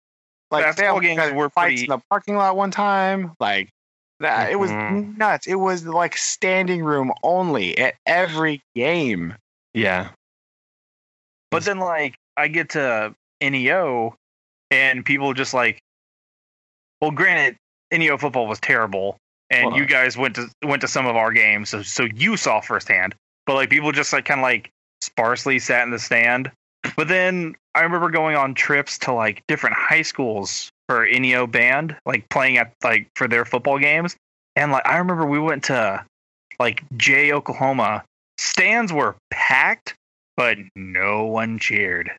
[0.50, 3.32] Like Basketball they games were fights pretty- in the parking lot one time.
[3.40, 3.70] Like
[4.20, 5.16] that, it was Mhm.
[5.16, 5.46] nuts.
[5.46, 9.34] It was like standing room only at every game.
[9.74, 10.10] Yeah.
[11.50, 14.14] But then, like, I get to NEO,
[14.70, 15.80] and people just like,
[17.00, 17.56] well, granted,
[17.90, 19.18] NEO football was terrible,
[19.52, 22.04] and Well, you uh, guys went to went to some of our games, so so
[22.14, 23.14] you saw firsthand.
[23.46, 24.70] But like, people just like kind of like
[25.00, 26.50] sparsely sat in the stand.
[26.96, 31.96] But then I remember going on trips to like different high schools for NEO band,
[32.04, 34.16] like playing at like for their football games,
[34.56, 36.04] and like I remember we went to
[36.58, 38.02] like Jay, Oklahoma.
[38.38, 39.94] Stands were packed,
[40.36, 42.10] but no one cheered.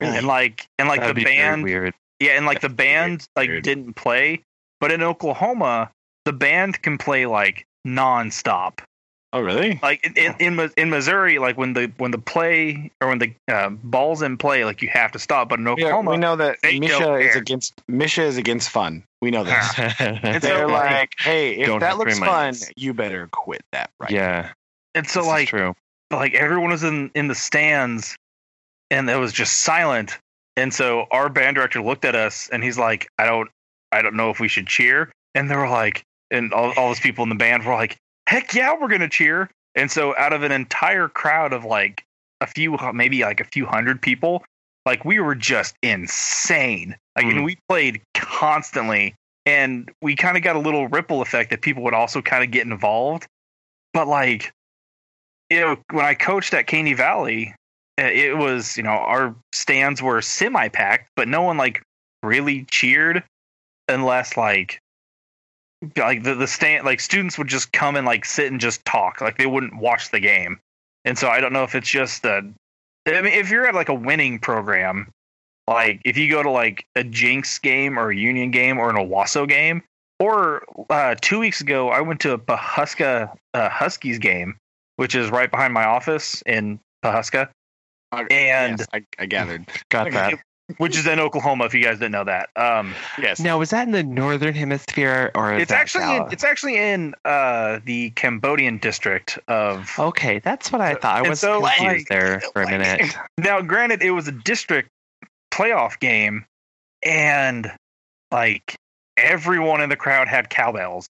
[0.00, 1.94] And like and like That'd the band weird.
[2.18, 3.62] yeah, and like the band like weird.
[3.62, 4.42] didn't play,
[4.80, 5.90] but in Oklahoma,
[6.24, 8.80] the band can play like nonstop.
[9.32, 9.80] Oh, really?
[9.82, 13.34] Like in in, in, in Missouri, like when the when the play or when the
[13.48, 15.48] uh, ball's in play, like you have to stop.
[15.48, 19.02] But in Yeah, Oklahoma, we know that they Misha is against Misha is against fun.
[19.20, 19.74] We know this.
[19.98, 20.64] They're okay.
[20.66, 22.70] like, hey, if Don't that looks fun, us.
[22.76, 24.10] you better quit that right.
[24.12, 24.52] Yeah.
[24.94, 25.74] and so this like true.
[26.10, 28.14] but like everyone was in in the stands,
[28.90, 30.16] and it was just silent.
[30.56, 33.50] And so our band director looked at us, and he's like, "I don't,
[33.90, 37.00] I don't know if we should cheer." And they were like, and all all those
[37.00, 37.96] people in the band were like,
[38.28, 42.04] "Heck yeah, we're gonna cheer!" And so out of an entire crowd of like
[42.40, 44.44] a few, maybe like a few hundred people,
[44.86, 46.96] like we were just insane.
[47.16, 47.44] Like, and Mm.
[47.44, 49.14] we played constantly,
[49.46, 52.50] and we kind of got a little ripple effect that people would also kind of
[52.50, 53.26] get involved.
[53.92, 54.52] But like,
[55.50, 57.54] you know, when I coached at Caney Valley,
[58.00, 61.82] uh, it was you know our stands were semi packed, but no one like
[62.22, 63.22] really cheered
[63.88, 64.80] unless like
[65.96, 69.20] like the the stand like students would just come and like sit and just talk
[69.20, 70.58] like they wouldn't watch the game
[71.04, 72.42] and so i don't know if it's just a
[73.06, 75.08] i mean if you're at like a winning program
[75.68, 78.96] like if you go to like a jenks game or a union game or an
[78.96, 79.82] owasso game
[80.20, 84.56] or uh two weeks ago i went to a pawhuska uh, huskies game
[84.96, 87.48] which is right behind my office in pawhuska
[88.30, 89.66] And- Yes, I, I gathered.
[89.90, 90.34] Got that.
[90.78, 93.40] Which is in oklahoma if you guys didn't know that um Yes.
[93.40, 96.76] Now, was that in the northern hemisphere or is it's that actually in, it's actually
[96.76, 101.24] in uh the cambodian district of okay, that's what I thought.
[101.24, 103.14] I was so, confused like- there for a minute.
[103.38, 104.90] Now, granted, it was a district
[105.52, 106.44] playoff game,
[107.02, 107.70] and
[108.30, 108.76] like
[109.16, 111.08] everyone in the crowd had cowbells,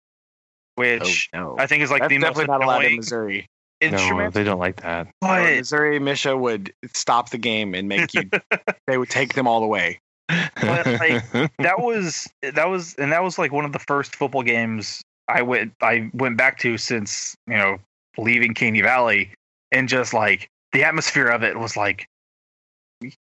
[0.74, 1.56] which oh, no.
[1.58, 3.46] I think is like That's the most definitely not allowed in annoying Missouri.
[3.80, 4.34] No, instrument.
[4.34, 5.06] they don't like that.
[5.06, 8.22] Or but Missouri Misha would stop the game and make you.
[8.86, 10.00] they would take them all away.
[10.28, 14.42] But, like, that was that was and that was like one of the first football
[14.42, 17.78] games I went I went back to since you know
[18.16, 19.30] leaving Caney Valley,
[19.72, 22.06] and just like the atmosphere of it was like.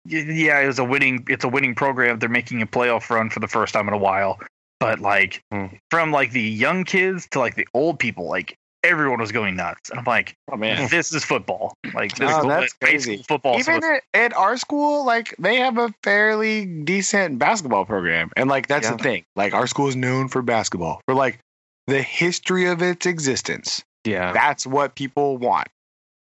[0.05, 1.25] Yeah, it was a winning.
[1.29, 2.19] It's a winning program.
[2.19, 4.39] They're making a playoff run for the first time in a while.
[4.81, 5.67] But like, Hmm.
[5.91, 8.55] from like the young kids to like the old people, like
[8.85, 9.91] everyone was going nuts.
[9.91, 10.89] And I'm like, Oh man.
[10.91, 11.75] this is football.
[11.95, 13.25] Like, this Oh, is that's crazy.
[13.29, 13.59] football.
[13.59, 18.49] Even it's- at, at our school, like they have a fairly decent basketball program, and
[18.49, 18.97] like that's Yeah.
[18.97, 19.25] the thing.
[19.37, 21.39] Like our school is known for basketball, for like
[21.87, 23.83] the history of its existence.
[24.05, 24.33] yeah.
[24.33, 25.69] That's what people want.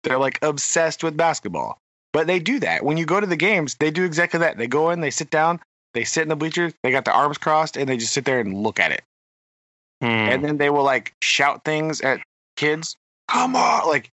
[0.02, 1.78] They're like obsessed with basketball.
[2.12, 2.84] But they do that.
[2.84, 4.56] When you go to the games, they do exactly that.
[4.56, 5.60] They go in, they sit down,
[5.92, 8.40] they sit in the bleachers, they got their arms crossed, and they just sit there
[8.40, 9.02] and look at it.
[10.00, 10.06] Hmm.
[10.06, 12.20] And then they will like shout things at
[12.56, 12.96] kids.
[13.28, 14.10] Come on, like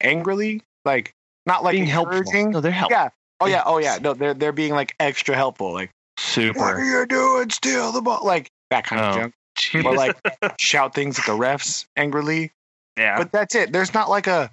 [0.00, 1.12] angrily, like
[1.46, 2.22] not like being helpful.
[2.50, 2.96] No, they're helpful.
[2.98, 3.08] Yeah.
[3.40, 3.62] Oh yeah.
[3.66, 3.98] Oh yeah.
[4.00, 5.72] No, they're they're being like extra helpful.
[5.72, 6.58] Like, super.
[6.58, 7.50] what are you doing?
[7.50, 8.20] Steal the ball.
[8.24, 9.18] Like that kind of Oh.
[9.20, 9.34] junk.
[9.84, 10.16] Or like
[10.58, 12.50] shout things at the refs angrily.
[12.96, 13.18] yeah.
[13.18, 13.72] But that's it.
[13.72, 14.50] There's not like a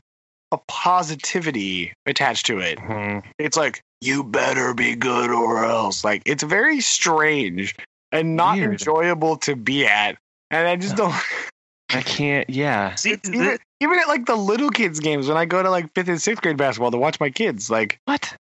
[0.51, 2.79] a positivity attached to it.
[2.79, 3.19] Hmm.
[3.39, 6.03] It's like you better be good or else.
[6.03, 7.75] Like it's very strange
[8.11, 8.73] and not Weird.
[8.73, 10.17] enjoyable to be at.
[10.51, 11.13] And I just don't.
[11.89, 12.49] I can't.
[12.49, 12.95] Yeah.
[12.95, 15.69] See, It's th- even even at like the little kids games when I go to
[15.69, 18.35] like fifth and sixth grade basketball to watch my kids, like What?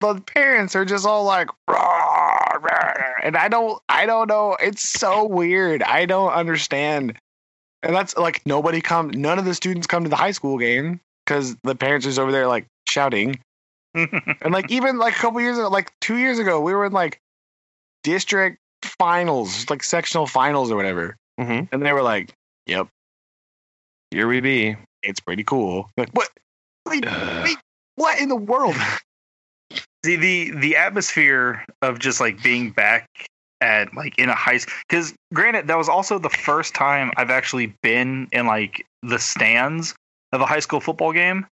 [0.00, 4.56] the parents are just all like, "Rah, rah," and I don't, I don't know.
[4.60, 5.82] It's so weird.
[5.82, 7.18] I don't understand.
[7.82, 9.10] And that's like nobody come.
[9.10, 12.18] None of the students come to the high school game because the parents are just
[12.18, 13.38] over there like shouting.
[13.94, 16.92] And like even like a couple years ago, like two years ago, we were in
[16.92, 17.18] like
[18.04, 22.32] district finals, like sectional finals or whatever, hmm and they were like,
[22.70, 22.86] "Yep,
[24.10, 24.76] Here we be.
[25.02, 26.28] it's pretty cool." Like what?
[26.86, 27.44] Wait, Ugh.
[27.44, 27.58] wait,
[27.96, 28.76] what in the world?
[30.04, 33.06] See the the atmosphere of just like being back
[33.60, 37.28] at like in a high school because granted that was also the first time I've
[37.30, 39.94] actually been in like the stands
[40.32, 41.46] of a high school football game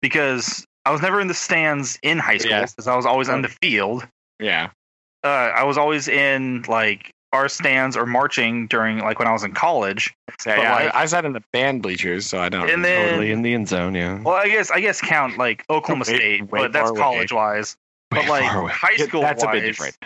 [0.00, 2.72] because I was never in the stands in high school Yes.
[2.74, 4.06] because I was always on the field.
[4.38, 4.70] Yeah,
[5.24, 9.44] Uh, I was always in like our stands or marching during like when I was
[9.44, 10.14] in college.
[10.46, 10.56] yeah.
[10.56, 12.68] But, yeah, like- I, I sat in the band bleachers, so I don't.
[12.70, 13.94] And then- Totally in the end zone.
[13.94, 14.20] Yeah.
[14.22, 17.00] Well, I guess I guess count like Oklahoma Way- State, way but that's away.
[17.00, 17.76] college wise.
[18.12, 19.96] Way But like high Yeah, school that's a bit wise, different.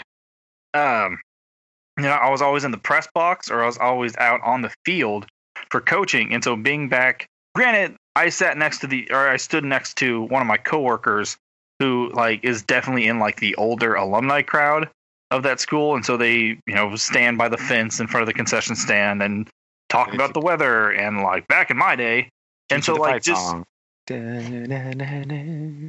[0.74, 1.18] um,
[1.98, 4.62] you know, I was always in the press box or I was always out on
[4.62, 5.26] the field
[5.70, 6.32] for coaching.
[6.32, 10.22] And so being back, granted, I sat next to the, or I stood next to
[10.22, 11.36] one of my coworkers
[11.78, 14.88] who like is definitely in like the older alumni crowd
[15.32, 15.94] of that school.
[15.94, 19.22] And so they, you know, stand by the fence in front of the concession stand
[19.22, 19.48] and
[19.88, 22.28] talk about the weather and like back in my day.
[22.70, 23.64] And so like just, song.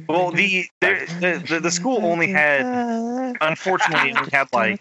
[0.08, 4.80] well, the, the, the, the, the school only had, unfortunately, only had like,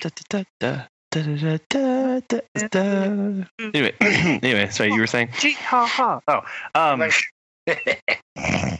[3.59, 5.29] Anyway, anyway, sorry, you were saying.
[5.53, 6.19] Ha ha.
[6.27, 6.41] Oh,
[6.73, 7.01] um,
[7.67, 8.79] and,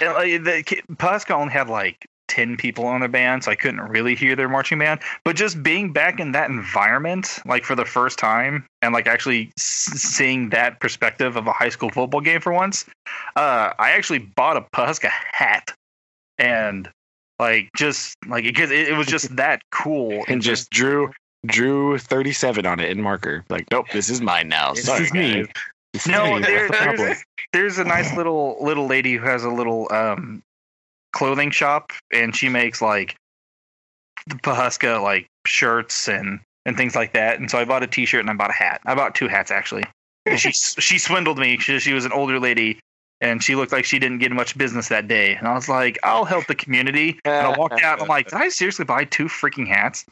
[0.00, 2.06] like, the ki- Pascal only had like
[2.38, 5.00] 10 people on a band, so I couldn't really hear their marching band.
[5.24, 9.50] But just being back in that environment, like for the first time, and like actually
[9.58, 12.84] s- seeing that perspective of a high school football game for once,
[13.34, 15.74] uh, I actually bought a Pawhuska hat.
[16.38, 16.88] And
[17.40, 21.10] like just like because it, it was just that cool and just drew
[21.44, 23.44] drew 37 on it in marker.
[23.48, 24.74] Like, nope, this is mine now.
[24.74, 25.42] This Sorry, is me.
[25.42, 26.06] guys.
[26.06, 26.96] No, there, What's the problem?
[26.96, 30.40] there's, there's a nice little little lady who has a little um,
[31.12, 33.16] clothing shop, and she makes like
[34.26, 37.40] the Pawhuska like shirts and and things like that.
[37.40, 38.80] And so I bought a T-shirt and I bought a hat.
[38.84, 39.84] I bought two hats actually.
[40.26, 41.58] And she she swindled me.
[41.58, 42.78] She, she was an older lady.
[43.20, 45.34] And she looked like she didn't get much business that day.
[45.34, 47.18] And I was like, I'll help the community.
[47.24, 47.94] And I walked out.
[47.94, 50.06] And I'm like, did I seriously buy two freaking hats?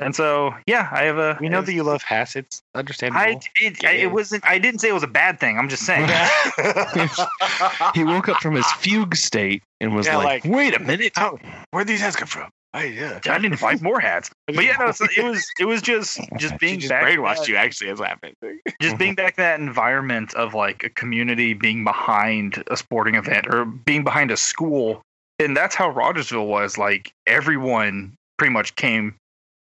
[0.00, 1.38] And so, yeah, I have a.
[1.40, 2.34] We know that you love hats.
[2.34, 3.20] It's understandable.
[3.24, 4.44] I it, I- it wasn't.
[4.44, 5.56] I didn't say it was a bad thing.
[5.58, 6.08] I'm just saying.
[7.94, 11.12] He woke up from his fugue state and was Yeah, like, like- "Wait a minute!
[11.14, 11.38] How,
[11.70, 12.50] where'd these hats come from?
[12.72, 13.20] I, yeah.
[13.26, 14.30] I need to buy more hats.
[14.46, 17.46] But yeah, no, so it was it was just just She being just back brainwashed
[17.46, 17.54] you.
[17.56, 18.34] Actually, is happening.
[18.80, 23.46] just being back in that environment of like a community being behind a sporting event
[23.48, 25.02] or being behind a school,
[25.38, 26.76] and that's how Rogersville was.
[26.76, 29.14] Like everyone pretty much came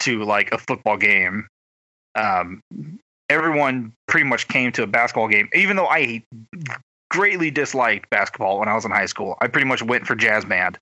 [0.01, 1.47] to like a football game.
[2.15, 2.61] Um,
[3.29, 6.23] everyone pretty much came to a basketball game, even though I
[7.09, 9.37] greatly disliked basketball when I was in high school.
[9.39, 10.77] I pretty much went for jazz band.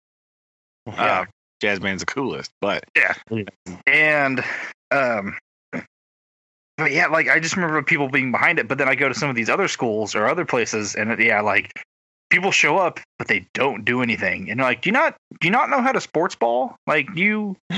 [0.88, 1.26] Yeah,
[1.62, 3.14] jazz band's the coolest, but yeah,
[3.86, 4.44] and
[4.92, 5.38] um
[6.80, 9.14] but yeah like i just remember people being behind it but then i go to
[9.14, 11.72] some of these other schools or other places and yeah like
[12.30, 15.52] people show up but they don't do anything and like do you not do you
[15.52, 17.56] not know how to sports ball like you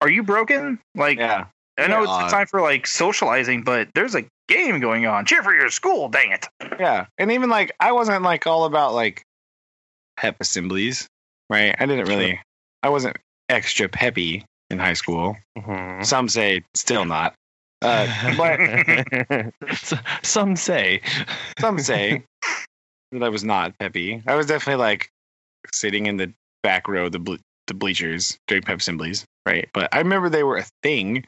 [0.00, 1.46] are you broken like yeah,
[1.78, 2.30] i know it's odd.
[2.30, 6.30] time for like socializing but there's a game going on cheer for your school dang
[6.32, 6.46] it
[6.78, 7.06] yeah.
[7.18, 9.22] And even like, I wasn't like all about like
[10.16, 11.08] pep assemblies,
[11.50, 11.74] right?
[11.78, 12.40] I didn't really.
[12.82, 13.16] I wasn't
[13.48, 15.36] extra peppy in high school.
[15.58, 16.04] Mhm.
[16.04, 17.34] Some say still not.
[17.82, 18.06] Uh,
[18.36, 19.52] but
[20.22, 21.02] Some say.
[21.58, 22.22] some say
[23.12, 24.22] that I was not peppy.
[24.26, 25.10] I was definitely like
[25.72, 26.32] sitting in the
[26.62, 29.68] back row, of the ble- the bleachers during pep assemblies, right?
[29.72, 31.24] But I remember they were a thing,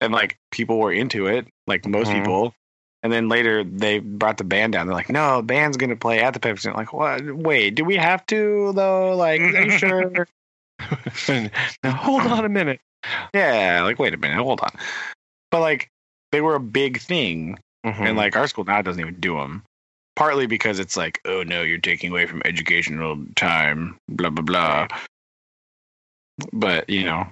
[0.00, 2.20] and like people were into it, like most Mhm.
[2.20, 2.54] people.
[3.02, 4.86] And then later they brought the band down.
[4.86, 7.22] They're like, "No, band's gonna play at the pep assembly." Like, what?
[7.24, 9.14] Wait, do we have to though?
[9.14, 10.26] Like, are you sure?
[11.82, 12.80] now hold on a minute.
[13.34, 13.82] yeah.
[13.82, 14.70] Like, wait a minute, hold on.
[15.50, 15.88] But like,
[16.32, 18.02] they were a big thing, Mm-hmm.
[18.02, 19.62] and like our school now doesn't even do them
[20.16, 24.88] partly because it's like oh no you're taking away from educational time blah blah blah
[26.52, 27.26] but you know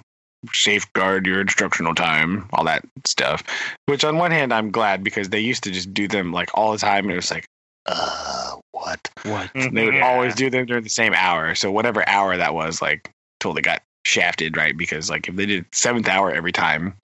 [0.52, 3.42] safeguard your instructional time all that stuff
[3.86, 6.72] which on one hand i'm glad because they used to just do them like all
[6.72, 7.46] the time and it was like
[7.86, 9.10] uh what?
[9.24, 9.50] What?
[9.54, 13.10] they would always do them during the same hour so whatever hour that was like
[13.40, 14.76] totally got shafted right?
[14.76, 16.94] Because like if they did seventh hour every time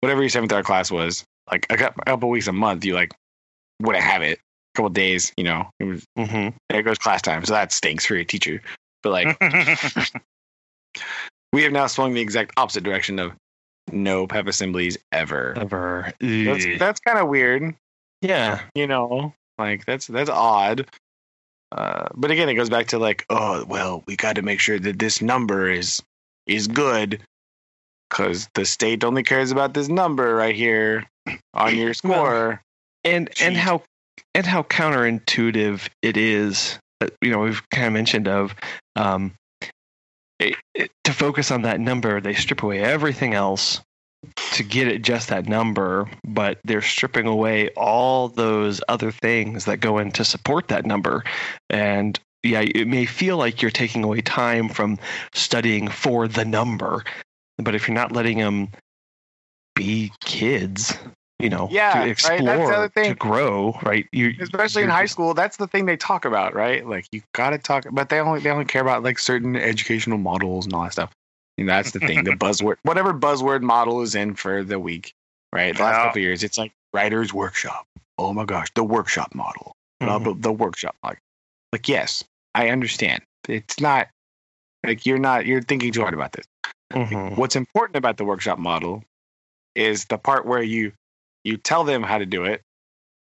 [0.00, 3.12] whatever your seventh hour class was like a couple weeks a month you like
[3.80, 4.38] wouldn't have it.
[4.38, 8.06] A couple days you know it was hmm there goes class time so that stinks
[8.06, 8.62] for your teacher
[9.02, 9.38] but like
[11.56, 13.32] we have now swung the exact opposite direction of
[13.90, 15.54] no pep assemblies ever.
[15.56, 16.12] Ever.
[16.20, 17.74] that's, that's kind of weird.
[18.20, 18.60] Yeah.
[18.74, 20.86] you know like that's that's odd.
[21.72, 24.78] Uh, but again it goes back to like oh well we got to make sure
[24.78, 26.02] that this number is
[26.46, 27.22] is good
[28.10, 31.06] because the state only cares about this number right here
[31.54, 32.60] on your score.
[33.02, 33.82] and and how
[34.34, 38.54] and how counterintuitive it is that you know we've kind of mentioned of
[38.94, 39.32] um
[40.38, 43.80] to focus on that number they strip away everything else
[44.52, 49.80] to get it just that number but they're stripping away all those other things that
[49.80, 51.22] go in to support that number.
[51.70, 54.98] And yeah it may feel like you're taking away time from
[55.32, 57.04] studying for the number
[57.58, 58.68] but if you're not letting them
[59.74, 60.96] be kids
[61.38, 62.14] you know Yeah, to right?
[62.18, 63.10] That's the explore other thing.
[63.10, 66.86] to grow right you especially in high school that's the thing they talk about right
[66.86, 70.64] like you gotta talk but they only they only care about like certain educational models
[70.64, 71.12] and all that stuff
[71.58, 75.12] and that's the thing the buzzword whatever buzzword model is in for the week
[75.52, 76.02] right the last Yeah.
[76.04, 77.84] couple of years it's like writer's workshop
[78.18, 79.72] oh my gosh the workshop model
[80.02, 80.24] Mhm.
[80.24, 81.18] blah, the workshop like
[81.72, 84.08] like yes i understand it's not
[84.84, 86.46] like you're not you're thinking too hard about this
[86.92, 87.36] Mhm.
[87.36, 89.02] what's important about the workshop model
[89.74, 90.92] is the part where you
[91.46, 92.60] you tell them how to do it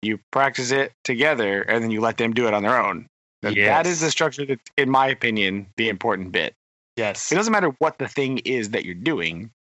[0.01, 3.07] you practice it together and then you let them do it on their own
[3.41, 6.53] That- that is the structure that in my opinion the important bit
[6.95, 9.51] yes it doesn't matter what the thing is that you're doing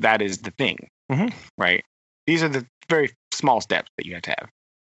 [0.00, 1.32] that is the thing Mhm.
[1.58, 1.84] right
[2.26, 4.48] these are the very small steps that you have to have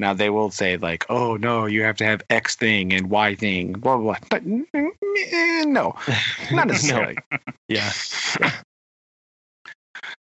[0.01, 3.37] Now they will say like, "Oh no, you have to have X thing and Y
[3.37, 4.29] thing, blah blah." blah.
[4.31, 5.95] But mm, eh, no,
[6.51, 7.19] not necessarily.
[7.69, 7.93] Yeah.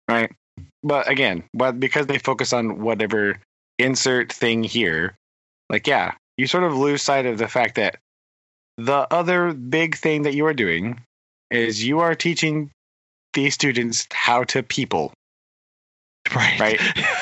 [0.09, 0.33] right?
[0.83, 3.39] But again, but because they focus on whatever
[3.79, 5.15] insert thing here,
[5.71, 7.99] like yeah, you sort of lose sight of the fact that
[8.77, 11.01] the other big thing that you are doing
[11.51, 12.71] is you are teaching
[13.35, 15.13] these students how to people.
[16.35, 16.61] Right.
[16.61, 16.81] Right.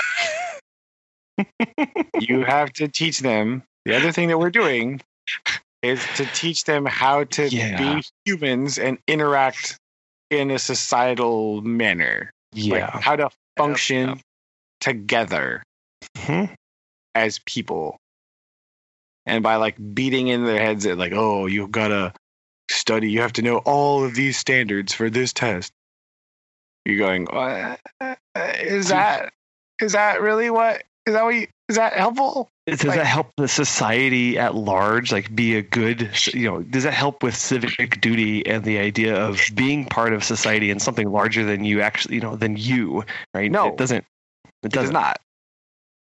[2.20, 3.62] You have to teach them.
[3.84, 5.02] The other thing that we're doing
[5.82, 7.98] is to teach them how to Yeah.
[8.00, 9.76] be humans and interact
[10.30, 12.32] in a societal manner.
[12.54, 13.00] Like yeah.
[13.00, 14.18] how to function Yep.
[14.80, 15.62] together
[16.16, 16.54] Mhm.
[17.14, 17.96] as people.
[19.24, 22.12] And by like beating in their heads at like, oh, you've gotta
[22.70, 25.72] study, you have to know all of these standards for this test.
[26.84, 27.76] You're going, uh,
[28.60, 29.32] is that
[29.80, 32.48] is that really what is that what you, is that helpful?
[32.66, 36.82] Does Like- that help the society at large, like be a good, you know, does
[36.84, 41.10] that help with civic duty and the idea of being part of society and something
[41.10, 43.50] larger than you actually, you know, than you, right?
[43.50, 43.68] No.
[43.68, 44.04] it doesn't.
[44.44, 45.16] It It does doesn't.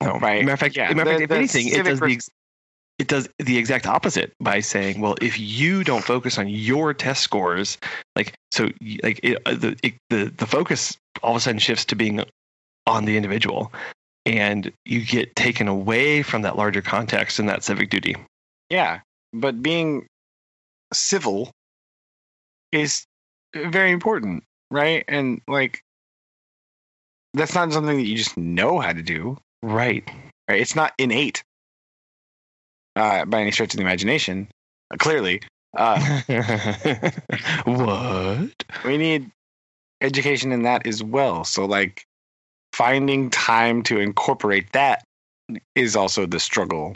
[0.02, 0.18] No.
[0.20, 0.44] Right.
[0.46, 2.30] Matter of fact, Yeah, matter the- fact, if anything, it does the ex-
[3.00, 7.22] it does the exact opposite by saying, well, if you don't focus on your test
[7.22, 7.78] scores,
[8.16, 8.70] like so,
[9.04, 12.24] like it, uh, the it, the the focus all of a sudden shifts to being
[12.88, 13.72] on the individual,
[14.30, 18.16] and you get taken away from that larger context and that civic duty.
[18.70, 19.00] Yeah.
[19.34, 20.06] But being
[20.94, 21.52] civil
[22.72, 23.06] is
[23.56, 25.04] very important, right?
[25.08, 25.82] And like
[27.34, 29.38] that's not something that you just know how to do.
[29.62, 30.08] Right.
[30.48, 30.62] Right?
[30.62, 31.44] It's not innate
[32.96, 34.48] uh, by any stretch of the imagination.
[34.92, 35.42] Uh, clearly,
[35.78, 36.22] uh,
[37.66, 38.64] what?
[38.84, 39.30] we need
[40.02, 41.44] education in that as well.
[41.44, 42.04] So, like,
[42.80, 45.04] finding time to incorporate that
[45.76, 46.96] is also the struggle,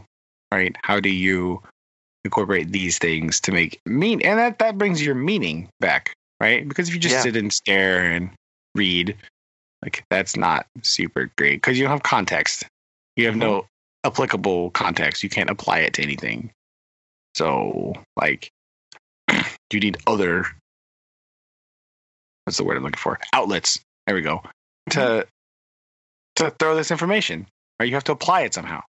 [0.49, 0.73] right?
[0.81, 1.61] How do you
[2.23, 4.21] incorporate these things to make mean?
[4.21, 6.65] And that that brings your meaning back, right?
[6.65, 7.21] Because if you just Yeah.
[7.23, 8.31] sit and stare and
[8.75, 9.17] read,
[9.81, 12.65] like, that's not super great because you don't have context.
[13.17, 14.07] You have no mm-hmm.
[14.07, 15.21] applicable context.
[15.21, 16.49] You can't apply it to anything.
[17.35, 18.49] So, like,
[19.73, 20.45] you need other
[22.45, 23.19] what's the word I'm looking for?
[23.33, 23.79] Outlets.
[24.07, 24.43] There we go.
[24.91, 25.29] To mm-hmm.
[26.37, 27.47] To throw this information.
[27.79, 27.87] Right?
[27.89, 28.81] You have to apply it somehow.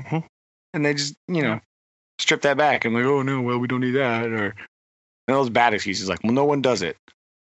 [0.00, 0.24] Mhm.
[0.74, 1.60] And they just, you know,
[2.18, 4.54] strip that back and like, oh no, well we don't need that or
[5.28, 6.96] and those bad excuses like, well no one does it.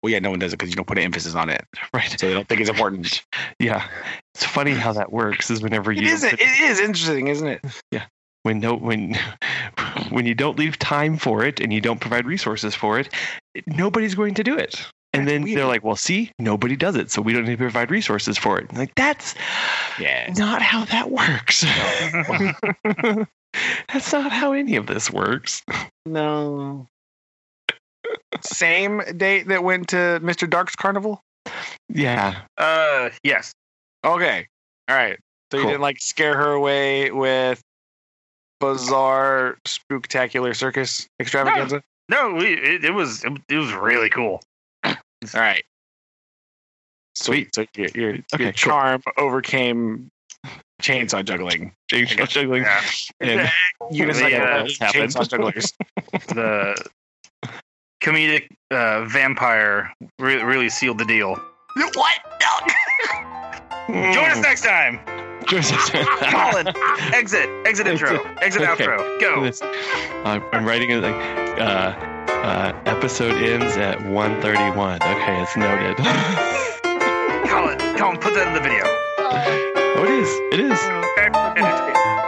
[0.03, 1.65] Well yeah, no one does it because you don't put an emphasis on it.
[1.94, 2.09] Right.
[2.19, 3.23] So they don't think it's important.
[3.59, 3.86] Yeah.
[4.35, 5.51] It's funny how that works.
[5.51, 7.61] Is whenever you It is put- is interesting, isn't it?
[7.90, 8.07] Yeah,
[8.43, 9.19] when no when
[10.11, 13.09] when you don't leave time for it and you don't provide resources for it,
[13.66, 14.86] nobody's going to do it.
[15.14, 15.59] And That's then weird.
[15.59, 18.59] they're like, "Well, see, nobody does it, so we don't need to provide resources for
[18.59, 19.34] it." Like that's
[19.98, 20.32] Yeah.
[20.39, 21.60] not how that works.
[23.93, 25.62] that's not how any of this works.
[26.06, 26.86] No.
[28.40, 30.48] Same date that went to Mr.
[30.48, 31.20] Dark's carnival?
[31.89, 32.40] Yeah.
[32.56, 33.52] Uh, yes.
[34.05, 34.47] Okay.
[34.89, 35.18] All right.
[35.51, 37.60] So you didn't like scare her away with
[38.60, 41.82] bizarre, spooktacular circus extravaganza?
[42.09, 44.40] No, we, it, it was it, it was really cool.
[45.35, 45.65] All right.
[47.15, 47.55] Sweet.
[47.55, 48.53] So your, your, Okay, your cool.
[48.53, 50.11] charm overcame
[50.82, 51.73] chainsaw juggling.
[51.93, 52.62] Chainsaw juggling.
[52.62, 52.81] Yeah.
[53.20, 53.51] And
[53.93, 55.11] Unicycle Yeah, riding that's happened.
[55.11, 55.73] chainsaw jugglers.
[56.28, 56.74] the
[58.03, 61.36] comedic uh, vampire re- really sealed the deal.
[61.94, 62.15] what?
[63.89, 65.01] Join us next time.
[65.47, 66.69] Join us next- Colin,
[67.15, 68.86] exit, exit intro, exit Okay.
[68.86, 69.51] outro, go.
[70.24, 71.15] I'm, I'm writing it like
[71.61, 71.93] uh,
[72.43, 74.97] uh, episode ends at 1:31.
[74.97, 75.97] Okay, it's noted.
[77.48, 78.85] Colin, Colin, put that in the video.
[78.85, 80.28] oh, it is.
[80.52, 80.78] It is.
[80.81, 82.22] Okay, and it's-